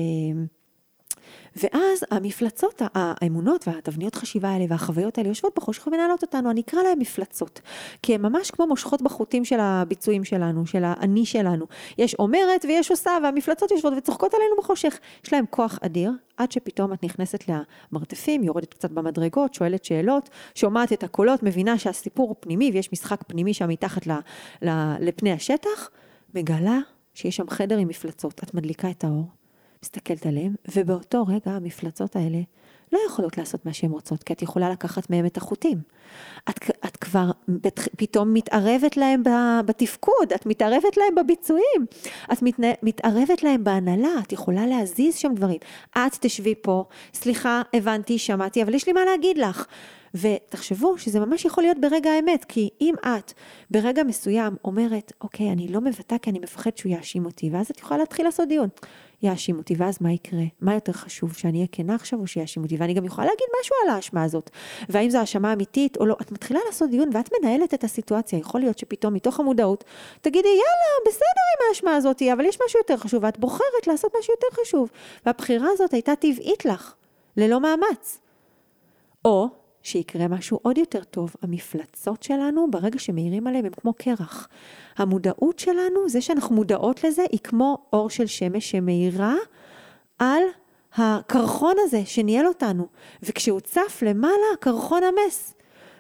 ואז 1.56 2.06
המפלצות, 2.12 2.82
האמונות 2.96 3.68
והתבניות 3.68 4.16
חשיבה 4.16 4.50
האלה 4.50 4.66
והחוויות 4.70 5.18
האלה 5.18 5.30
יושבות 5.30 5.56
בחושך 5.56 5.88
ומנהלות 5.88 6.22
אותנו, 6.22 6.52
אני 6.52 6.62
אקרא 6.62 6.84
להן 6.84 7.00
מפלצות. 7.00 7.62
כי 8.02 8.16
הן 8.16 8.22
ממש 8.22 8.52
כמו 8.52 8.68
מושכות 8.68 9.02
בחוטים 9.02 9.46
של 9.46 9.60
הביצועים 9.60 10.24
שלנו, 10.24 10.66
של 10.66 10.84
האני 10.84 11.26
שלנו. 11.26 11.66
יש 11.98 12.16
אומרת 12.16 12.66
ויש 12.66 12.92
עושה, 12.92 13.12
והמפלצות 13.24 13.72
יושבות 13.72 13.94
וצוחקות 13.98 14.34
עלינו 14.34 14.56
בחושך. 14.58 15.00
יש 15.26 15.34
להן 15.34 15.46
כוח 15.50 15.80
אדיר, 15.82 16.12
עד 16.38 16.52
שפתאום 16.52 16.94
את 16.94 17.04
נכנסת 17.04 17.44
למרתפים, 17.48 18.44
יורדת 18.44 18.74
קצת 18.74 18.92
במדרגות, 18.92 19.54
שואלת 19.54 19.86
שאלות, 19.86 20.30
שומעת 20.56 20.94
את 20.94 21.04
הקולות, 21.04 21.44
מבינה 21.44 21.78
שהסיפור 21.78 22.36
פנימי 22.40 22.72
ויש 22.74 22.94
משחק 22.94 23.24
פנימי 23.28 23.54
שם 23.54 23.70
מתחת 23.70 24.02
לפני 25.00 25.32
השטח, 25.32 25.90
מגלה 26.36 26.80
שיש 27.14 27.36
שם 27.36 27.50
חדר 27.50 27.78
עם 27.78 27.88
מפלצות. 27.88 28.44
את 28.44 28.54
מדליקה 28.54 28.90
את 28.90 29.04
האור. 29.04 29.43
מסתכלת 29.84 30.26
עליהם, 30.26 30.56
ובאותו 30.76 31.26
רגע 31.28 31.52
המפלצות 31.52 32.16
האלה 32.16 32.40
לא 32.92 33.00
יכולות 33.08 33.38
לעשות 33.38 33.66
מה 33.66 33.74
שהן 33.74 33.92
רוצות, 33.92 34.24
כי 34.24 34.34
את 34.34 34.42
יכולה 34.42 34.70
לקחת 34.70 35.10
מהם 35.10 35.26
את 35.26 35.38
החוטים. 35.38 35.78
את, 36.50 36.60
את 36.86 36.98
כבר 36.98 37.32
פתאום 37.98 38.34
מתערבת 38.34 38.98
להם 38.98 39.24
בתפקוד, 39.66 40.34
את 40.36 40.46
מתערבת 40.46 40.98
להם 40.98 41.16
בביצועים, 41.16 41.86
את 42.34 42.42
מתנה, 42.42 42.68
מתערבת 42.84 43.44
להם 43.44 43.64
בהנהלה, 43.64 44.20
את 44.24 44.34
יכולה 44.34 44.66
להזיז 44.66 45.16
שם 45.16 45.34
דברים. 45.36 45.58
את 45.92 46.18
תשבי 46.20 46.56
פה, 46.62 46.86
סליחה, 47.14 47.62
הבנתי, 47.74 48.18
שמעתי, 48.18 48.64
אבל 48.64 48.74
יש 48.74 48.88
לי 48.88 48.94
מה 48.94 49.06
להגיד 49.06 49.38
לך. 49.38 49.66
ותחשבו 50.14 50.98
שזה 50.98 51.20
ממש 51.20 51.46
יכול 51.46 51.64
להיות 51.64 51.78
ברגע 51.82 52.12
האמת, 52.12 52.46
כי 52.46 52.70
אם 52.82 52.96
את 53.02 53.34
ברגע 53.72 54.04
מסוים 54.04 54.56
אומרת, 54.66 55.14
אוקיי, 55.22 55.52
אני 55.52 55.68
לא 55.68 55.82
מבטא 55.82 56.18
כי 56.18 56.30
אני 56.30 56.40
מפחד 56.40 56.78
שהוא 56.78 56.92
יאשים 56.92 57.26
אותי, 57.26 57.50
ואז 57.50 57.70
את 57.70 57.80
יכולה 57.80 58.00
להתחיל 58.00 58.26
לעשות 58.26 58.48
דיון. 58.48 58.70
יאשים 59.24 59.58
אותי, 59.58 59.76
ואז 59.78 59.98
מה 60.02 60.12
יקרה? 60.12 60.44
מה 60.62 60.74
יותר 60.74 60.92
חשוב, 60.92 61.34
שאני 61.34 61.58
אהיה 61.58 61.68
כנה 61.72 61.96
עכשיו 61.96 62.20
או 62.20 62.28
שיאשים 62.28 62.64
אותי? 62.64 62.78
ואני 62.78 62.94
גם 62.94 63.06
יכולה 63.06 63.28
להגיד 63.28 63.48
משהו 63.62 63.76
על 63.84 63.96
האשמה 63.96 64.24
הזאת. 64.24 64.50
והאם 64.90 65.10
זו 65.10 65.18
האשמה 65.18 65.54
אמיתית 65.54 65.98
או 65.98 66.06
לא. 66.06 66.16
את 66.22 66.32
מתחילה 66.32 66.60
לעשות 66.66 66.90
דיון 66.90 67.10
ואת 67.14 67.30
מנהלת 67.40 67.74
את 67.74 67.84
הסיטואציה. 67.84 68.40
יכול 68.40 68.62
להיות 68.62 68.78
שפתאום 68.78 69.14
מתוך 69.14 69.40
המודעות 69.40 69.84
תגידי, 70.22 70.48
יאללה, 70.48 71.08
בסדר 71.08 71.24
עם 71.24 71.70
האשמה 71.70 71.96
הזאת, 71.96 72.22
אבל 72.34 72.46
יש 72.46 72.58
משהו 72.66 72.80
יותר 72.80 72.98
חשוב, 72.98 73.24
ואת 73.24 73.40
בוחרת 73.40 73.88
לעשות 73.88 74.12
משהו 74.20 74.34
יותר 74.34 74.62
חשוב. 74.62 74.90
והבחירה 75.26 75.68
הזאת 75.74 75.94
הייתה 75.94 76.16
טבעית 76.16 76.66
לך, 76.66 76.94
ללא 77.38 77.60
מאמץ. 77.60 78.20
או 79.26 79.63
שיקרה 79.84 80.28
משהו 80.28 80.60
עוד 80.62 80.78
יותר 80.78 81.04
טוב. 81.04 81.36
המפלצות 81.42 82.24
שלנו, 82.24 82.72
ברגע 82.72 83.00
שמאירים 83.00 83.48
עליהם, 83.48 83.66
הם 83.66 83.72
כמו 83.72 83.94
קרח. 83.94 84.48
המודעות 84.98 85.60
שלנו, 85.60 86.10
זה 86.10 86.22
שאנחנו 86.22 86.56
מודעות 86.56 87.04
לזה, 87.04 87.24
היא 87.32 87.40
כמו 87.40 87.78
אור 87.94 88.10
של 88.10 88.26
שמש 88.26 88.72
שמאירה 88.72 89.36
על 90.20 90.44
הקרחון 90.96 91.76
הזה 91.80 92.02
שניהל 92.06 92.48
אותנו. 92.48 92.88
וכשהוא 93.24 93.60
צף 93.60 94.04
למעלה, 94.06 94.46
הקרחון 94.54 95.02
המס. 95.04 95.54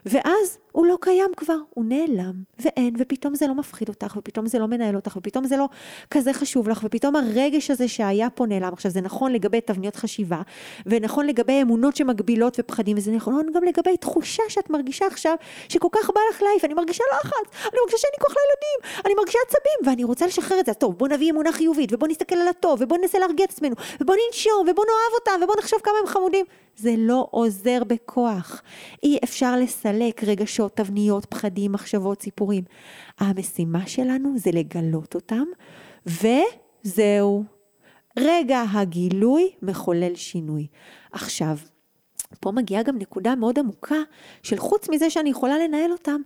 ואז 0.06 0.58
הוא 0.74 0.86
לא 0.86 0.98
קיים 1.02 1.32
כבר, 1.38 1.58
הוא 1.70 1.86
נעלם, 1.86 2.34
ואין, 2.60 2.94
ופתאום 3.00 3.36
זה 3.36 3.48
לא 3.48 3.56
מפחיד 3.56 3.90
אותך, 3.90 4.16
ופתאום 4.18 4.48
זה 4.48 4.60
לא 4.60 4.68
מנהל 4.68 4.96
אותך, 4.96 5.18
ופתאום 5.18 5.48
זה 5.48 5.58
לא 5.58 5.70
כזה 6.12 6.34
חשוב 6.34 6.70
לך, 6.70 6.82
ופתאום 6.84 7.16
הרגש 7.16 7.72
הזה 7.72 7.88
שהיה 7.88 8.30
פה 8.30 8.46
נעלם. 8.46 8.74
עכשיו, 8.74 8.92
זה 8.92 9.02
נכון 9.02 9.32
לגבי 9.32 9.62
תבניות 9.62 9.96
חשיבה, 9.96 10.42
ונכון 10.86 11.28
לגבי 11.28 11.62
אמונות 11.62 11.96
שמגבילות 11.96 12.58
ופחדים, 12.60 12.98
וזה 12.98 13.12
נכון 13.12 13.52
גם 13.56 13.64
לגבי 13.64 13.98
תחושה 13.98 14.44
שאת 14.50 14.70
מרגישה 14.70 15.06
עכשיו, 15.06 15.36
שכל 15.70 15.88
כך 15.92 16.10
בא 16.10 16.22
לך 16.32 16.42
להעיף, 16.42 16.66
אני 16.66 16.74
מרגישה 16.74 17.04
לחץ, 17.12 17.56
אני 17.62 17.80
מרגישה 17.80 17.98
שאין 17.98 18.12
לי 18.18 18.26
כוח 18.26 18.36
לילדים, 18.38 19.02
אני 19.06 19.14
מרגישה 19.14 19.40
עצבים, 19.48 19.90
ואני 19.90 20.04
רוצה 20.04 20.26
לשחרר 20.26 20.60
את 20.60 20.66
זה. 20.66 20.74
טוב, 20.74 20.98
בוא 20.98 21.08
נביא 21.08 21.32
אמונה 21.32 21.52
חיובית, 21.52 21.94
ובוא 21.94 22.08
נסתכל 22.08 22.36
על 22.36 22.48
הטוב, 22.48 22.80
ובוא 22.82 22.98
ננסה 22.98 23.20
להרגיע 23.20 23.46
את 23.46 23.52
עצמנו, 23.52 23.76
ובוא 24.02 24.16
ננשום, 24.28 24.68
ובוא 24.70 24.86
נאהב 24.86 25.14
אותם, 25.20 25.44
ובוא 25.44 25.56
נחשוב 25.60 25.80
כמה 25.84 25.96
הם 26.02 26.08
חמודים. 26.08 26.46
זה 26.78 26.96
לא 26.98 27.28
עוזר 27.32 27.84
בכוח. 27.88 28.62
אי 29.04 29.18
אפשר 29.24 29.56
לסלק 29.56 30.24
רגשות, 30.24 30.63
תבניות, 30.72 31.26
פחדים, 31.26 31.72
מחשבות, 31.72 32.22
סיפורים. 32.22 32.64
המשימה 33.20 33.88
שלנו 33.88 34.34
זה 34.38 34.52
לגלות 34.54 35.16
אותם, 35.16 35.44
וזהו. 36.06 37.44
רגע 38.20 38.64
הגילוי 38.74 39.52
מחולל 39.62 40.16
שינוי. 40.16 40.68
עכשיו, 41.12 41.58
פה 42.40 42.52
מגיעה 42.52 42.84
גם 42.84 42.98
נקודה 42.98 43.36
מאוד 43.36 43.60
עמוקה 43.60 43.96
של 44.44 44.58
חוץ 44.58 44.90
מזה 44.90 45.10
שאני 45.10 45.30
יכולה 45.30 45.58
לנהל 45.58 45.92
אותם, 45.92 46.22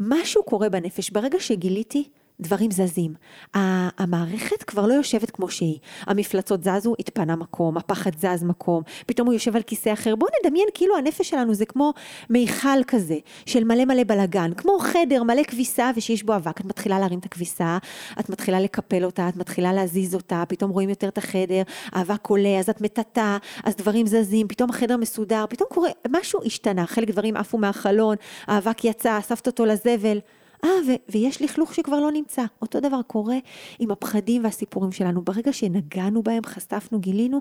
משהו 0.00 0.44
קורה 0.44 0.68
בנפש. 0.68 1.10
ברגע 1.10 1.40
שגיליתי 1.40 2.08
דברים 2.40 2.70
זזים. 2.70 3.14
המערכת 3.54 4.62
כבר 4.62 4.86
לא 4.86 4.92
יושבת 4.94 5.30
כמו 5.30 5.50
שהיא. 5.50 5.78
המפלצות 6.00 6.64
זזו, 6.64 6.94
התפנה 6.98 7.36
מקום, 7.36 7.76
הפחד 7.76 8.10
זז 8.18 8.42
מקום, 8.42 8.82
פתאום 9.06 9.26
הוא 9.26 9.34
יושב 9.34 9.56
על 9.56 9.62
כיסא 9.62 9.92
אחר. 9.92 10.16
בואו 10.16 10.30
נדמיין 10.44 10.68
כאילו 10.74 10.96
הנפש 10.96 11.30
שלנו 11.30 11.54
זה 11.54 11.66
כמו 11.66 11.92
מיכל 12.30 12.84
כזה, 12.86 13.16
של 13.46 13.64
מלא 13.64 13.84
מלא 13.84 14.04
בלאגן, 14.04 14.54
כמו 14.56 14.78
חדר 14.80 15.22
מלא 15.22 15.42
כביסה 15.42 15.90
ושיש 15.96 16.22
בו 16.22 16.36
אבק. 16.36 16.60
את 16.60 16.64
מתחילה 16.64 16.98
להרים 16.98 17.18
את 17.18 17.24
הכביסה, 17.24 17.78
את 18.20 18.30
מתחילה 18.30 18.60
לקפל 18.60 19.04
אותה, 19.04 19.28
את 19.28 19.36
מתחילה 19.36 19.72
להזיז 19.72 20.14
אותה, 20.14 20.42
פתאום 20.48 20.70
רואים 20.70 20.88
יותר 20.88 21.08
את 21.08 21.18
החדר, 21.18 21.62
האבק 21.92 22.26
עולה, 22.26 22.58
אז 22.58 22.70
את 22.70 22.80
מטאטה, 22.80 23.38
אז 23.64 23.76
דברים 23.76 24.06
זזים, 24.06 24.48
פתאום 24.48 24.70
החדר 24.70 24.96
מסודר, 24.96 25.44
פתאום 25.48 25.68
קורה, 25.72 25.90
משהו 26.08 26.40
השתנה, 26.44 26.86
חלק 26.86 27.10
דברים 27.10 27.36
עפו 27.36 27.58
מהחלון, 27.58 28.16
האבק 28.46 28.84
יצא, 28.84 29.18
אספת 29.18 29.46
אותו 29.46 29.66
לזבל. 29.66 30.18
אה, 30.64 30.70
ו- 30.86 31.12
ויש 31.12 31.42
לכלוך 31.42 31.74
שכבר 31.74 32.00
לא 32.00 32.12
נמצא. 32.12 32.44
אותו 32.62 32.80
דבר 32.80 33.00
קורה 33.06 33.36
עם 33.78 33.90
הפחדים 33.90 34.44
והסיפורים 34.44 34.92
שלנו. 34.92 35.22
ברגע 35.22 35.52
שנגענו 35.52 36.22
בהם, 36.22 36.44
חשפנו, 36.46 37.00
גילינו, 37.00 37.40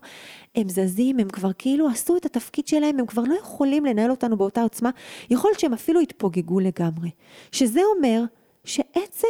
הם 0.56 0.70
זזים, 0.70 1.20
הם 1.20 1.30
כבר 1.30 1.52
כאילו 1.58 1.88
עשו 1.90 2.18
את 2.18 2.26
התפקיד 2.26 2.68
שלהם, 2.68 3.00
הם 3.00 3.06
כבר 3.06 3.24
לא 3.24 3.34
יכולים 3.34 3.86
לנהל 3.86 4.12
אותנו 4.12 4.38
באותה 4.38 4.62
עוצמה. 4.62 4.90
יכול 5.30 5.50
להיות 5.50 5.60
שהם 5.60 5.74
אפילו 5.74 6.00
התפוגגו 6.00 6.60
לגמרי. 6.60 7.10
שזה 7.52 7.82
אומר 7.96 8.24
שעצם 8.64 9.28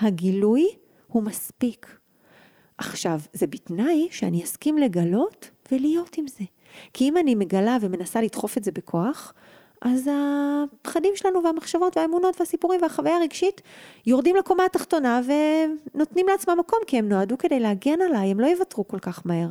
הגילוי 0.00 0.66
הוא 1.06 1.22
מספיק. 1.22 1.98
עכשיו, 2.78 3.20
זה 3.32 3.46
בתנאי 3.46 4.08
שאני 4.10 4.44
אסכים 4.44 4.78
לגלות 4.78 5.50
ולהיות 5.72 6.18
עם 6.18 6.26
זה. 6.26 6.44
כי 6.92 7.08
אם 7.08 7.16
אני 7.16 7.34
מגלה 7.34 7.76
ומנסה 7.80 8.20
לדחוף 8.20 8.58
את 8.58 8.64
זה 8.64 8.72
בכוח, 8.72 9.34
אז 9.84 10.10
הפחדים 10.12 11.12
שלנו 11.16 11.44
והמחשבות 11.44 11.96
והאמונות 11.96 12.40
והסיפורים 12.40 12.82
והחוויה 12.82 13.16
הרגשית 13.16 13.60
יורדים 14.06 14.36
לקומה 14.36 14.64
התחתונה 14.64 15.20
ונותנים 15.26 16.26
לעצמם 16.28 16.56
מקום 16.58 16.78
כי 16.86 16.98
הם 16.98 17.08
נועדו 17.08 17.38
כדי 17.38 17.60
להגן 17.60 18.00
עליי, 18.00 18.30
הם 18.30 18.40
לא 18.40 18.46
יוותרו 18.46 18.88
כל 18.88 18.98
כך 18.98 19.26
מהר. 19.26 19.48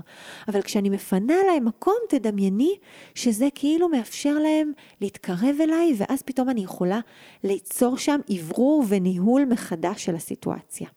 אבל 0.47 0.61
כשאני 0.61 0.89
מפנה 0.89 1.36
להם 1.47 1.65
מקום, 1.65 1.95
תדמייני 2.09 2.75
שזה 3.15 3.47
כאילו 3.55 3.89
מאפשר 3.89 4.34
להם 4.34 4.71
להתקרב 5.01 5.55
אליי 5.61 5.95
ואז 5.97 6.21
פתאום 6.21 6.49
אני 6.49 6.63
יכולה 6.63 6.99
ליצור 7.43 7.97
שם 7.97 8.19
אוורור 8.29 8.84
וניהול 8.88 9.45
מחדש 9.45 10.05
של 10.05 10.15
הסיטואציה. 10.15 10.88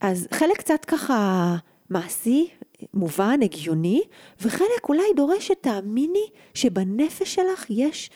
אז 0.00 0.28
חלק 0.32 0.58
קצת 0.58 0.84
ככה 0.84 1.56
מעשי 1.90 2.48
מובן, 2.94 3.38
הגיוני, 3.42 4.02
וחלק 4.40 4.88
אולי 4.88 5.02
דורש 5.16 5.46
שתאמיני 5.46 6.26
שבנפש 6.54 7.34
שלך 7.34 7.70
יש 7.70 8.10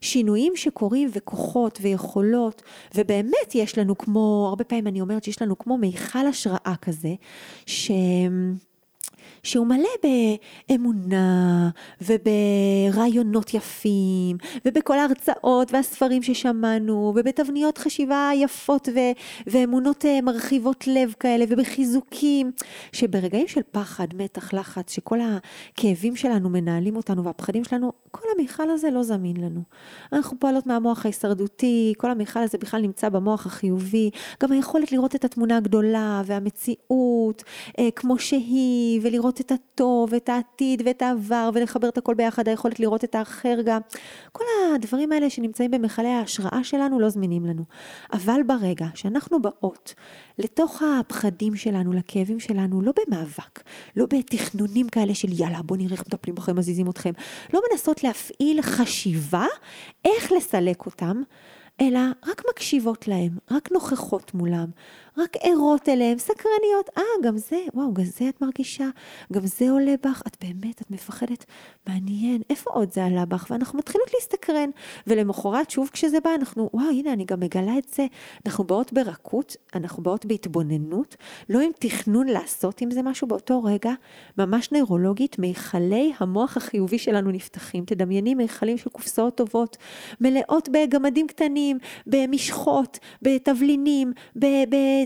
שינויים 0.00 0.52
שקורים 0.56 1.10
וכוחות 1.12 1.78
ויכולות, 1.82 2.62
ובאמת 2.94 3.54
יש 3.54 3.78
לנו 3.78 3.98
כמו, 3.98 4.46
הרבה 4.48 4.64
פעמים 4.64 4.86
אני 4.86 5.00
אומרת 5.00 5.24
שיש 5.24 5.42
לנו 5.42 5.58
כמו 5.58 5.78
מיכל 5.78 6.26
השראה 6.26 6.74
כזה, 6.82 7.14
ש... 7.66 7.90
שהוא 9.42 9.66
מלא 9.66 9.88
באמונה 10.68 11.70
וברעיונות 12.00 13.54
יפים 13.54 14.36
ובכל 14.64 14.98
ההרצאות 14.98 15.72
והספרים 15.72 16.22
ששמענו 16.22 17.12
ובתבניות 17.16 17.78
חשיבה 17.78 18.30
יפות 18.34 18.88
ו- 18.94 19.12
ואמונות 19.46 20.04
אה, 20.04 20.20
מרחיבות 20.20 20.86
לב 20.86 21.14
כאלה 21.20 21.44
ובחיזוקים 21.48 22.52
שברגעים 22.92 23.48
של 23.48 23.60
פחד, 23.72 24.06
מתח, 24.14 24.54
לחץ, 24.54 24.92
שכל 24.92 25.18
הכאבים 25.20 26.16
שלנו 26.16 26.50
מנהלים 26.50 26.96
אותנו 26.96 27.24
והפחדים 27.24 27.64
שלנו, 27.64 27.92
כל 28.10 28.28
המיכל 28.34 28.70
הזה 28.70 28.90
לא 28.90 29.02
זמין 29.02 29.36
לנו. 29.36 29.62
אנחנו 30.12 30.40
פועלות 30.40 30.66
מהמוח 30.66 31.04
ההישרדותי, 31.04 31.92
כל 31.98 32.10
המיכל 32.10 32.40
הזה 32.40 32.58
בכלל 32.58 32.80
נמצא 32.82 33.08
במוח 33.08 33.46
החיובי, 33.46 34.10
גם 34.42 34.52
היכולת 34.52 34.92
לראות 34.92 35.14
את 35.14 35.24
התמונה 35.24 35.56
הגדולה 35.56 36.22
והמציאות 36.26 37.44
אה, 37.78 37.88
כמו 37.96 38.18
שהיא 38.18 39.00
ולראות 39.02 39.29
לראות 39.30 39.40
את 39.40 39.52
הטוב, 39.52 40.14
את 40.14 40.28
העתיד 40.28 40.82
ואת 40.86 41.02
העבר, 41.02 41.50
ולחבר 41.54 41.88
את 41.88 41.98
הכל 41.98 42.14
ביחד, 42.14 42.48
היכולת 42.48 42.80
לראות 42.80 43.04
את 43.04 43.14
האחר 43.14 43.58
גם. 43.64 43.80
כל 44.32 44.44
הדברים 44.74 45.12
האלה 45.12 45.30
שנמצאים 45.30 45.70
במכלי 45.70 46.08
ההשראה 46.08 46.64
שלנו 46.64 47.00
לא 47.00 47.08
זמינים 47.08 47.46
לנו. 47.46 47.64
אבל 48.12 48.40
ברגע 48.46 48.86
שאנחנו 48.94 49.42
באות 49.42 49.94
לתוך 50.38 50.82
הפחדים 50.82 51.56
שלנו, 51.56 51.92
לכאבים 51.92 52.40
שלנו, 52.40 52.82
לא 52.82 52.92
במאבק, 52.96 53.62
לא 53.96 54.06
בתכנונים 54.06 54.88
כאלה 54.88 55.14
של 55.14 55.28
יאללה, 55.40 55.62
בוא 55.62 55.76
נראה 55.76 55.92
איך 55.92 56.00
מטפלים 56.00 56.34
בכם, 56.34 56.56
מזיזים 56.56 56.90
אתכם, 56.90 57.12
לא 57.54 57.60
מנסות 57.70 58.04
להפעיל 58.04 58.62
חשיבה 58.62 59.46
איך 60.04 60.32
לסלק 60.32 60.86
אותם, 60.86 61.22
אלא 61.80 62.00
רק 62.26 62.42
מקשיבות 62.50 63.08
להם, 63.08 63.38
רק 63.50 63.72
נוכחות 63.72 64.34
מולם, 64.34 64.66
רק 65.20 65.36
ערות 65.40 65.88
אליהם, 65.88 66.18
סקרניות. 66.18 66.90
אה, 66.98 67.02
גם 67.22 67.38
זה, 67.38 67.58
וואו, 67.74 67.94
גם 67.94 68.04
זה 68.04 68.28
את 68.28 68.40
מרגישה, 68.40 68.88
גם 69.32 69.46
זה 69.46 69.70
עולה 69.70 69.94
בך, 70.04 70.22
את 70.26 70.36
באמת, 70.44 70.82
את 70.82 70.90
מפחדת, 70.90 71.44
מעניין, 71.86 72.42
איפה 72.50 72.70
עוד 72.70 72.92
זה 72.92 73.04
עלה 73.04 73.24
בך? 73.24 73.46
ואנחנו 73.50 73.78
מתחילות 73.78 74.08
להסתקרן. 74.14 74.70
ולמחרת, 75.06 75.70
שוב 75.70 75.90
כשזה 75.92 76.20
בא, 76.20 76.30
אנחנו, 76.34 76.70
וואו, 76.74 76.90
הנה, 76.90 77.12
אני 77.12 77.24
גם 77.24 77.40
מגלה 77.40 77.78
את 77.78 77.86
זה. 77.94 78.06
אנחנו 78.46 78.64
באות 78.64 78.92
ברכות, 78.92 79.56
אנחנו 79.74 80.02
באות 80.02 80.26
בהתבוננות, 80.26 81.16
לא 81.48 81.60
עם 81.60 81.70
תכנון 81.78 82.26
לעשות 82.26 82.80
עם 82.80 82.90
זה 82.90 83.02
משהו 83.02 83.26
באותו 83.26 83.64
רגע, 83.64 83.92
ממש 84.38 84.72
נוירולוגית, 84.72 85.38
מיכלי 85.38 86.12
המוח 86.18 86.56
החיובי 86.56 86.98
שלנו 86.98 87.30
נפתחים. 87.30 87.84
תדמייני 87.84 88.34
מיכלים 88.34 88.78
של 88.78 88.90
קופסאות 88.90 89.34
טובות, 89.34 89.76
מלאות 90.20 90.68
בגמדים 90.68 91.26
קטנים, 91.26 91.78
במשחות, 92.06 92.98
בתבלינים, 93.22 94.12
ב... 94.38 94.46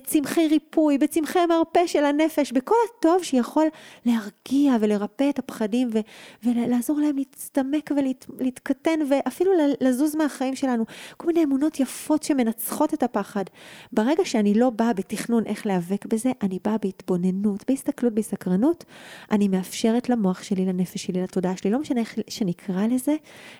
בצמחי 0.05 0.49
ריפוי, 0.49 0.99
בצמחי 0.99 1.39
המרפא 1.39 1.87
של 1.87 2.05
הנפש, 2.05 2.53
בכל 2.53 2.75
הטוב 2.99 3.23
שיכול 3.23 3.65
להרגיע 4.07 4.77
ולרפא 4.81 5.31
את 5.31 5.39
הפחדים 5.39 5.91
ו- 5.93 5.99
ולעזור 6.43 7.01
להם 7.01 7.17
להצטמק 7.17 7.91
ולהתקטן 8.39 9.01
ואפילו 9.09 9.51
לזוז 9.81 10.17
מהחיים 10.17 10.57
שלנו. 10.57 10.85
כל 11.17 11.27
מיני 11.27 11.45
אמונות 11.45 11.81
יפות 11.81 12.23
שמנצחות 12.23 12.95
את 12.95 13.03
הפחד. 13.03 13.45
ברגע 13.93 14.25
שאני 14.25 14.55
לא 14.55 14.71
באה 14.71 14.93
בתכנון 14.93 15.47
איך 15.47 15.67
להיאבק 15.67 16.07
בזה, 16.07 16.33
אני 16.43 16.59
באה 16.65 16.77
בהתבוננות, 16.79 17.65
בהסתכלות, 17.69 18.15
בסקרנות, 18.15 18.85
אני 19.31 19.49
מאפשרת 19.49 20.09
למוח 20.09 20.43
שלי, 20.43 20.65
לנפש 20.67 21.07
שלי, 21.07 21.23
לתודעה 21.23 21.57
שלי, 21.57 21.71
לא 21.71 21.79
משנה 21.79 22.01
איך 22.01 22.15
שנקרא 22.29 22.87
לזה, 22.87 23.17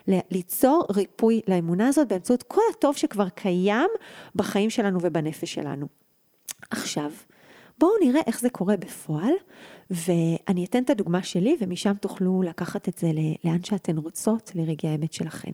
ליצור 0.07 0.85
ריפוי 0.95 1.41
לאמונה 1.47 1.87
הזאת 1.87 2.07
באמצעות 2.07 2.43
כל 2.43 2.61
הטוב 2.71 2.97
שכבר 2.97 3.29
קיים 3.29 3.89
בחיים 4.35 4.69
שלנו 4.69 4.99
ובנפש 5.01 5.53
שלנו. 5.53 6.04
עכשיו, 6.69 7.11
בואו 7.77 7.91
נראה 8.01 8.21
איך 8.27 8.39
זה 8.39 8.49
קורה 8.49 8.77
בפועל, 8.77 9.33
ואני 9.89 10.65
אתן 10.65 10.83
את 10.83 10.89
הדוגמה 10.89 11.23
שלי, 11.23 11.57
ומשם 11.59 11.93
תוכלו 11.93 12.41
לקחת 12.41 12.89
את 12.89 12.97
זה 12.97 13.11
לאן 13.43 13.63
שאתן 13.63 13.97
רוצות, 13.97 14.51
לרגעי 14.55 14.91
האמת 14.91 15.13
שלכם. 15.13 15.51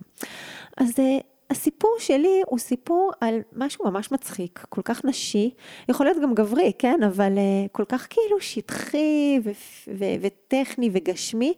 אז 0.77 0.99
אה, 0.99 1.17
הסיפור 1.51 1.95
שלי 1.99 2.41
הוא 2.47 2.59
סיפור 2.59 3.11
על 3.21 3.39
משהו 3.55 3.85
ממש 3.85 4.11
מצחיק, 4.11 4.65
כל 4.69 4.81
כך 4.81 5.05
נשי, 5.05 5.49
יכול 5.89 6.05
להיות 6.05 6.17
גם 6.21 6.33
גברי, 6.33 6.71
כן? 6.79 7.03
אבל 7.07 7.35
uh, 7.35 7.69
כל 7.71 7.85
כך 7.89 8.07
כאילו 8.09 8.41
שטחי 8.41 9.39
ו- 9.43 9.51
ו- 9.97 10.15
וטכני 10.21 10.89
וגשמי, 10.93 11.53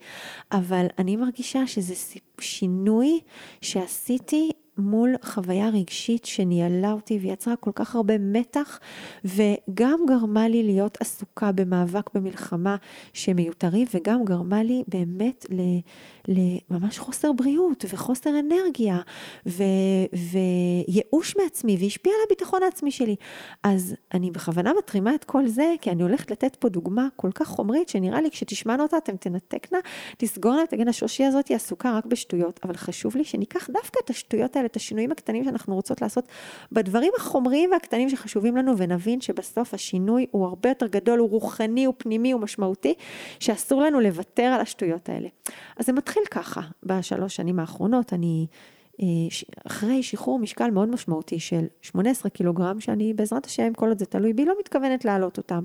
אבל 0.51 0.85
אני 0.99 1.15
מרגישה 1.15 1.67
שזה 1.67 1.93
שינוי 2.39 3.19
שעשיתי 3.61 4.51
מול 4.77 5.15
חוויה 5.23 5.69
רגשית 5.69 6.25
שניהלה 6.25 6.91
אותי 6.91 7.19
ויצרה 7.21 7.55
כל 7.55 7.71
כך 7.75 7.95
הרבה 7.95 8.17
מתח 8.17 8.79
וגם 9.25 9.99
גרמה 10.07 10.47
לי 10.47 10.63
להיות 10.63 10.97
עסוקה 11.01 11.51
במאבק 11.51 12.13
במלחמה 12.13 12.75
שמיותרים 13.13 13.87
וגם 13.93 14.25
גרמה 14.25 14.63
לי 14.63 14.83
באמת 14.87 15.45
לממש 16.27 16.99
חוסר 16.99 17.31
בריאות 17.31 17.85
וחוסר 17.89 18.29
אנרגיה 18.39 18.99
ו, 19.45 19.63
וייאוש 20.13 21.37
מעצמי 21.37 21.77
והשפיע 21.79 22.13
על 22.13 22.19
הביטחון 22.25 22.63
העצמי 22.63 22.91
שלי. 22.91 23.15
אז 23.63 23.95
אני 24.13 24.31
בכוונה 24.31 24.71
מתרימה 24.77 25.15
את 25.15 25.23
כל 25.23 25.47
זה 25.47 25.73
כי 25.81 25.91
אני 25.91 26.03
הולכת 26.03 26.31
לתת 26.31 26.55
פה 26.55 26.69
דוגמה 26.69 27.07
כל 27.15 27.31
כך 27.35 27.47
חומרית 27.47 27.89
שנראה 27.89 28.21
לי 28.21 28.31
כשתשמענו 28.31 28.83
אותה 28.83 28.97
אתם 28.97 29.17
תנתקנה, 29.17 29.79
תסגורנה, 30.17 30.67
תגיד 30.69 30.87
השושי 30.87 31.23
הזאת 31.23 31.47
היא 31.47 31.55
עסוקה 31.55 31.97
רק 31.97 32.05
בשטויות, 32.05 32.59
אבל 32.63 32.77
חשוב 32.77 33.17
לי 33.17 33.23
שניקח 33.23 33.69
דווקא 33.69 33.99
את 34.05 34.09
השטויות 34.09 34.55
האלה, 34.55 34.65
את 34.65 34.75
השינויים 34.75 35.11
הקטנים 35.11 35.43
שאנחנו 35.43 35.75
רוצות 35.75 36.01
לעשות 36.01 36.27
בדברים 36.71 37.11
החומריים 37.17 37.71
והקטנים 37.71 38.09
שחשובים 38.09 38.57
לנו 38.57 38.77
ונבין 38.77 39.21
שבסוף 39.21 39.73
השינוי 39.73 40.25
הוא 40.31 40.45
הרבה 40.45 40.69
יותר 40.69 40.87
גדול, 40.87 41.19
הוא 41.19 41.29
רוחני, 41.29 41.85
הוא 41.85 41.93
פנימי, 41.97 42.31
הוא 42.31 42.41
משמעותי, 42.41 42.93
שאסור 43.39 43.81
לנו 43.81 43.99
לוותר 43.99 44.43
על 44.43 44.61
השטויות 44.61 45.09
האלה. 45.09 45.27
אז 45.77 45.85
זה 45.85 45.93
מתחיל 45.93 46.12
ככה, 46.31 46.61
בשלוש 46.83 47.35
שנים 47.35 47.59
האחרונות 47.59 48.13
אני 48.13 48.47
אה, 49.01 49.05
אחרי 49.67 50.03
שחרור 50.03 50.39
משקל 50.39 50.71
מאוד 50.71 50.89
משמעותי 50.89 51.39
של 51.39 51.65
18 51.81 52.29
קילוגרם, 52.29 52.79
שאני 52.79 53.13
בעזרת 53.13 53.45
השם, 53.45 53.73
כל 53.73 53.89
עוד 53.89 53.99
זה 53.99 54.05
תלוי 54.05 54.33
בי, 54.33 54.45
לא 54.45 54.53
מתכוונת 54.59 55.05
להעלות 55.05 55.37
אותם. 55.37 55.63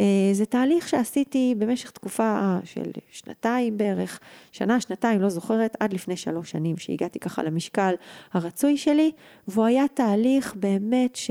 אה, 0.00 0.30
זה 0.32 0.46
תהליך 0.46 0.88
שעשיתי 0.88 1.54
במשך 1.58 1.90
תקופה 1.90 2.58
של 2.64 2.90
שנתיים 3.10 3.78
בערך, 3.78 4.20
שנה, 4.52 4.80
שנתיים, 4.80 5.20
לא 5.22 5.28
זוכרת, 5.28 5.76
עד 5.80 5.92
לפני 5.92 6.16
שלוש 6.16 6.50
שנים 6.50 6.76
שהגעתי 6.76 7.18
ככה 7.18 7.42
למשקל 7.42 7.94
הרצוי 8.32 8.76
שלי, 8.76 9.12
והוא 9.48 9.64
היה 9.66 9.84
תהליך 9.94 10.54
באמת 10.56 11.16
ש... 11.16 11.30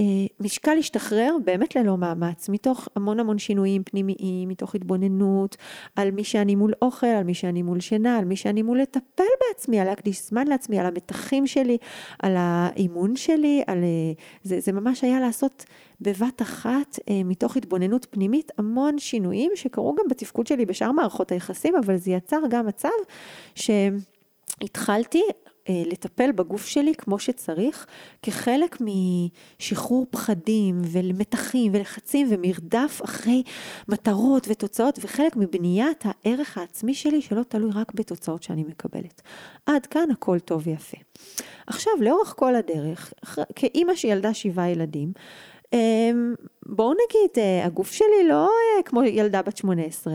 אה, 0.00 0.04
משקל 0.40 0.78
השתחרר 0.78 1.36
באמת 1.44 1.76
ללא 1.76 1.96
מאמץ, 1.96 2.48
מתוך 2.48 2.88
המון 2.96 3.20
המון 3.20 3.38
שינויים 3.38 3.82
פנימיים, 3.84 4.48
מתוך 4.48 4.74
התבוננות 4.74 5.56
על 5.96 6.10
מי 6.10 6.24
שאני 6.24 6.54
מול 6.54 6.72
אוכל, 6.82 7.06
על 7.06 7.24
מי 7.24 7.34
שאני 7.34 7.62
מול 7.62 7.80
שינה, 7.80 8.18
על 8.18 8.24
מי 8.24 8.36
שאני 8.36 8.62
מול 8.62 8.80
לטפל 8.80 9.24
בעצמי, 9.48 9.80
על 9.80 9.86
להקדיש 9.86 10.28
זמן 10.28 10.46
לעצמי, 10.46 10.78
על 10.78 10.86
המתחים 10.86 11.46
שלי, 11.46 11.78
על 12.22 12.34
האימון 12.36 13.16
שלי, 13.16 13.62
על... 13.66 13.78
אה, 13.84 14.12
זה, 14.42 14.60
זה 14.60 14.72
ממש 14.72 15.04
היה 15.04 15.20
לעשות 15.20 15.64
בבת 16.00 16.42
אחת, 16.42 16.98
אה, 17.10 17.20
מתוך 17.24 17.56
התבוננות 17.56 18.06
פנימית, 18.10 18.52
המון 18.58 18.98
שינויים 18.98 19.52
שקרו 19.54 19.94
גם 19.94 20.04
בתפקוד 20.10 20.46
שלי 20.46 20.66
בשאר 20.66 20.92
מערכות 20.92 21.32
היחסים, 21.32 21.74
אבל 21.76 21.96
זה 21.96 22.10
יצר 22.10 22.40
גם 22.50 22.66
מצב 22.66 22.88
שהתחלתי 23.54 25.18
אה, 25.18 25.43
לטפל 25.68 26.32
בגוף 26.32 26.66
שלי 26.66 26.94
כמו 26.94 27.18
שצריך, 27.18 27.86
כחלק 28.22 28.78
משחרור 28.80 30.06
פחדים 30.10 30.82
ומתחים 30.84 31.72
ולחצים 31.74 32.26
ומרדף 32.30 33.00
אחרי 33.04 33.42
מטרות 33.88 34.46
ותוצאות, 34.50 34.98
וחלק 35.02 35.36
מבניית 35.36 36.04
הערך 36.04 36.58
העצמי 36.58 36.94
שלי 36.94 37.22
שלא 37.22 37.42
תלוי 37.42 37.70
רק 37.74 37.94
בתוצאות 37.94 38.42
שאני 38.42 38.62
מקבלת. 38.62 39.22
עד 39.66 39.86
כאן 39.86 40.10
הכל 40.10 40.38
טוב 40.38 40.62
ויפה. 40.66 40.96
עכשיו, 41.66 41.92
לאורך 42.00 42.34
כל 42.36 42.54
הדרך, 42.54 43.12
כאימא 43.56 43.94
שילדה 43.94 44.34
שבעה 44.34 44.70
ילדים, 44.70 45.12
בואו 46.66 46.92
נגיד, 46.92 47.30
אה, 47.38 47.64
הגוף 47.66 47.92
שלי 47.92 48.28
לא 48.28 48.44
אה, 48.44 48.82
כמו 48.82 49.02
ילדה 49.02 49.42
בת 49.42 49.56
18, 49.56 50.14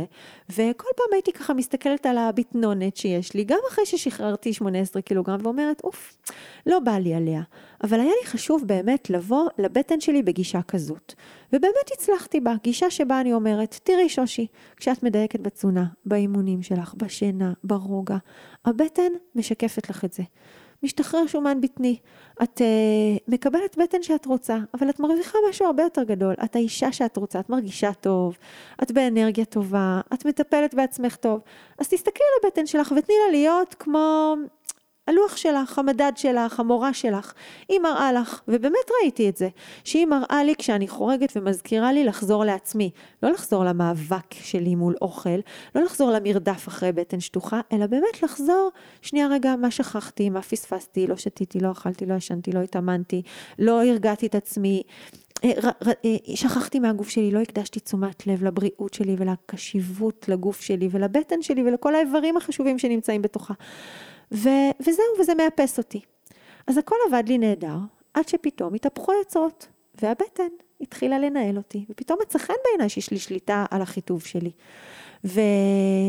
וכל 0.50 0.88
פעם 0.96 1.08
הייתי 1.12 1.32
ככה 1.32 1.54
מסתכלת 1.54 2.06
על 2.06 2.18
הביטנונת 2.18 2.98
שיש 2.98 3.34
לי, 3.34 3.44
גם 3.44 3.60
אחרי 3.70 3.86
ששחררתי 3.86 4.54
18 4.54 5.02
קילוגרם, 5.02 5.40
ואומרת, 5.44 5.82
אוף, 5.84 6.18
לא 6.66 6.80
בא 6.80 6.92
לי 6.92 7.14
עליה. 7.14 7.42
אבל 7.84 8.00
היה 8.00 8.12
לי 8.22 8.28
חשוב 8.28 8.64
באמת 8.66 9.10
לבוא 9.10 9.50
לבטן 9.58 10.00
שלי 10.00 10.24
בגישה 10.24 10.62
כזאת. 10.62 11.14
ובאמת 11.54 11.92
הצלחתי 11.94 12.40
בה, 12.40 12.54
גישה 12.64 12.90
שבה 12.90 13.22
אני 13.22 13.34
אומרת, 13.34 13.80
תראי 13.84 14.10
שושי, 14.10 14.48
כשאת 14.78 15.04
מדייקת 15.04 15.40
בתזונה, 15.40 15.86
באימונים 16.06 16.62
שלך, 16.62 16.94
בשינה, 16.98 17.54
ברוגע, 17.64 18.18
הבטן 18.66 19.12
משקפת 19.36 19.90
לך 19.90 20.06
את 20.06 20.14
זה. 20.14 20.24
משתחרר 20.84 21.28
שומן 21.28 21.62
בטני. 21.62 21.98
את 22.44 22.62
uh, 22.62 23.24
מקבלת 23.28 23.78
בטן 23.78 24.04
שאת 24.04 24.26
רוצה, 24.26 24.58
אבל 24.74 24.90
את 24.90 25.00
מרוויחה 25.00 25.38
משהו 25.50 25.66
הרבה 25.66 25.84
יותר 25.84 26.04
גדול. 26.04 26.34
את 26.44 26.56
האישה 26.56 26.92
שאת 26.92 27.18
רוצה, 27.18 27.40
את 27.40 27.50
מרגישה 27.50 27.94
טוב, 27.94 28.38
את 28.84 28.92
באנרגיה 28.92 29.46
טובה, 29.46 30.02
את 30.14 30.26
מטפלת 30.26 30.74
בעצמך 30.74 31.16
טוב. 31.16 31.42
אז 31.80 31.88
תסתכלי 31.88 32.26
על 32.26 32.48
הבטן 32.48 32.66
שלך 32.66 32.94
ותני 32.98 33.16
לה 33.26 33.32
להיות 33.32 33.76
כמו 33.80 34.36
הלוח 35.10 35.38
שלך, 35.38 35.80
המדד 35.80 36.12
שלך, 36.16 36.60
המורה 36.60 36.94
שלך, 36.94 37.34
היא 37.70 37.80
מראה 37.80 38.14
לך, 38.14 38.42
ובאמת 38.48 38.92
ראיתי 39.02 39.30
את 39.30 39.38
זה, 39.38 39.50
שהיא 39.84 40.06
מראה 40.06 40.44
לי 40.44 40.56
כשאני 40.58 40.88
חורגת 40.88 41.34
ומזכירה 41.36 41.92
לי 41.92 42.04
לחזור 42.04 42.46
לעצמי, 42.46 42.92
לא 43.24 43.32
לחזור 43.32 43.66
למאבק 43.66 44.34
שלי 44.34 44.76
מול 44.76 44.96
אוכל, 45.02 45.40
לא 45.76 45.82
לחזור 45.84 46.12
למרדף 46.12 46.68
אחרי 46.68 46.92
בטן 46.92 47.20
שטוחה, 47.20 47.62
אלא 47.74 47.86
באמת 47.88 48.24
לחזור, 48.24 48.72
שנייה 49.02 49.28
רגע, 49.28 49.56
מה 49.56 49.72
שכחתי, 49.72 50.30
מה 50.30 50.42
פספסתי, 50.42 51.08
לא 51.08 51.16
שתיתי, 51.16 51.60
לא 51.60 51.72
אכלתי, 51.72 52.06
לא 52.06 52.14
ישנתי, 52.14 52.52
לא 52.52 52.60
התאמנתי, 52.60 53.22
לא 53.60 53.84
הרגעתי 53.84 54.28
את 54.28 54.36
עצמי. 54.36 54.84
אה, 55.44 55.52
אה, 56.06 56.36
שכחתי 56.36 56.80
מהגוף 56.80 57.10
שלי, 57.10 57.32
לא 57.32 57.40
הקדשתי 57.40 57.80
תשומת 57.80 58.28
לב 58.28 58.44
לבריאות 58.44 58.94
שלי 58.94 59.16
ולקשיבות 59.20 60.26
לגוף 60.30 60.62
שלי 60.62 60.90
ולבטן 60.92 61.42
שלי 61.42 61.64
ולכל 61.64 61.96
האיברים 61.96 62.38
החשובים 62.38 62.80
שנמצאים 62.80 63.22
בתוכה. 63.22 63.54
ו- 64.32 64.72
וזהו, 64.80 65.06
וזה 65.20 65.36
מאפס 65.36 65.78
אותי. 65.78 66.02
אז 66.68 66.78
הכל 66.78 66.96
עבד 67.08 67.24
לי 67.28 67.38
נהדר, 67.38 67.78
עד 68.14 68.28
שפתאום 68.28 68.74
התהפכו 68.74 69.12
היוצרות, 69.12 69.68
והבטן 70.02 70.48
התחילה 70.82 71.20
לנהל 71.20 71.58
אותי, 71.58 71.86
ופתאום 71.90 72.20
מצא 72.22 72.40
חן 72.40 72.54
בעיניי 72.64 72.90
שיש 72.90 73.12
לי 73.12 73.20
שליטה 73.20 73.66
על 73.72 73.82
החיטוב 73.82 74.24
שלי. 74.26 74.52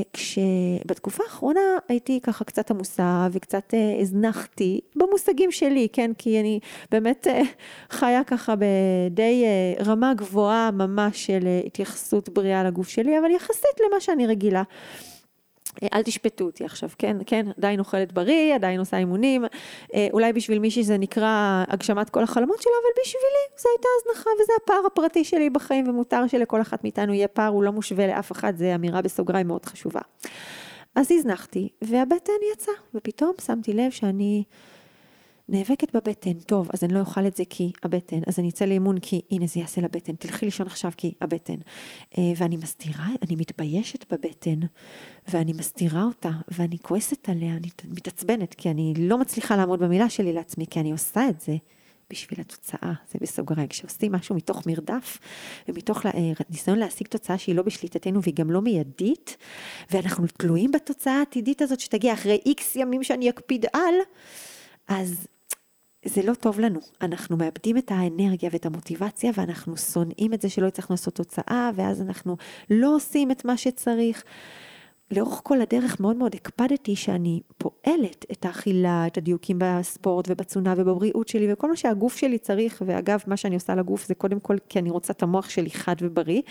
וכשבתקופה 0.07 1.23
האחרונה 1.25 1.61
הייתי 1.89 2.21
ככה 2.23 2.45
קצת 2.45 2.71
עמוסה 2.71 3.29
וקצת 3.33 3.75
אה, 3.75 4.01
הזנחתי 4.01 4.81
במושגים 4.97 5.51
שלי, 5.51 5.89
כן? 5.93 6.11
כי 6.19 6.41
אני 6.41 6.61
באמת 6.91 7.27
אה, 7.27 7.43
חיה 7.91 8.25
ככה 8.25 8.55
בדי 8.59 9.45
אה, 9.45 9.85
רמה 9.85 10.15
גבוהה 10.15 10.71
ממש 10.71 11.27
של 11.27 11.49
התייחסות 11.67 12.29
בריאה 12.29 12.65
לגוף 12.65 12.89
שלי, 12.89 13.19
אבל 13.19 13.31
יחסית 13.31 13.81
למה 13.89 14.01
שאני 14.01 14.27
רגילה. 14.27 14.63
אל 15.93 16.03
תשפטו 16.03 16.45
אותי 16.45 16.65
עכשיו, 16.65 16.89
כן, 16.99 17.17
כן, 17.27 17.47
עדיין 17.59 17.81
אוכלת 17.81 18.13
בריא, 18.13 18.55
עדיין 18.55 18.81
עושה 18.81 18.97
אימונים, 18.97 19.45
אה, 19.95 20.09
אולי 20.13 20.33
בשביל 20.33 20.59
מישהי 20.59 20.85
זה 20.85 20.99
נקרא 20.99 21.65
הגשמת 21.69 22.11
כל 22.11 22.23
החלומות 22.23 22.63
שלה, 22.63 22.73
אבל 22.83 23.03
בשבילי 23.05 23.59
זו 23.59 23.69
הייתה 23.77 23.89
הזנחה 24.01 24.31
וזה 24.43 24.53
הפער 24.63 24.87
הפרטי 24.87 25.25
שלי 25.25 25.51
בחיים, 25.51 25.89
ומותר 25.89 26.27
שלכל 26.27 26.61
אחת 26.61 26.85
מאיתנו 26.85 27.15
יהיה 27.15 27.29
פער, 27.29 27.49
הוא 27.49 27.63
לא 27.63 27.73
מושווה 27.73 28.07
לאף 28.07 28.33
אחד, 28.33 28.57
זו 28.57 28.65
אמירה 28.75 29.03
בסוגריים 29.03 29.47
מאוד 29.47 29.67
חשובה. 29.67 30.01
אז 30.95 31.13
הזנחתי, 31.13 31.69
והבטן 31.83 32.33
יצא, 32.53 32.73
ופתאום 32.95 33.33
שמתי 33.47 33.73
לב 33.73 33.91
שאני... 33.91 34.45
נאבקת 35.51 35.97
בבטן, 35.97 36.33
טוב, 36.33 36.69
אז 36.75 36.85
אני 36.85 36.95
לא 36.95 37.01
אוכל 37.01 37.27
את 37.27 37.37
זה 37.37 37.43
כי 37.51 37.73
הבטן, 37.83 38.21
אז 38.27 38.39
אני 38.39 38.49
אצא 38.49 38.65
לאימון 38.65 38.99
כי 38.99 39.21
הנה 39.31 39.47
זה 39.47 39.61
יעשה 39.61 39.81
לבטן, 39.81 40.15
תלכי 40.15 40.45
לישון 40.45 40.67
עכשיו 40.67 40.93
כי 40.97 41.15
הבטן. 41.21 41.55
אה, 42.19 42.33
ואני 42.37 42.57
מסתירה, 42.57 43.07
אני 43.23 43.37
מתביישת 43.37 44.13
בבטן, 44.13 44.61
ואני 45.29 45.53
מסתירה 45.53 46.05
אותה, 46.05 46.31
ואני 46.49 46.79
כועסת 46.79 47.29
עליה, 47.29 47.53
אני 47.57 47.69
מתעצבנת, 47.85 48.55
כי 48.55 48.71
אני 48.71 48.95
לא 48.99 49.19
מצליחה 49.19 49.57
לעמוד 49.57 49.81
במילה 49.81 50.11
שלי 50.11 50.33
לעצמי, 50.33 50.67
כי 50.71 50.81
אני 50.81 50.93
עושה 50.93 51.29
את 51.29 51.41
זה. 51.41 51.57
בשביל 52.11 52.41
התוצאה, 52.41 52.93
זה 53.13 53.19
בסוגריים, 53.21 53.69
כשעושים 53.69 54.13
משהו 54.13 54.35
מתוך 54.37 54.67
מרדף 54.67 55.19
ומתוך 55.69 56.07
אה, 56.07 56.13
ניסיון 56.51 56.79
להשיג 56.79 57.07
תוצאה 57.07 57.39
שהיא 57.39 57.55
לא 57.55 57.63
בשליטתנו 57.63 58.23
והיא 58.23 58.35
גם 58.35 58.51
לא 58.51 58.63
מיידית, 58.63 59.37
ואנחנו 59.91 60.27
תלויים 60.27 60.73
בתוצאה 60.73 61.19
העתידית 61.19 61.63
הזאת 61.63 61.81
שתגיע 61.81 62.13
אחרי 62.13 62.39
איקס 62.47 62.77
ימים 62.77 63.03
שאני 63.03 63.31
אקפיד 63.31 63.67
על, 63.73 63.95
אז 64.89 65.27
זה 66.05 66.23
לא 66.23 66.35
טוב 66.35 66.61
לנו, 66.61 66.81
אנחנו 67.03 67.37
מאבדים 67.37 67.79
את 67.79 67.91
האנרגיה 67.91 68.51
ואת 68.53 68.67
המוטיבציה 68.67 69.31
ואנחנו 69.35 69.77
שונאים 69.77 70.35
את 70.35 70.41
זה 70.41 70.49
שלא 70.49 70.67
הצלחנו 70.67 70.93
לעשות 70.93 71.15
תוצאה 71.15 71.71
ואז 71.75 72.03
אנחנו 72.03 72.37
לא 72.71 72.95
עושים 72.97 73.31
את 73.31 73.45
מה 73.45 73.57
שצריך. 73.57 74.25
לאורך 75.11 75.41
כל 75.45 75.61
הדרך 75.61 76.01
מאוד 76.01 76.17
מאוד 76.17 76.35
הקפדתי 76.35 76.97
שאני 76.97 77.41
פועלת 77.59 78.27
את 78.33 78.45
האכילה, 78.45 79.07
את 79.07 79.19
הדיוקים 79.19 79.57
בספורט 79.61 80.27
ובתזונה 80.29 80.75
ובבריאות 80.77 81.29
שלי 81.29 81.53
וכל 81.53 81.69
מה 81.69 81.77
שהגוף 81.77 82.17
שלי 82.17 82.39
צריך, 82.39 82.83
ואגב, 82.87 83.21
מה 83.27 83.37
שאני 83.37 83.55
עושה 83.55 83.75
לגוף 83.75 84.07
זה 84.07 84.15
קודם 84.15 84.41
כל 84.41 84.57
כי 84.69 84.79
אני 84.79 84.91
רוצה 84.91 85.13
את 85.13 85.23
המוח 85.23 85.51
שלי 85.51 85.71
חד 85.71 85.97
ובריא, 86.01 86.43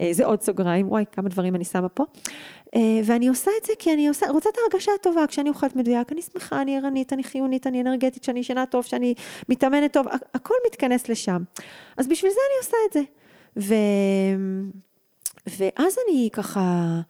אה, 0.00 0.08
זה 0.12 0.26
עוד 0.26 0.42
סוגריים, 0.42 0.88
וואי, 0.88 1.04
כמה 1.12 1.28
דברים 1.28 1.54
אני 1.54 1.64
שמה 1.64 1.88
פה. 1.88 2.04
אה, 2.74 3.00
ואני 3.04 3.28
עושה 3.28 3.50
את 3.60 3.66
זה 3.66 3.72
כי 3.78 3.92
אני 3.92 4.08
עושה, 4.08 4.30
רוצה 4.30 4.50
את 4.50 4.54
ההרגשה 4.58 4.92
הטובה, 5.00 5.26
כשאני 5.26 5.48
אוכלת 5.48 5.76
מדויק, 5.76 6.12
אני 6.12 6.22
שמחה, 6.22 6.62
אני 6.62 6.76
ערנית, 6.76 7.12
אני 7.12 7.24
חיונית, 7.24 7.66
אני 7.66 7.80
אנרגטית, 7.80 8.24
שאני 8.24 8.40
ישנה 8.40 8.66
טוב, 8.66 8.84
שאני 8.84 9.14
מתאמנת 9.48 9.92
טוב, 9.92 10.06
הכל 10.34 10.54
מתכנס 10.66 11.08
לשם. 11.08 11.42
אז 11.96 12.08
בשביל 12.08 12.30
זה 12.30 12.38
אני 12.50 12.58
עושה 12.58 12.76
את 12.88 12.92
זה. 12.92 13.02
ו... 13.56 13.74
ואז 15.46 15.96
אני 16.06 16.28
ככה... 16.32 17.00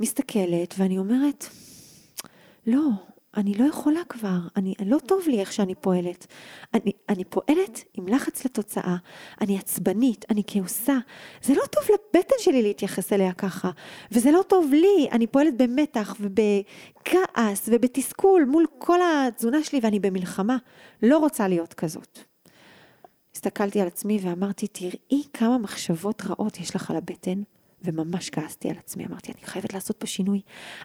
מסתכלת 0.00 0.74
ואני 0.78 0.98
אומרת, 0.98 1.44
לא, 2.66 2.88
אני 3.36 3.54
לא 3.54 3.64
יכולה 3.64 4.00
כבר, 4.08 4.38
אני, 4.56 4.74
לא 4.86 4.98
טוב 4.98 5.22
לי 5.26 5.40
איך 5.40 5.52
שאני 5.52 5.74
פועלת. 5.74 6.26
אני, 6.74 6.92
אני 7.08 7.24
פועלת 7.24 7.84
עם 7.94 8.08
לחץ 8.08 8.44
לתוצאה, 8.44 8.96
אני 9.40 9.58
עצבנית, 9.58 10.24
אני 10.30 10.42
כעוסה. 10.46 10.98
זה 11.42 11.54
לא 11.54 11.62
טוב 11.70 11.82
לבטן 11.82 12.34
שלי 12.38 12.62
להתייחס 12.62 13.12
אליה 13.12 13.32
ככה, 13.32 13.70
וזה 14.12 14.30
לא 14.30 14.42
טוב 14.48 14.72
לי, 14.72 15.08
אני 15.12 15.26
פועלת 15.26 15.56
במתח 15.56 16.16
ובכעס 16.20 17.68
ובתסכול 17.72 18.44
מול 18.44 18.66
כל 18.78 18.98
התזונה 19.02 19.64
שלי 19.64 19.80
ואני 19.82 20.00
במלחמה. 20.00 20.56
לא 21.02 21.18
רוצה 21.18 21.48
להיות 21.48 21.74
כזאת. 21.74 22.18
הסתכלתי 23.34 23.80
על 23.80 23.86
עצמי 23.86 24.18
ואמרתי, 24.22 24.66
תראי 24.66 25.22
כמה 25.32 25.58
מחשבות 25.58 26.22
רעות 26.26 26.60
יש 26.60 26.76
לך 26.76 26.90
על 26.90 26.96
הבטן, 26.96 27.42
וממש 27.84 28.30
כעסתי 28.30 28.70
על 28.70 28.76
עצמי, 28.78 29.06
אמרתי, 29.06 29.32
אני 29.32 29.46
חייבת 29.46 29.74
לעשות 29.74 29.96
פה 29.96 30.06
שינוי. 30.06 30.40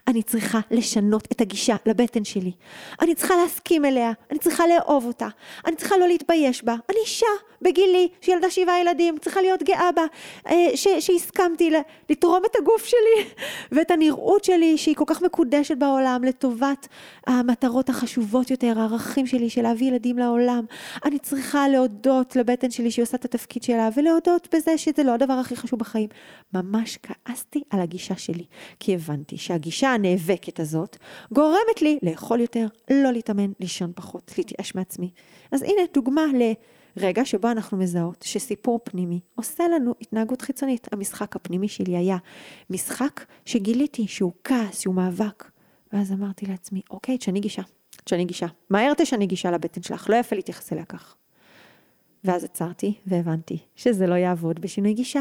אני 0.08 0.22
צריכה 0.22 0.60
לשנות 0.70 1.28
את 1.32 1.40
הגישה 1.40 1.76
לבטן 1.86 2.24
שלי. 2.24 2.52
אני 3.00 3.14
צריכה 3.14 3.34
להסכים 3.36 3.84
אליה, 3.84 4.12
אני 4.30 4.38
צריכה 4.38 4.66
לאהוב 4.66 5.06
אותה, 5.06 5.28
אני 5.66 5.76
צריכה 5.76 5.96
לא 5.96 6.08
להתבייש 6.08 6.64
בה. 6.64 6.74
אני 6.90 6.98
אישה 7.04 7.26
בגילי, 7.62 8.08
שילדה 8.20 8.50
שבעה 8.50 8.80
ילדים, 8.80 9.18
צריכה 9.18 9.40
להיות 9.40 9.62
גאה 9.62 9.92
בה, 9.92 10.02
אה, 10.46 10.66
ש, 10.74 10.88
שהסכמתי 11.00 11.72
לתרום 12.10 12.42
את 12.44 12.56
הגוף 12.56 12.84
שלי 12.84 13.24
ואת 13.72 13.90
הנראות 13.90 14.44
שלי, 14.44 14.78
שהיא 14.78 14.96
כל 14.96 15.04
כך 15.06 15.22
מקודשת 15.22 15.76
בעולם, 15.76 16.24
לטובת 16.24 16.88
המטרות 17.26 17.88
החשובות 17.88 18.50
יותר, 18.50 18.80
הערכים 18.80 19.26
שלי, 19.26 19.50
של 19.50 19.62
להביא 19.62 19.88
ילדים 19.88 20.18
לעולם. 20.18 20.64
אני 21.04 21.18
צריכה 21.18 21.68
להודות 21.68 22.36
לבטן 22.36 22.70
שלי 22.70 22.90
שהיא 22.90 23.02
עושה 23.02 23.16
את 23.16 23.24
התפקיד 23.24 23.62
שלה, 23.62 23.88
ולהודות 23.96 24.54
בזה 24.54 24.78
שזה 24.78 25.02
לא 25.02 25.14
הדבר 25.14 25.32
הכי 25.32 25.56
חשוב 25.56 25.78
בחיים. 25.78 26.08
ממש 26.54 26.89
ממש 26.90 26.98
כעסתי 27.02 27.62
על 27.70 27.80
הגישה 27.80 28.16
שלי, 28.16 28.44
כי 28.80 28.94
הבנתי 28.94 29.36
שהגישה 29.36 29.88
הנאבקת 29.88 30.60
הזאת 30.60 30.96
גורמת 31.32 31.82
לי 31.82 31.98
לאכול 32.02 32.40
יותר, 32.40 32.66
לא 32.90 33.12
להתאמן, 33.12 33.52
לישון 33.60 33.92
פחות, 33.94 34.32
להתייאש 34.38 34.74
מעצמי. 34.74 35.10
אז 35.52 35.62
הנה 35.62 35.82
דוגמה 35.94 36.24
לרגע 36.96 37.24
שבו 37.24 37.50
אנחנו 37.50 37.78
מזהות 37.78 38.22
שסיפור 38.22 38.80
פנימי 38.84 39.20
עושה 39.34 39.64
לנו 39.74 39.94
התנהגות 40.00 40.42
חיצונית. 40.42 40.88
המשחק 40.92 41.36
הפנימי 41.36 41.68
שלי 41.68 41.96
היה 41.96 42.16
משחק 42.70 43.24
שגיליתי 43.44 44.06
שהוא 44.06 44.32
כעס, 44.44 44.80
שהוא 44.80 44.94
מאבק. 44.94 45.50
ואז 45.92 46.12
אמרתי 46.12 46.46
לעצמי, 46.46 46.82
אוקיי, 46.90 47.18
תשני 47.18 47.40
גישה, 47.40 47.62
תשני 48.04 48.24
גישה. 48.24 48.46
מהר 48.70 48.94
תשני 48.94 49.26
גישה 49.26 49.50
לבטן 49.50 49.82
שלך, 49.82 50.10
לא 50.10 50.16
יפה 50.16 50.36
להתייחס 50.36 50.72
אליה 50.72 50.84
כך. 50.84 51.16
ואז 52.24 52.44
עצרתי 52.44 52.94
והבנתי 53.06 53.58
שזה 53.76 54.06
לא 54.06 54.14
יעבוד 54.14 54.60
בשינוי 54.60 54.94
גישה. 54.94 55.20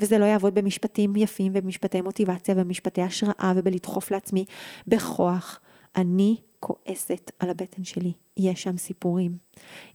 וזה 0.00 0.18
לא 0.18 0.24
יעבוד 0.24 0.54
במשפטים 0.54 1.16
יפים 1.16 1.52
ובמשפטי 1.54 2.00
מוטיבציה 2.00 2.54
ובמשפטי 2.54 3.02
השראה 3.02 3.52
ובלדחוף 3.56 4.10
לעצמי 4.10 4.44
בכוח. 4.86 5.60
אני 5.96 6.36
כועסת 6.60 7.30
על 7.38 7.50
הבטן 7.50 7.84
שלי. 7.84 8.12
יש 8.36 8.62
שם 8.62 8.76
סיפורים, 8.76 9.36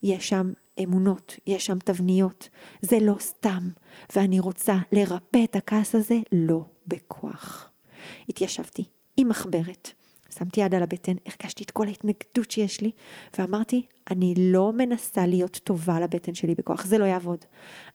יש 0.04 0.30
שם 0.30 0.52
אמונות, 0.84 1.36
יש 1.48 1.66
שם 1.66 1.80
תבניות. 1.80 2.50
זה 2.82 2.98
לא 3.02 3.16
סתם, 3.20 3.70
ואני 4.16 4.40
רוצה 4.40 4.78
לרפא 4.92 5.44
את 5.44 5.56
הכעס 5.56 5.96
הזה 5.96 6.16
לא 6.32 6.66
בכוח. 6.88 7.70
התיישבתי 8.30 8.84
עם 9.18 9.30
מחברת, 9.30 9.92
שמתי 10.38 10.62
יד 10.62 10.76
על 10.76 10.84
הבטן, 10.84 11.16
הרגשתי 11.26 11.64
את 11.64 11.72
כל 11.72 11.88
ההתנגדות 11.88 12.52
שיש 12.52 12.82
לי, 12.82 12.92
ואמרתי, 13.40 13.86
אני 14.12 14.34
לא 14.38 14.74
מנסה 14.74 15.26
להיות 15.28 15.60
טובה 15.64 16.00
לבטן 16.00 16.34
שלי 16.34 16.56
בכוח, 16.56 16.86
זה 16.86 16.98
לא 16.98 17.06
יעבוד. 17.06 17.46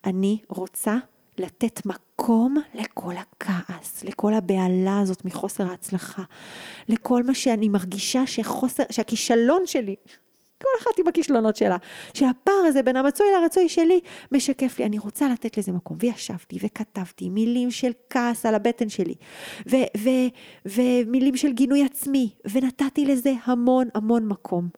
אני 0.04 0.38
רוצה 0.48 0.96
לתת 1.40 1.86
מקום 1.86 2.56
לכל 2.74 3.14
הכעס, 3.16 4.04
לכל 4.04 4.34
הבהלה 4.34 5.00
הזאת 5.00 5.24
מחוסר 5.24 5.66
ההצלחה, 5.66 6.22
לכל 6.88 7.22
מה 7.22 7.34
שאני 7.34 7.68
מרגישה 7.68 8.26
שחוסר, 8.26 8.82
שהכישלון 8.90 9.62
שלי, 9.66 9.96
כל 10.62 10.68
אחת 10.82 10.98
עם 10.98 11.08
הכישלונות 11.08 11.56
שלה, 11.56 11.76
שהפער 12.14 12.54
הזה 12.66 12.82
בין 12.82 12.96
המצוי 12.96 13.26
לרצוי 13.40 13.68
שלי 13.68 14.00
משקף 14.32 14.78
לי, 14.78 14.84
אני 14.84 14.98
רוצה 14.98 15.28
לתת 15.28 15.58
לזה 15.58 15.72
מקום. 15.72 15.96
וישבתי 16.00 16.58
וכתבתי 16.62 17.28
מילים 17.28 17.70
של 17.70 17.92
כעס 18.10 18.46
על 18.46 18.54
הבטן 18.54 18.88
שלי, 18.88 19.14
ומילים 20.66 21.36
של 21.36 21.52
גינוי 21.52 21.84
עצמי, 21.84 22.30
ונתתי 22.52 23.06
לזה 23.06 23.32
המון 23.44 23.88
המון 23.94 24.28
מקום. 24.28 24.68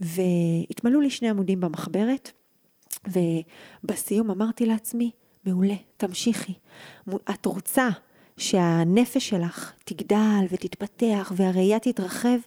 והתמלאו 0.00 1.00
לי 1.00 1.10
שני 1.10 1.28
עמודים 1.28 1.60
במחברת, 1.60 2.32
ובסיום 3.08 4.30
אמרתי 4.30 4.66
לעצמי, 4.66 5.10
מעולה, 5.46 5.74
תמשיכי. 5.96 6.52
את 7.30 7.46
רוצה 7.46 7.88
שהנפש 8.36 9.28
שלך 9.28 9.72
תגדל 9.84 10.44
ותתפתח 10.50 11.32
והראייה 11.36 11.78
תתרחב, 11.78 12.38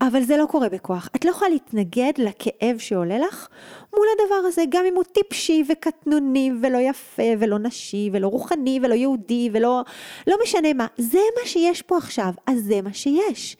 אבל 0.00 0.22
זה 0.22 0.36
לא 0.36 0.46
קורה 0.46 0.68
בכוח. 0.68 1.08
את 1.16 1.24
לא 1.24 1.30
יכולה 1.30 1.50
להתנגד 1.50 2.12
לכאב 2.18 2.78
שעולה 2.78 3.18
לך 3.18 3.48
מול 3.96 4.06
הדבר 4.14 4.48
הזה, 4.48 4.62
גם 4.68 4.84
אם 4.88 4.94
הוא 4.94 5.04
טיפשי 5.04 5.64
וקטנוני 5.68 6.52
ולא 6.62 6.78
יפה 6.78 7.22
ולא 7.38 7.58
נשי 7.58 8.10
ולא 8.12 8.28
רוחני 8.28 8.80
ולא 8.82 8.94
יהודי 8.94 9.50
ולא 9.52 9.82
לא 10.26 10.36
משנה 10.42 10.72
מה. 10.72 10.86
זה 10.98 11.18
מה 11.40 11.48
שיש 11.48 11.82
פה 11.82 11.96
עכשיו, 11.96 12.32
אז 12.46 12.64
זה 12.64 12.82
מה 12.82 12.92
שיש. 12.92 13.56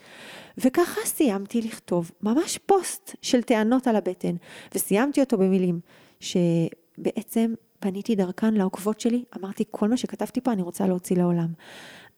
וככה 0.58 1.00
סיימתי 1.04 1.62
לכתוב 1.62 2.10
ממש 2.22 2.58
פוסט 2.66 3.16
של 3.22 3.42
טענות 3.42 3.86
על 3.86 3.96
הבטן, 3.96 4.34
וסיימתי 4.74 5.20
אותו 5.20 5.38
במילים 5.38 5.80
שבעצם 6.20 7.54
פניתי 7.80 8.16
דרכן 8.16 8.54
לעוקבות 8.54 9.00
שלי, 9.00 9.24
אמרתי, 9.40 9.64
כל 9.70 9.88
מה 9.88 9.96
שכתבתי 9.96 10.40
פה 10.40 10.52
אני 10.52 10.62
רוצה 10.62 10.86
להוציא 10.86 11.16
לעולם. 11.16 11.48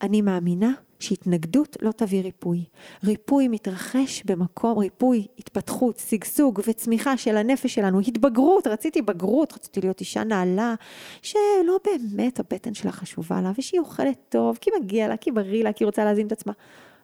אני 0.03 0.23
מאמינה 0.23 0.73
שהתנגדות 0.99 1.77
לא 1.83 1.93
תביא 1.93 2.23
ריפוי. 2.23 2.65
ריפוי 3.05 3.49
מתרחש 3.49 4.23
במקום, 4.25 4.79
ריפוי, 4.79 5.27
התפתחות, 5.39 5.99
שגשוג 5.99 6.61
וצמיחה 6.67 7.17
של 7.17 7.37
הנפש 7.37 7.75
שלנו, 7.75 8.01
התבגרות, 8.01 8.67
רציתי 8.67 9.03
בגרות, 9.03 9.53
רציתי 9.53 9.81
להיות 9.81 10.01
אישה 10.01 10.25
נעלה, 10.25 10.75
שלא 11.23 11.79
באמת 11.85 12.41
הבטן 12.41 12.75
שלה 12.75 12.93
חשובה 12.93 13.41
לה, 13.41 13.53
ושהיא 13.59 13.81
אוכלת 13.81 14.19
טוב, 14.29 14.59
כי 14.61 14.71
מגיע 14.81 15.09
לה, 15.09 15.17
כי 15.17 15.31
בריא 15.31 15.65
לה, 15.65 15.73
כי 15.73 15.85
רוצה 15.85 16.05
להזין 16.05 16.27
את 16.27 16.33
עצמה. 16.33 16.53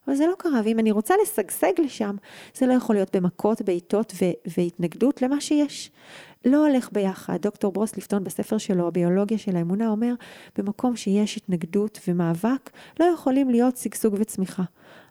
אבל 0.06 0.16
זה 0.16 0.26
לא 0.26 0.34
קרה, 0.38 0.60
ואם 0.64 0.78
אני 0.78 0.90
רוצה 0.90 1.14
לשגשג 1.22 1.72
לשם, 1.78 2.16
זה 2.54 2.66
לא 2.66 2.72
יכול 2.72 2.96
להיות 2.96 3.16
במכות, 3.16 3.62
בעיטות 3.62 4.12
והתנגדות 4.56 5.22
למה 5.22 5.40
שיש. 5.40 5.90
לא 6.44 6.66
הולך 6.66 6.92
ביחד. 6.92 7.38
דוקטור 7.42 7.72
ברוס 7.72 7.96
ליפטון 7.96 8.24
בספר 8.24 8.58
שלו, 8.58 8.88
הביולוגיה 8.88 9.38
של 9.38 9.56
האמונה, 9.56 9.88
אומר, 9.88 10.14
במקום 10.58 10.96
שיש 10.96 11.36
התנגדות 11.36 11.98
ומאבק, 12.08 12.70
לא 13.00 13.04
יכולים 13.04 13.50
להיות 13.50 13.76
שגשוג 13.76 14.14
וצמיחה. 14.18 14.62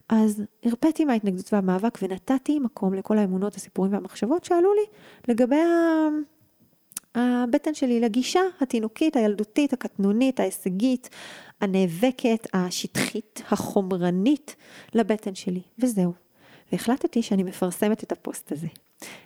אז 0.10 0.44
הרפאתי 0.64 1.06
מההתנגדות 1.06 1.54
והמאבק 1.54 2.00
ונתתי 2.02 2.60
מקום 2.60 2.94
לכל 2.94 3.18
האמונות, 3.18 3.56
הסיפורים 3.56 3.94
והמחשבות 3.94 4.44
שעלו 4.44 4.74
לי 4.74 4.86
לגבי 5.28 5.62
הבטן 7.16 7.74
שלי, 7.74 8.00
לגישה 8.00 8.42
התינוקית, 8.62 9.16
הילדותית, 9.16 9.74
הקטנונית, 9.74 10.40
ההישגית, 10.40 11.10
הנאבקת, 11.62 12.48
השטחית, 12.54 13.42
החומרנית 13.52 14.56
לבטן 14.94 15.36
שלי, 15.36 15.62
וזהו. 15.80 16.14
והחלטתי 16.72 17.22
שאני 17.22 17.44
מפרסמת 17.44 18.04
את 18.04 18.12
הפוסט 18.12 18.52
הזה. 18.52 18.68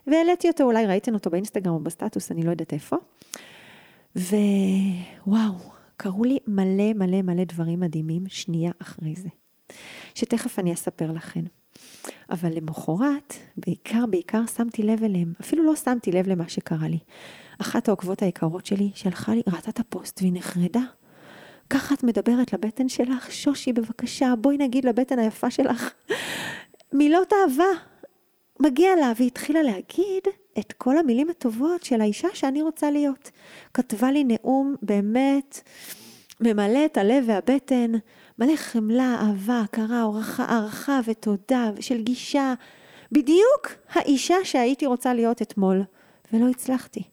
והעליתי 0.07 0.47
אותו, 0.47 0.63
אולי 0.63 0.86
ראיתם 0.86 1.13
אותו 1.13 1.30
באינסטגרם 1.30 1.74
או 1.74 1.80
בסטטוס, 1.80 2.32
אני 2.32 2.43
לא 2.43 2.51
יודעת 2.51 2.74
איפה. 2.74 2.95
ווואו, 4.15 5.72
קרו 5.97 6.24
לי 6.24 6.38
מלא 6.47 6.93
מלא 6.95 7.22
מלא 7.22 7.43
דברים 7.43 7.80
מדהימים 7.80 8.24
שנייה 8.28 8.72
אחרי 8.82 9.13
זה, 9.15 9.30
שתכף 10.15 10.59
אני 10.59 10.74
אספר 10.74 11.11
לכם. 11.11 11.43
אבל 12.30 12.49
למחרת, 12.55 13.34
בעיקר 13.57 14.05
בעיקר 14.05 14.45
שמתי 14.45 14.84
לב 14.84 15.03
אליהם, 15.03 15.34
אפילו 15.41 15.63
לא 15.63 15.76
שמתי 15.76 16.11
לב 16.11 16.28
למה 16.28 16.49
שקרה 16.49 16.88
לי. 16.88 16.99
אחת 17.61 17.88
העוקבות 17.88 18.22
היקרות 18.22 18.65
שלי 18.65 18.91
שלחה 18.95 19.34
לי, 19.34 19.41
ראתה 19.47 19.69
את 19.69 19.80
הפוסט 19.80 20.22
והיא 20.22 20.34
נחרדה. 20.34 20.82
ככה 21.69 21.95
את 21.95 22.03
מדברת 22.03 22.53
לבטן 22.53 22.89
שלך? 22.89 23.32
שושי, 23.32 23.74
בבקשה, 23.74 24.34
בואי 24.41 24.57
נגיד 24.57 24.86
לבטן 24.86 25.19
היפה 25.19 25.51
שלך 25.51 25.93
מילות 26.97 27.34
אהבה. 27.34 27.91
מגיע 28.62 28.95
לה, 28.95 29.12
והיא 29.16 29.28
התחילה 29.28 29.62
להגיד 29.62 30.24
את 30.59 30.74
כל 30.74 30.97
המילים 30.97 31.30
הטובות 31.30 31.84
של 31.84 32.01
האישה 32.01 32.28
שאני 32.34 32.62
רוצה 32.62 32.91
להיות. 32.91 33.32
כתבה 33.74 34.12
לי 34.12 34.24
נאום 34.24 34.76
באמת 34.82 35.62
ממלא 36.39 36.86
את 36.86 36.97
הלב 36.97 37.24
והבטן, 37.28 37.91
מלא 38.39 38.55
חמלה, 38.55 39.18
אהבה, 39.22 39.62
הכרה, 39.62 40.05
הערכה 40.38 40.99
ותודה 41.05 41.72
של 41.80 42.01
גישה. 42.03 42.53
בדיוק 43.12 43.68
האישה 43.89 44.36
שהייתי 44.43 44.86
רוצה 44.86 45.14
להיות 45.14 45.41
אתמול, 45.41 45.84
ולא 46.34 46.49
הצלחתי. 46.49 47.03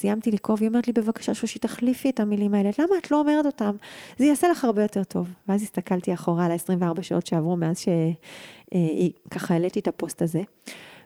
סיימתי 0.00 0.30
לקרוא 0.30 0.56
והיא 0.58 0.68
אומרת 0.68 0.86
לי, 0.86 0.92
בבקשה 0.92 1.34
שושי, 1.34 1.58
תחליפי 1.58 2.10
את 2.10 2.20
המילים 2.20 2.54
האלה, 2.54 2.70
למה 2.78 2.98
את 2.98 3.10
לא 3.10 3.20
אומרת 3.20 3.46
אותם? 3.46 3.76
זה 4.18 4.24
יעשה 4.24 4.48
לך 4.48 4.64
הרבה 4.64 4.82
יותר 4.82 5.04
טוב. 5.04 5.28
ואז 5.48 5.62
הסתכלתי 5.62 6.14
אחורה 6.14 6.46
על 6.46 6.52
ה-24 6.52 7.02
שעות 7.02 7.26
שעברו 7.26 7.56
מאז 7.56 7.78
שככה 7.78 9.54
העליתי 9.54 9.80
את 9.80 9.88
הפוסט 9.88 10.22
הזה, 10.22 10.42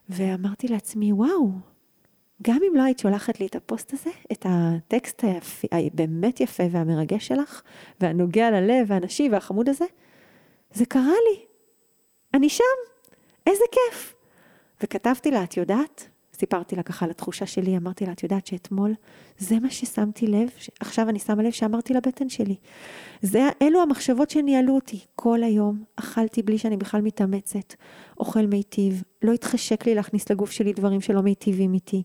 ואמרתי 0.09 0.69
לעצמי, 0.69 1.13
וואו, 1.13 1.51
גם 2.43 2.59
אם 2.69 2.77
לא 2.77 2.83
היית 2.83 2.99
שולחת 2.99 3.41
לי 3.41 3.47
את 3.47 3.57
הפוסט 3.57 3.93
הזה, 3.93 4.11
את 4.33 4.47
הטקסט 4.49 5.25
הבאמת 5.73 6.41
יפה 6.41 6.63
והמרגש 6.71 7.27
שלך, 7.27 7.63
והנוגע 8.01 8.51
ללב 8.51 8.87
והנשי 8.87 9.29
והחמוד 9.33 9.69
הזה, 9.69 9.85
זה 10.73 10.87
קרה 10.87 11.03
לי. 11.03 11.45
אני 12.35 12.49
שם, 12.49 12.65
איזה 13.47 13.65
כיף. 13.73 14.15
וכתבתי 14.83 15.31
לה, 15.31 15.43
את 15.43 15.57
יודעת, 15.57 16.09
סיפרתי 16.37 16.77
לה 16.77 16.83
ככה 16.83 17.05
על 17.05 17.11
התחושה 17.11 17.47
שלי, 17.47 17.77
אמרתי 17.77 18.07
לה, 18.07 18.13
את 18.13 18.23
יודעת 18.23 18.47
שאתמול 18.47 18.95
זה 19.39 19.59
מה 19.59 19.71
ששמתי 19.71 20.27
לב, 20.27 20.49
עכשיו 20.81 21.09
אני 21.09 21.19
שמה 21.19 21.43
לב 21.43 21.51
שאמרתי 21.51 21.95
לבטן 21.95 22.29
שלי. 22.29 22.57
זה, 23.23 23.49
אלו 23.63 23.83
המחשבות 23.83 24.31
שניהלו 24.31 24.75
אותי. 24.75 25.01
כל 25.17 25.43
היום 25.43 25.85
אכלתי 25.97 26.43
בלי 26.43 26.59
שאני 26.59 26.77
בכלל 26.77 27.01
מתאמצת, 27.01 27.75
אוכל 28.21 28.47
מיטיב, 28.47 29.03
לא 29.23 29.33
התחשק 29.33 29.87
לי 29.87 29.95
להכניס 29.95 30.31
לגוף 30.31 30.51
שלי 30.51 30.73
דברים 30.73 31.01
שלא 31.01 31.21
מיטיבים 31.23 31.75
איתי. 31.75 32.03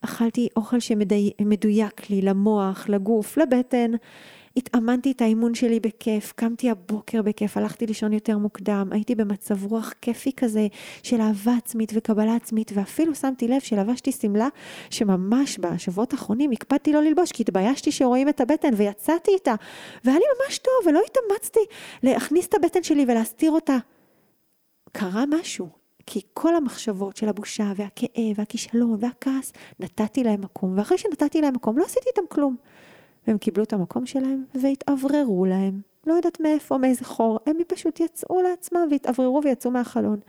אכלתי 0.00 0.48
אוכל 0.56 0.80
שמדויק 0.80 2.10
לי, 2.10 2.22
למוח, 2.22 2.88
לגוף, 2.88 3.38
לבטן. 3.38 3.90
התאמנתי 4.56 5.12
את 5.12 5.22
האימון 5.22 5.54
שלי 5.54 5.80
בכיף, 5.80 6.32
קמתי 6.36 6.70
הבוקר 6.70 7.22
בכיף, 7.22 7.56
הלכתי 7.56 7.86
לישון 7.86 8.12
יותר 8.12 8.38
מוקדם, 8.38 8.88
הייתי 8.90 9.14
במצב 9.14 9.64
רוח 9.64 9.92
כיפי 10.00 10.32
כזה 10.32 10.66
של 11.02 11.20
אהבה 11.20 11.52
עצמית 11.56 11.92
וקבלה 11.94 12.36
עצמית, 12.36 12.72
ואפילו 12.74 13.14
שמתי 13.14 13.48
לב 13.48 13.60
שלבשתי 13.60 14.12
שמלה 14.12 14.48
שממש 14.90 15.58
בשבועות 15.58 16.12
האחרונים 16.12 16.50
הקפדתי 16.50 16.92
לא 16.92 17.02
ללבוש, 17.02 17.32
כי 17.32 17.42
התביישתי 17.42 17.92
שרואים 17.92 18.28
את 18.28 18.40
הבטן, 18.40 18.74
ויצאתי 18.76 19.30
איתה, 19.30 19.54
והיה 20.04 20.18
לי 20.18 20.24
ממש 20.38 20.58
טוב, 20.58 20.74
ולא 20.86 21.00
התאמצתי 21.06 21.60
להכניס 22.02 22.46
את 22.46 22.54
הבטן 22.54 22.82
שלי 22.82 23.04
ולהסתיר 23.08 23.50
אותה. 23.50 23.76
קרה 24.92 25.24
משהו, 25.28 25.68
כי 26.06 26.20
כל 26.34 26.56
המחשבות 26.56 27.16
של 27.16 27.28
הבושה 27.28 27.72
והכאב 27.76 28.34
והכישלון 28.36 28.96
והכעס, 29.00 29.52
נתתי 29.80 30.24
להם 30.24 30.40
מקום, 30.40 30.78
ואחרי 30.78 30.98
שנתתי 30.98 31.40
להם 31.40 31.54
מקום 31.54 31.78
לא 31.78 31.84
עשיתי 31.84 32.08
איתם 32.08 32.22
כלום. 32.28 32.56
והם 33.26 33.38
קיבלו 33.38 33.64
את 33.64 33.72
המקום 33.72 34.06
שלהם 34.06 34.44
והתאווררו 34.54 35.44
להם. 35.44 35.80
לא 36.06 36.14
יודעת 36.14 36.40
מאיפה, 36.40 36.78
מאיזה 36.78 37.04
חור, 37.04 37.38
הם 37.46 37.56
פשוט 37.68 38.00
יצאו 38.00 38.42
לעצמם 38.42 38.88
והתאווררו 38.90 39.40
ויצאו 39.44 39.70
מהחלון. 39.70 40.20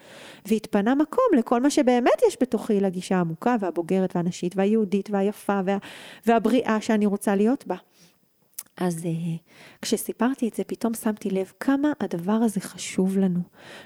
והתפנה 0.45 0.95
מקום 0.95 1.25
לכל 1.37 1.61
מה 1.61 1.69
שבאמת 1.69 2.21
יש 2.27 2.37
בתוכי, 2.41 2.79
לגישה 2.79 3.17
העמוקה 3.17 3.55
והבוגרת 3.59 4.15
והנשית 4.15 4.53
והיהודית 4.55 5.09
והיפה 5.09 5.59
וה, 5.65 5.77
והבריאה 6.25 6.81
שאני 6.81 7.05
רוצה 7.05 7.35
להיות 7.35 7.67
בה. 7.67 7.75
אז 8.77 8.97
uh, 8.97 9.07
כשסיפרתי 9.81 10.47
את 10.47 10.53
זה, 10.53 10.63
פתאום 10.63 10.93
שמתי 10.93 11.29
לב 11.29 11.51
כמה 11.59 11.91
הדבר 11.99 12.31
הזה 12.31 12.61
חשוב 12.61 13.17
לנו. 13.17 13.39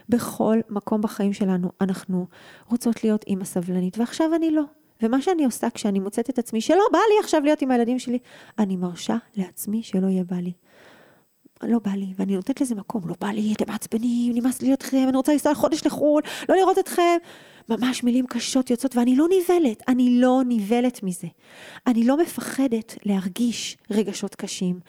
בכל 0.10 0.58
מקום 0.70 1.02
בחיים 1.02 1.34
שלנו 1.34 1.72
אנחנו 1.82 2.28
רוצות 2.70 3.04
להיות 3.04 3.24
אימא 3.24 3.44
סבלנית, 3.44 3.98
ועכשיו 3.98 4.36
אני 4.36 4.52
לא. 4.52 4.64
ומה 5.02 5.22
שאני 5.22 5.46
עושה 5.46 5.70
כשאני 5.70 6.00
מוצאת 6.00 6.30
את 6.30 6.40
עצמי 6.40 6.62
שלא 6.62 6.84
בא 6.92 7.00
לי 7.00 7.20
עכשיו 7.20 7.42
להיות 7.44 7.62
עם 7.62 7.72
הילדים 7.72 8.00
שלי, 8.00 8.20
אני 8.60 8.76
מרשה 8.76 9.18
לעצמי 9.36 9.84
שלא 9.84 10.08
יהיה 10.08 10.24
בא 10.24 10.36
לי. 10.36 10.52
לא 11.64 11.80
בא 11.80 11.92
לי, 11.92 12.14
ואני 12.20 12.36
נותנת 12.36 12.62
לזה 12.62 12.76
מקום, 12.76 13.02
לא 13.08 13.16
בא 13.22 13.28
לי, 13.28 13.54
אתם 13.54 13.72
מעצבנים, 13.72 14.34
נמאס 14.36 14.62
לי 14.62 14.72
איתכם, 14.72 15.06
אני 15.10 15.18
רוצה 15.18 15.32
לנסוע 15.32 15.56
חודש 15.56 15.86
לחו"ל, 15.86 16.22
לא 16.50 16.56
לראות 16.56 16.80
אתכם. 16.80 17.18
ממש 17.70 18.04
מילים 18.04 18.28
קשות 18.28 18.70
יוצאות, 18.70 18.96
ואני 18.96 19.16
לא 19.16 19.26
נבלת, 19.26 19.84
אני 19.88 20.22
לא 20.22 20.42
נבלת 20.46 21.04
מזה. 21.04 21.28
אני 21.88 22.04
לא 22.04 22.18
מפחדת 22.18 22.96
להרגיש 23.06 23.78
רגשות 23.92 24.36
קשים, 24.36 24.80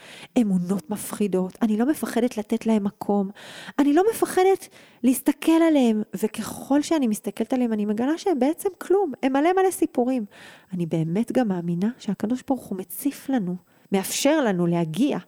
אמונות 0.41 0.91
מפחידות, 0.91 1.59
אני 1.63 1.77
לא 1.77 1.87
מפחדת 1.87 2.39
לתת 2.39 2.67
להם 2.67 2.85
מקום, 2.85 3.31
אני 3.79 3.93
לא 3.93 4.03
מפחדת 4.11 4.69
להסתכל 5.03 5.63
עליהם, 5.69 6.03
וככל 6.23 6.83
שאני 6.83 7.07
מסתכלת 7.07 7.53
עליהם, 7.53 7.73
אני 7.73 7.85
מגלה 7.85 8.19
שהם 8.19 8.39
בעצם 8.39 8.69
כלום, 8.79 9.13
הם 9.23 9.33
מלא 9.33 9.53
מלא 9.53 9.71
סיפורים. 9.71 10.25
אני 10.73 10.87
באמת 10.87 11.33
גם 11.33 11.49
מאמינה 11.49 11.89
שהקדוש 11.99 12.43
ברוך 12.49 12.65
הוא 12.65 12.79
מציף 12.79 13.29
לנו. 13.29 13.57
מאפשר 13.93 14.41
לנו 14.41 14.67
להגיע 14.67 15.19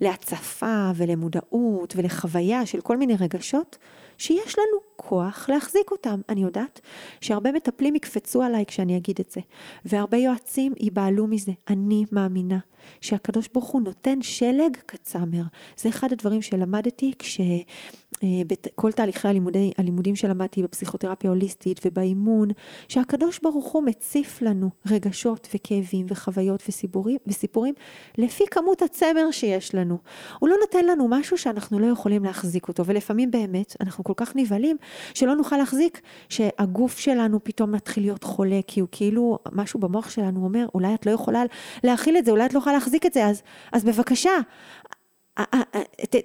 להצפה 0.00 0.90
ולמודעות 0.96 1.94
ולחוויה 1.96 2.66
של 2.66 2.80
כל 2.80 2.96
מיני 2.96 3.14
רגשות 3.20 3.78
שיש 4.18 4.58
לנו 4.58 4.93
כוח 4.96 5.48
להחזיק 5.48 5.90
אותם. 5.90 6.20
אני 6.28 6.42
יודעת 6.42 6.80
שהרבה 7.20 7.52
מטפלים 7.52 7.94
יקפצו 7.94 8.42
עליי 8.42 8.66
כשאני 8.66 8.96
אגיד 8.96 9.20
את 9.20 9.30
זה, 9.30 9.40
והרבה 9.84 10.16
יועצים 10.16 10.72
ייבהלו 10.80 11.26
מזה. 11.26 11.52
אני 11.68 12.04
מאמינה 12.12 12.58
שהקדוש 13.00 13.48
ברוך 13.52 13.66
הוא 13.68 13.82
נותן 13.82 14.22
שלג 14.22 14.76
כצמר. 14.88 15.42
זה 15.76 15.88
אחד 15.88 16.12
הדברים 16.12 16.42
שלמדתי 16.42 17.12
כש... 17.18 17.40
אה, 18.22 18.90
תהליכי 18.94 19.28
הלימודי, 19.28 19.72
הלימודים 19.78 20.16
שלמדתי 20.16 20.62
בפסיכותרפיה 20.62 21.30
הוליסטית 21.30 21.80
ובאימון, 21.84 22.48
שהקדוש 22.88 23.40
ברוך 23.42 23.72
הוא 23.72 23.82
מציף 23.82 24.42
לנו 24.42 24.70
רגשות 24.90 25.48
וכאבים 25.54 26.06
וחוויות 26.08 26.62
וסיפורים, 26.68 27.18
וסיפורים 27.26 27.74
לפי 28.18 28.44
כמות 28.50 28.82
הצמר 28.82 29.30
שיש 29.30 29.74
לנו. 29.74 29.98
הוא 30.38 30.48
לא 30.48 30.56
נותן 30.60 30.84
לנו 30.86 31.08
משהו 31.08 31.38
שאנחנו 31.38 31.78
לא 31.78 31.86
יכולים 31.86 32.24
להחזיק 32.24 32.68
אותו, 32.68 32.86
ולפעמים 32.86 33.30
באמת 33.30 33.76
אנחנו 33.80 34.04
כל 34.04 34.12
כך 34.16 34.36
נבהלים 34.36 34.76
שלא 35.14 35.34
נוכל 35.34 35.56
להחזיק, 35.56 36.00
שהגוף 36.28 36.98
שלנו 36.98 37.44
פתאום 37.44 37.72
מתחיל 37.72 38.02
להיות 38.02 38.24
חולה, 38.24 38.60
כי 38.66 38.80
הוא 38.80 38.88
כאילו, 38.92 39.38
משהו 39.52 39.80
במוח 39.80 40.10
שלנו 40.10 40.44
אומר, 40.44 40.66
אולי 40.74 40.94
את 40.94 41.06
לא 41.06 41.10
יכולה 41.10 41.42
להכיל 41.84 42.16
את 42.16 42.24
זה, 42.24 42.30
אולי 42.30 42.46
את 42.46 42.54
לא 42.54 42.58
יכולה 42.58 42.74
להחזיק 42.74 43.06
את 43.06 43.12
זה, 43.12 43.26
אז, 43.26 43.42
אז 43.72 43.84
בבקשה, 43.84 44.30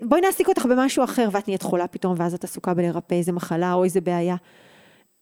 בואי 0.02 0.22
נעסיק 0.22 0.48
אותך 0.48 0.66
במשהו 0.66 1.04
אחר 1.04 1.30
ואת 1.32 1.48
נהיית 1.48 1.62
חולה 1.62 1.88
פתאום 1.88 2.14
ואז 2.18 2.34
את 2.34 2.44
עסוקה 2.44 2.74
בלרפא 2.74 3.16
איזה 3.16 3.32
מחלה 3.32 3.74
או 3.74 3.84
איזה 3.84 4.02
בעיה. 4.02 4.36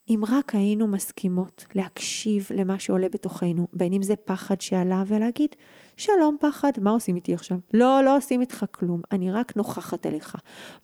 אם 0.09 0.21
רק 0.27 0.55
היינו 0.55 0.87
מסכימות 0.87 1.65
להקשיב 1.75 2.47
למה 2.55 2.79
שעולה 2.79 3.09
בתוכנו, 3.09 3.67
בין 3.73 3.93
אם 3.93 4.03
זה 4.03 4.15
פחד 4.15 4.61
שעלה 4.61 5.03
ולהגיד, 5.07 5.55
שלום 5.97 6.37
פחד, 6.39 6.71
מה 6.81 6.91
עושים 6.91 7.15
איתי 7.15 7.33
עכשיו? 7.33 7.57
לא, 7.73 8.01
לא 8.03 8.17
עושים 8.17 8.41
איתך 8.41 8.65
כלום, 8.71 9.01
אני 9.11 9.31
רק 9.31 9.55
נוכחת 9.55 10.05
אליך. 10.05 10.35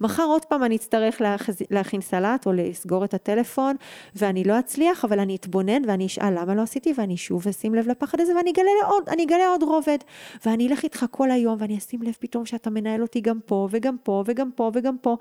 מחר 0.02 0.24
עוד 0.24 0.46
פעם 0.46 0.64
אני 0.64 0.76
אצטרך 0.76 1.22
להכז... 1.22 1.56
להכין 1.72 2.02
סלט 2.02 2.46
או 2.46 2.54
לסגור 2.54 3.06
את 3.06 3.14
הטלפון, 3.14 3.76
ואני 4.16 4.44
לא 4.44 4.60
אצליח, 4.60 5.06
אבל 5.06 5.20
אני 5.20 5.36
אתבונן 5.36 5.82
ואני 5.88 6.06
אשאל 6.06 6.40
למה 6.40 6.56
לא 6.56 6.62
עשיתי, 6.62 6.94
ואני 6.98 7.18
שוב 7.18 7.48
אשים 7.48 7.76
לב 7.76 7.88
לפחד 7.88 8.22
הזה, 8.22 8.36
ואני 8.36 8.52
אגלה 8.52 8.88
עוד, 8.88 9.10
אני 9.10 9.24
אגלה 9.24 9.48
עוד 9.48 9.64
רובד. 9.64 9.98
ואני 10.46 10.68
אלך 10.68 10.84
איתך 10.84 11.06
כל 11.12 11.32
היום, 11.32 11.58
ואני 11.60 11.78
אשים 11.78 12.02
לב 12.02 12.14
פתאום 12.20 12.46
שאתה 12.46 12.70
מנהל 12.70 13.02
אותי 13.02 13.22
גם 13.22 13.40
פה, 13.46 13.68
וגם 13.72 13.98
פה, 14.04 14.24
וגם 14.28 14.52
פה, 14.52 14.72
וגם 14.74 14.98
פה. 14.98 15.18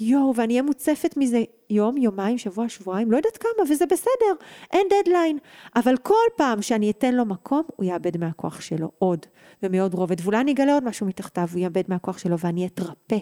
יואו, 0.00 0.34
ואני 0.36 0.52
אהיה 0.52 0.62
מוצפת 0.62 1.16
מזה 1.16 1.42
יום, 1.70 1.96
יומיים, 1.96 2.38
שבוע, 2.38 2.68
שבועיים, 2.68 3.12
לא 3.12 3.16
יודעת 3.16 3.36
כמה, 3.36 3.70
וזה 3.70 3.86
בסדר, 3.86 4.44
אין 4.72 4.86
דדליין. 4.90 5.38
אבל 5.76 5.96
כל 5.96 6.14
פעם 6.36 6.62
שאני 6.62 6.90
אתן 6.90 7.14
לו 7.14 7.24
מקום, 7.24 7.62
הוא 7.76 7.86
יאבד 7.86 8.16
מהכוח 8.16 8.60
שלו 8.60 8.90
עוד, 8.98 9.26
ומעוד 9.62 9.94
רובד. 9.94 10.16
ואולי 10.22 10.40
אני 10.40 10.52
אגלה 10.52 10.74
עוד 10.74 10.84
משהו 10.84 11.06
מתחתיו, 11.06 11.48
הוא 11.52 11.60
יאבד 11.60 11.82
מהכוח 11.88 12.18
שלו, 12.18 12.38
ואני 12.38 12.66
אתרפא. 12.66 13.18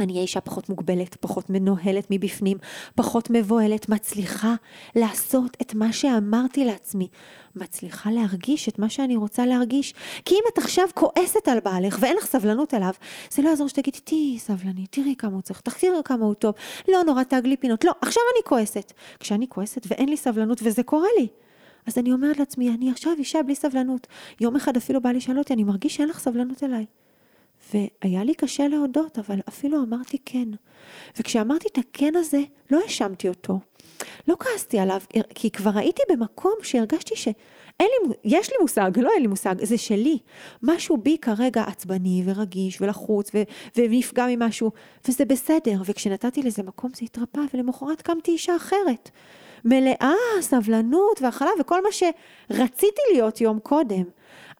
אני 0.00 0.12
אהיה 0.12 0.22
אישה 0.22 0.40
פחות 0.40 0.68
מוגבלת, 0.68 1.16
פחות 1.20 1.50
מנוהלת 1.50 2.06
מבפנים, 2.10 2.58
פחות 2.94 3.30
מבוהלת, 3.30 3.88
מצליחה 3.88 4.54
לעשות 4.96 5.56
את 5.62 5.74
מה 5.74 5.92
שאמרתי 5.92 6.64
לעצמי, 6.64 7.08
מצליחה 7.56 8.10
להרגיש 8.10 8.68
את 8.68 8.78
מה 8.78 8.88
שאני 8.88 9.16
רוצה 9.16 9.46
להרגיש. 9.46 9.94
כי 10.24 10.34
אם 10.34 10.40
את 10.52 10.58
עכשיו 10.58 10.84
כועסת 10.94 11.48
על 11.48 11.60
בעלך 11.60 11.98
ואין 12.00 12.16
לך 12.16 12.26
סבלנות 12.26 12.74
אליו, 12.74 12.92
זה 13.30 13.42
לא 13.42 13.48
יעזור 13.48 13.68
שתגידי, 13.68 14.00
תהיי 14.00 14.38
סבלנית, 14.38 14.92
תראי 14.92 15.14
כמה 15.18 15.32
הוא 15.32 15.42
צריך, 15.42 15.60
תחזירי 15.60 15.96
כמה 16.04 16.24
הוא 16.24 16.34
טוב, 16.34 16.54
לא 16.88 17.02
נורא 17.02 17.22
תעגלי 17.22 17.56
פינות, 17.56 17.84
לא, 17.84 17.92
עכשיו 18.02 18.22
אני 18.34 18.44
כועסת. 18.44 18.92
כשאני 19.20 19.48
כועסת 19.48 19.86
ואין 19.90 20.08
לי 20.08 20.16
סבלנות, 20.16 20.60
וזה 20.62 20.82
קורה 20.82 21.08
לי. 21.18 21.28
אז 21.88 21.98
אני 21.98 22.12
אומרת 22.12 22.38
לעצמי, 22.38 22.70
אני 22.70 22.90
עכשיו 22.90 23.12
אישה 23.18 23.42
בלי 23.42 23.54
סבלנות. 23.54 24.06
יום 24.40 24.56
אחד 24.56 24.76
אפילו 24.76 25.00
בא 25.00 25.10
לי 25.10 25.20
שאל 25.20 25.38
אותי, 25.38 25.54
אני 25.54 25.64
מרגיש 25.64 25.96
שאין 25.96 26.08
לך 26.08 26.18
סבלנות 26.18 26.62
אליי. 26.64 26.86
והיה 27.74 28.24
לי 28.24 28.34
קשה 28.34 28.68
להודות, 28.68 29.18
אבל 29.18 29.38
אפילו 29.48 29.82
אמרתי 29.82 30.18
כן. 30.24 30.48
וכשאמרתי 31.18 31.68
את 31.72 31.78
הכן 31.78 32.16
הזה, 32.16 32.40
לא 32.70 32.80
האשמתי 32.84 33.28
אותו. 33.28 33.58
לא 34.28 34.36
כעסתי 34.40 34.78
עליו, 34.78 35.00
כי 35.34 35.50
כבר 35.50 35.70
הייתי 35.74 36.02
במקום 36.10 36.54
שהרגשתי 36.62 37.16
שאין 37.16 37.34
לי, 37.80 38.14
יש 38.24 38.50
לי 38.50 38.56
מושג, 38.60 38.90
לא 38.96 39.10
אין 39.14 39.22
לי 39.22 39.28
מושג, 39.28 39.54
זה 39.64 39.78
שלי. 39.78 40.18
משהו 40.62 40.96
בי 40.96 41.18
כרגע 41.18 41.62
עצבני 41.62 42.22
ורגיש 42.24 42.80
ולחוץ 42.80 43.30
ו, 43.34 43.42
ונפגע 43.76 44.26
ממשהו, 44.30 44.70
וזה 45.08 45.24
בסדר. 45.24 45.82
וכשנתתי 45.84 46.42
לזה 46.42 46.62
מקום 46.62 46.90
זה 46.94 47.00
התרפא, 47.02 47.40
ולמחרת 47.54 48.02
קמתי 48.02 48.30
אישה 48.30 48.56
אחרת. 48.56 49.10
מלאה 49.64 50.12
סבלנות 50.40 51.22
והכלה 51.22 51.50
וכל 51.60 51.82
מה 51.82 51.88
שרציתי 51.92 53.00
להיות 53.12 53.40
יום 53.40 53.58
קודם. 53.58 54.04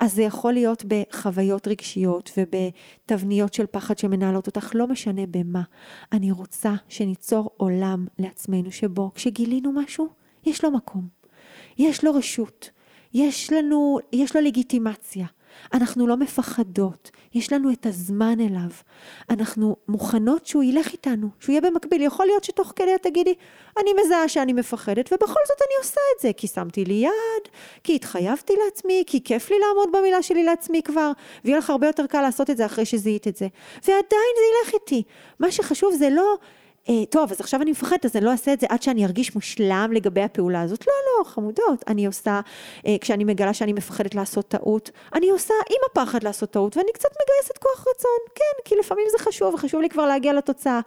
אז 0.00 0.14
זה 0.14 0.22
יכול 0.22 0.52
להיות 0.52 0.84
בחוויות 0.88 1.68
רגשיות 1.68 2.30
ובתבניות 2.36 3.54
של 3.54 3.66
פחד 3.66 3.98
שמנהלות 3.98 4.46
אותך, 4.46 4.70
לא 4.74 4.86
משנה 4.86 5.22
במה. 5.30 5.62
אני 6.12 6.30
רוצה 6.30 6.74
שניצור 6.88 7.50
עולם 7.56 8.06
לעצמנו 8.18 8.72
שבו 8.72 9.10
כשגילינו 9.14 9.72
משהו, 9.72 10.08
יש 10.46 10.64
לו 10.64 10.70
מקום. 10.70 11.08
יש 11.78 12.04
לו 12.04 12.14
רשות. 12.14 12.70
יש 13.14 13.52
לנו, 13.52 13.98
יש 14.12 14.36
לו 14.36 14.42
לגיטימציה. 14.42 15.26
אנחנו 15.72 16.06
לא 16.06 16.16
מפחדות, 16.16 17.10
יש 17.34 17.52
לנו 17.52 17.72
את 17.72 17.86
הזמן 17.86 18.40
אליו. 18.40 18.70
אנחנו 19.30 19.76
מוכנות 19.88 20.46
שהוא 20.46 20.62
ילך 20.62 20.92
איתנו, 20.92 21.28
שהוא 21.40 21.52
יהיה 21.52 21.60
במקביל. 21.60 22.02
יכול 22.02 22.26
להיות 22.26 22.44
שתוך 22.44 22.72
כדי 22.76 22.94
את 22.94 23.02
תגידי, 23.02 23.34
אני 23.78 23.90
מזהה 24.04 24.28
שאני 24.28 24.52
מפחדת, 24.52 25.12
ובכל 25.12 25.40
זאת 25.48 25.58
אני 25.60 25.78
עושה 25.78 26.00
את 26.16 26.20
זה, 26.20 26.30
כי 26.36 26.46
שמתי 26.46 26.84
לי 26.84 26.94
יד, 26.94 27.52
כי 27.84 27.94
התחייבתי 27.94 28.52
לעצמי, 28.64 29.04
כי 29.06 29.24
כיף 29.24 29.50
לי 29.50 29.56
לעמוד 29.58 29.88
במילה 29.92 30.22
שלי 30.22 30.44
לעצמי 30.44 30.82
כבר, 30.82 31.12
ויהיה 31.44 31.58
לך 31.58 31.70
הרבה 31.70 31.86
יותר 31.86 32.06
קל 32.06 32.20
לעשות 32.20 32.50
את 32.50 32.56
זה 32.56 32.66
אחרי 32.66 32.84
שזיהית 32.84 33.28
את 33.28 33.36
זה. 33.36 33.46
ועדיין 33.82 34.34
זה 34.36 34.44
ילך 34.52 34.74
איתי. 34.74 35.02
מה 35.40 35.50
שחשוב 35.50 35.94
זה 35.94 36.10
לא 36.10 36.36
טוב, 37.10 37.30
אז 37.30 37.40
עכשיו 37.40 37.62
אני 37.62 37.70
מפחדת, 37.70 38.04
אז 38.04 38.16
אני 38.16 38.24
לא 38.24 38.30
אעשה 38.30 38.52
את 38.52 38.60
זה 38.60 38.66
עד 38.70 38.82
שאני 38.82 39.04
ארגיש 39.04 39.34
מושלם 39.34 39.90
לגבי 39.92 40.22
הפעולה 40.22 40.60
הזאת. 40.62 40.86
לא, 40.86 40.92
לא, 41.18 41.24
חמודות, 41.24 41.84
אני 41.88 42.06
עושה, 42.06 42.40
אה, 42.86 42.96
כשאני 43.00 43.24
מגלה 43.24 43.54
שאני 43.54 43.72
מפחדת 43.72 44.14
לעשות 44.14 44.48
טעות, 44.48 44.90
אני 45.14 45.30
עושה 45.30 45.54
עם 45.70 45.76
הפחד 45.90 46.22
לעשות 46.22 46.50
טעות, 46.50 46.76
ואני 46.76 46.92
קצת 46.92 47.08
מגייסת 47.08 47.58
כוח 47.58 47.80
רצון, 47.80 48.18
כן, 48.34 48.62
כי 48.64 48.74
לפעמים 48.80 49.04
זה 49.10 49.24
חשוב, 49.24 49.54
וחשוב 49.54 49.80
לי 49.80 49.88
כבר 49.88 50.06
להגיע 50.06 50.32
לתוצאה. 50.32 50.80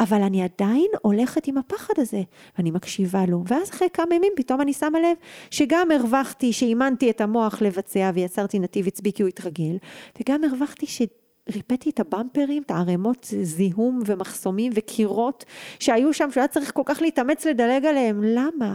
אבל 0.00 0.22
אני 0.22 0.42
עדיין 0.42 0.88
הולכת 1.02 1.46
עם 1.46 1.58
הפחד 1.58 1.94
הזה, 1.96 2.22
ואני 2.58 2.70
מקשיבה 2.70 3.24
לו, 3.28 3.42
ואז 3.46 3.70
אחרי 3.70 3.88
כמה 3.92 4.14
ימים 4.14 4.32
פתאום 4.36 4.60
אני 4.60 4.72
שמה 4.72 5.00
לב 5.00 5.16
שגם 5.50 5.90
הרווחתי, 5.90 6.52
שאימנתי 6.52 7.10
את 7.10 7.20
המוח 7.20 7.62
לבצע 7.62 8.10
ויצרתי 8.14 8.58
נתיב 8.58 8.86
עצבי 8.86 9.12
כי 9.12 9.22
הוא 9.22 9.28
התרגל, 9.28 9.76
וגם 10.20 10.44
הרווחתי 10.44 10.86
ש... 10.86 11.02
ריפאתי 11.48 11.90
את 11.90 12.00
הבמפרים, 12.00 12.62
את 12.62 12.70
הערימות 12.70 13.26
זיהום 13.42 14.00
ומחסומים 14.06 14.72
וקירות 14.74 15.44
שהיו 15.78 16.14
שם, 16.14 16.30
שהיה 16.30 16.48
צריך 16.48 16.72
כל 16.74 16.82
כך 16.84 17.02
להתאמץ 17.02 17.46
לדלג 17.46 17.84
עליהם, 17.84 18.22
למה? 18.24 18.74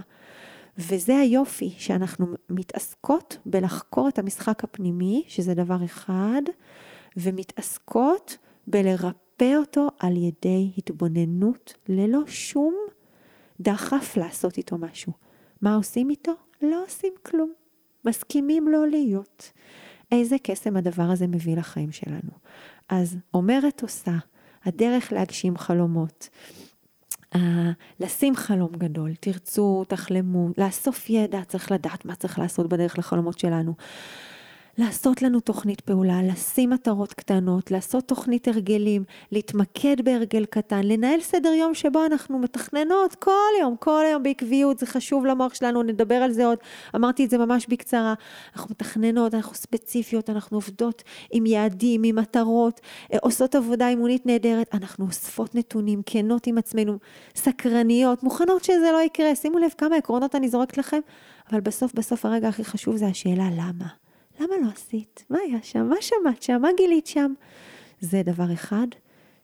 וזה 0.77 1.17
היופי, 1.17 1.73
שאנחנו 1.77 2.25
מתעסקות 2.49 3.37
בלחקור 3.45 4.07
את 4.07 4.19
המשחק 4.19 4.63
הפנימי, 4.63 5.23
שזה 5.27 5.53
דבר 5.53 5.85
אחד, 5.85 6.41
ומתעסקות 7.17 8.37
בלרפא 8.67 9.55
אותו 9.57 9.87
על 9.99 10.17
ידי 10.17 10.71
התבוננות, 10.77 11.73
ללא 11.89 12.19
שום 12.27 12.75
דחף 13.59 14.17
לעשות 14.17 14.57
איתו 14.57 14.77
משהו. 14.77 15.13
מה 15.61 15.75
עושים 15.75 16.09
איתו? 16.09 16.31
לא 16.61 16.83
עושים 16.83 17.13
כלום. 17.23 17.53
מסכימים 18.05 18.67
לא 18.67 18.87
להיות. 18.87 19.51
איזה 20.11 20.35
קסם 20.43 20.77
הדבר 20.77 21.03
הזה 21.03 21.27
מביא 21.27 21.57
לחיים 21.57 21.91
שלנו. 21.91 22.31
אז 22.89 23.17
אומרת 23.33 23.81
עושה, 23.81 24.17
הדרך 24.65 25.13
להגשים 25.13 25.57
חלומות. 25.57 26.29
Uh, 27.35 27.39
לשים 27.99 28.35
חלום 28.35 28.71
גדול, 28.71 29.15
תרצו, 29.19 29.83
תחלמו, 29.87 30.49
לאסוף 30.57 31.09
ידע, 31.09 31.41
צריך 31.43 31.71
לדעת 31.71 32.05
מה 32.05 32.15
צריך 32.15 32.39
לעשות 32.39 32.69
בדרך 32.69 32.99
לחלומות 32.99 33.39
שלנו. 33.39 33.73
לעשות 34.77 35.21
לנו 35.21 35.39
תוכנית 35.39 35.81
פעולה, 35.81 36.23
לשים 36.23 36.69
מטרות 36.69 37.13
קטנות, 37.13 37.71
לעשות 37.71 38.07
תוכנית 38.07 38.47
הרגלים, 38.47 39.03
להתמקד 39.31 40.01
בהרגל 40.03 40.45
קטן, 40.45 40.81
לנהל 40.83 41.21
סדר 41.21 41.49
יום 41.49 41.73
שבו 41.73 42.05
אנחנו 42.05 42.39
מתכננות 42.39 43.15
כל 43.15 43.31
יום, 43.61 43.75
כל 43.79 44.03
היום 44.05 44.23
בעקביות, 44.23 44.79
זה 44.79 44.85
חשוב 44.85 45.25
למוח 45.25 45.53
שלנו, 45.53 45.83
נדבר 45.83 46.15
על 46.15 46.31
זה 46.31 46.45
עוד, 46.45 46.57
אמרתי 46.95 47.25
את 47.25 47.29
זה 47.29 47.37
ממש 47.37 47.67
בקצרה, 47.69 48.13
אנחנו 48.55 48.69
מתכננות, 48.71 49.33
אנחנו 49.33 49.55
ספציפיות, 49.55 50.29
אנחנו 50.29 50.57
עובדות 50.57 51.03
עם 51.31 51.45
יעדים, 51.45 52.01
עם 52.03 52.15
מטרות, 52.15 52.81
אה, 53.13 53.17
עושות 53.21 53.55
עבודה 53.55 53.87
אימונית 53.87 54.25
נהדרת, 54.25 54.75
אנחנו 54.75 55.05
אוספות 55.05 55.55
נתונים, 55.55 56.01
כנות 56.05 56.47
עם 56.47 56.57
עצמנו, 56.57 56.97
סקרניות, 57.35 58.23
מוכנות 58.23 58.63
שזה 58.63 58.89
לא 58.93 59.01
יקרה, 59.01 59.35
שימו 59.35 59.57
לב 59.57 59.71
כמה 59.77 59.95
עקרונות 59.95 60.35
אני 60.35 60.49
זורקת 60.49 60.77
לכם, 60.77 60.99
אבל 61.51 61.59
בסוף 61.59 61.93
בסוף 61.93 62.25
הרגע 62.25 62.47
הכי 62.47 62.65
חשוב 62.65 62.95
זה 62.95 63.07
השאלה 63.07 63.49
למה. 63.51 64.06
למה 64.39 64.55
לא 64.61 64.67
עשית? 64.75 65.25
מה 65.29 65.37
היה 65.39 65.57
שם? 65.63 65.87
מה 65.89 65.95
שמעת 66.01 66.43
שם? 66.43 66.61
מה 66.61 66.69
גילית 66.77 67.07
שם? 67.07 67.33
זה 67.99 68.21
דבר 68.25 68.53
אחד, 68.53 68.87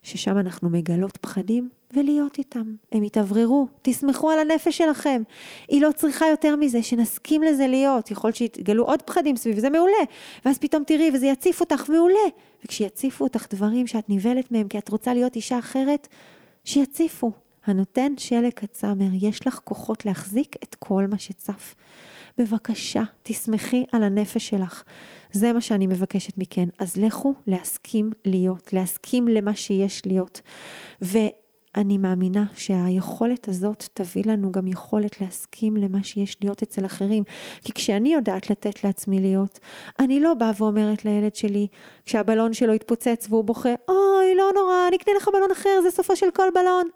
ששם 0.04 0.38
אנחנו 0.38 0.70
מגלות 0.70 1.18
פחדים 1.18 1.70
ולהיות 1.94 2.38
איתם. 2.38 2.76
הם 2.92 3.04
יתאווררו, 3.04 3.68
תסמכו 3.82 4.32
על 4.32 4.40
הנפש 4.40 4.78
שלכם. 4.78 5.22
היא 5.68 5.82
לא 5.82 5.92
צריכה 5.96 6.26
יותר 6.28 6.56
מזה, 6.56 6.84
שנסכים 6.84 7.44
לזה 7.44 7.68
להיות. 7.68 8.12
יכול 8.12 8.32
שיתגלו 8.32 8.86
עוד 8.86 9.02
פחדים 9.02 9.36
סביב 9.36 9.60
זה, 9.60 9.70
מעולה. 9.70 10.04
ואז 10.46 10.58
פתאום 10.58 10.84
תראי, 10.84 11.12
וזה 11.14 11.28
יציף 11.28 11.62
אותך, 11.62 11.90
מעולה. 11.90 12.30
וכשיציפו 12.66 13.24
אותך 13.24 13.48
דברים 13.50 13.88
שאת 13.88 14.10
נבהלת 14.10 14.52
מהם, 14.52 14.68
כי 14.68 14.78
את 14.78 14.90
רוצה 14.90 15.14
להיות 15.14 15.36
אישה 15.36 15.60
אחרת, 15.60 16.08
שיציפו. 16.64 17.32
הנותן 17.66 18.14
שלג 18.18 18.52
הצמר, 18.64 19.08
יש 19.22 19.48
לך 19.48 19.60
כוחות 19.64 20.06
להחזיק 20.06 20.56
את 20.64 20.76
כל 20.76 21.06
מה 21.10 21.20
שצף. 21.20 21.76
בבקשה, 22.38 23.04
תסמכי 23.24 23.86
על 23.92 24.04
הנפש 24.04 24.50
שלך. 24.50 24.84
זה 25.32 25.54
מה 25.54 25.62
שאני 25.62 25.88
מבקשת 25.88 26.38
מכן. 26.38 26.70
אז 26.80 26.98
לכו 26.98 27.34
להסכים 27.48 28.12
להיות, 28.26 28.74
להסכים 28.74 29.28
למה 29.28 29.56
שיש 29.56 30.06
להיות. 30.06 30.42
ואני 31.02 31.98
מאמינה 31.98 32.46
שהיכולת 32.56 33.48
הזאת 33.48 33.84
תביא 33.94 34.24
לנו 34.26 34.52
גם 34.52 34.68
יכולת 34.68 35.22
להסכים 35.22 35.78
למה 35.78 36.04
שיש 36.04 36.38
להיות 36.42 36.62
אצל 36.62 36.86
אחרים. 36.86 37.24
כי 37.64 37.72
כשאני 37.74 38.14
יודעת 38.14 38.50
לתת 38.50 38.84
לעצמי 38.84 39.20
להיות, 39.20 39.60
אני 40.00 40.20
לא 40.20 40.34
באה 40.34 40.52
ואומרת 40.58 41.06
לילד 41.06 41.36
שלי, 41.36 41.68
כשהבלון 42.06 42.54
שלו 42.54 42.74
יתפוצץ 42.74 43.28
והוא 43.30 43.44
בוכה, 43.44 43.74
אוי, 43.88 44.36
לא 44.36 44.52
נורא, 44.56 44.88
אני 44.88 44.96
אקנה 44.96 45.14
לך 45.18 45.30
בלון 45.34 45.52
אחר, 45.52 45.82
זה 45.84 45.92
סופו 45.92 46.16
של 46.16 46.32
כל 46.36 46.48
בלון. 46.54 46.88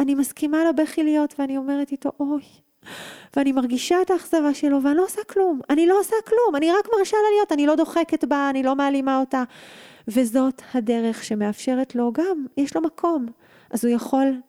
אני 0.00 0.14
מסכימה 0.14 0.58
לבכי 0.64 1.02
להיות 1.02 1.34
ואני 1.38 1.56
אומרת 1.56 1.92
איתו, 1.92 2.10
אוי, 2.20 2.42
ואני 3.36 3.52
מרגישה 3.52 4.02
את 4.02 4.10
האכזבה 4.10 4.54
שלו 4.54 4.82
ואני 4.82 4.96
לא 4.96 5.04
עושה 5.04 5.24
כלום. 5.24 5.60
אני 5.70 5.86
לא 5.86 6.00
עושה 6.00 6.16
כלום, 6.26 6.56
אני 6.56 6.72
רק 6.72 6.88
מרשה 6.98 7.16
לה 7.16 7.36
להיות, 7.36 7.52
אני 7.52 7.66
לא 7.66 7.74
דוחקת 7.74 8.24
בה, 8.24 8.50
אני 8.50 8.62
לא 8.62 8.76
מעלימה 8.76 9.20
אותה. 9.20 9.44
וזאת 10.08 10.62
הדרך 10.74 11.24
שמאפשרת 11.24 11.94
לו 11.94 12.12
גם, 12.12 12.46
יש 12.56 12.76
לו 12.76 12.82
מקום. 12.82 13.26
אז 13.70 13.84
הוא 13.84 13.94
יכול 13.94 14.40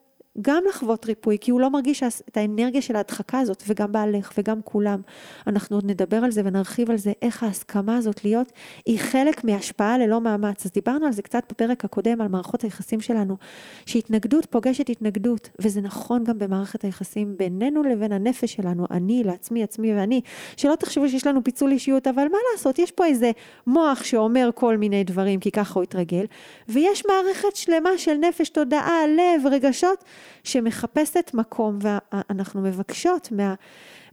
גם 0.41 0.63
לחוות 0.69 1.05
ריפוי, 1.05 1.37
כי 1.41 1.51
הוא 1.51 1.61
לא 1.61 1.69
מרגיש 1.69 2.03
את 2.03 2.37
האנרגיה 2.37 2.81
של 2.81 2.95
ההדחקה 2.95 3.39
הזאת, 3.39 3.63
וגם 3.67 3.91
בעלך 3.91 4.31
וגם 4.37 4.61
כולם. 4.61 5.01
אנחנו 5.47 5.77
עוד 5.77 5.85
נדבר 5.85 6.17
על 6.17 6.31
זה 6.31 6.41
ונרחיב 6.45 6.91
על 6.91 6.97
זה, 6.97 7.11
איך 7.21 7.43
ההסכמה 7.43 7.97
הזאת 7.97 8.23
להיות, 8.23 8.51
היא 8.85 8.99
חלק 8.99 9.43
מהשפעה 9.43 9.97
ללא 9.97 10.21
מאמץ. 10.21 10.65
אז 10.65 10.71
דיברנו 10.71 11.05
על 11.05 11.11
זה 11.11 11.21
קצת 11.21 11.43
בפרק 11.49 11.85
הקודם, 11.85 12.21
על 12.21 12.27
מערכות 12.27 12.61
היחסים 12.61 13.01
שלנו, 13.01 13.37
שהתנגדות 13.85 14.45
פוגשת 14.45 14.89
התנגדות, 14.89 15.49
וזה 15.59 15.81
נכון 15.81 16.23
גם 16.23 16.39
במערכת 16.39 16.83
היחסים 16.83 17.37
בינינו 17.37 17.83
לבין 17.83 18.11
הנפש 18.11 18.53
שלנו, 18.53 18.85
אני 18.91 19.23
לעצמי, 19.23 19.63
עצמי 19.63 19.95
ואני, 19.95 20.21
שלא 20.57 20.75
תחשבו 20.75 21.09
שיש 21.09 21.27
לנו 21.27 21.43
פיצול 21.43 21.71
אישיות, 21.71 22.07
אבל 22.07 22.23
מה 22.31 22.37
לעשות, 22.51 22.79
יש 22.79 22.91
פה 22.91 23.05
איזה 23.05 23.31
מוח 23.67 24.03
שאומר 24.03 24.49
כל 24.55 24.77
מיני 24.77 25.03
דברים, 25.03 25.39
כי 25.39 25.51
ככה 25.51 25.73
הוא 25.73 25.83
התרגל, 25.83 26.25
ויש 26.69 27.03
מערכת 27.05 27.55
שלמה 27.55 27.89
של 27.97 28.13
נפש, 28.13 28.49
תודעה, 28.49 29.07
לב, 29.07 29.47
רגשות, 29.47 30.03
שמחפשת 30.43 31.31
מקום, 31.33 31.79
ואנחנו 31.81 32.61
מבקשות 32.61 33.31
מה, 33.31 33.53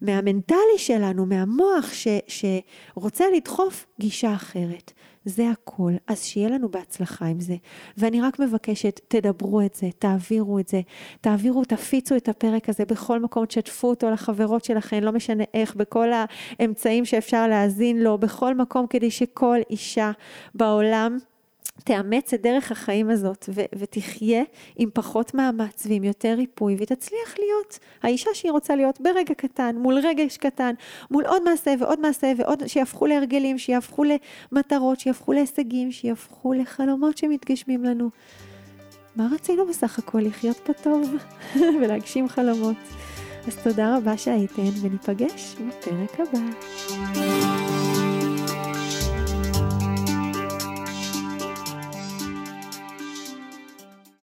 מהמנטלי 0.02 0.78
שלנו, 0.78 1.26
מהמוח, 1.26 1.92
ש, 1.92 2.08
שרוצה 2.26 3.24
לדחוף 3.36 3.86
גישה 4.00 4.34
אחרת. 4.34 4.92
זה 5.28 5.50
הכל. 5.50 5.92
אז 6.06 6.24
שיהיה 6.24 6.48
לנו 6.48 6.68
בהצלחה 6.68 7.26
עם 7.26 7.40
זה. 7.40 7.56
ואני 7.96 8.20
רק 8.20 8.38
מבקשת, 8.38 9.00
תדברו 9.08 9.60
את 9.60 9.74
זה, 9.74 9.88
תעבירו 9.98 10.58
את 10.58 10.68
זה, 10.68 10.80
תעבירו, 11.20 11.64
תפיצו 11.64 12.16
את 12.16 12.28
הפרק 12.28 12.68
הזה 12.68 12.84
בכל 12.84 13.20
מקום, 13.20 13.46
תשתפו 13.46 13.88
אותו 13.88 14.10
לחברות 14.10 14.64
שלכם, 14.64 15.00
לא 15.02 15.12
משנה 15.12 15.44
איך, 15.54 15.74
בכל 15.74 16.08
האמצעים 16.60 17.04
שאפשר 17.04 17.48
להאזין 17.48 18.02
לו, 18.02 18.18
בכל 18.18 18.54
מקום, 18.54 18.86
כדי 18.86 19.10
שכל 19.10 19.58
אישה 19.70 20.10
בעולם 20.54 21.18
תאמץ 21.84 22.34
את 22.34 22.42
דרך 22.42 22.72
החיים 22.72 23.10
הזאת 23.10 23.48
ו- 23.54 23.64
ותחיה 23.78 24.42
עם 24.76 24.88
פחות 24.94 25.34
מאמץ 25.34 25.86
ועם 25.88 26.04
יותר 26.04 26.34
ריפוי 26.36 26.76
ותצליח 26.78 27.38
להיות 27.38 27.78
האישה 28.02 28.30
שהיא 28.34 28.52
רוצה 28.52 28.76
להיות 28.76 29.00
ברגע 29.00 29.34
קטן, 29.34 29.76
מול 29.76 29.98
רגש 29.98 30.36
קטן, 30.36 30.74
מול 31.10 31.26
עוד 31.26 31.42
מעשה 31.42 31.74
ועוד 31.78 32.00
מעשה 32.00 32.32
ועוד, 32.36 32.66
שיהפכו 32.66 33.06
להרגלים, 33.06 33.58
שיהפכו 33.58 34.04
למטרות, 34.52 35.00
שיהפכו 35.00 35.32
להישגים, 35.32 35.92
שיהפכו 35.92 36.52
לחלומות 36.52 37.18
שמתגשמים 37.18 37.84
לנו. 37.84 38.10
מה 39.16 39.28
רצינו 39.32 39.66
בסך 39.66 39.98
הכל? 39.98 40.20
לחיות 40.20 40.56
פה 40.56 40.72
טוב 40.72 41.14
ולהגשים 41.80 42.28
חלומות. 42.28 42.76
אז 43.46 43.56
תודה 43.56 43.96
רבה 43.96 44.16
שהייתן 44.16 44.62
וניפגש 44.82 45.54
בפרק 45.54 46.20
הבא. 46.20 47.57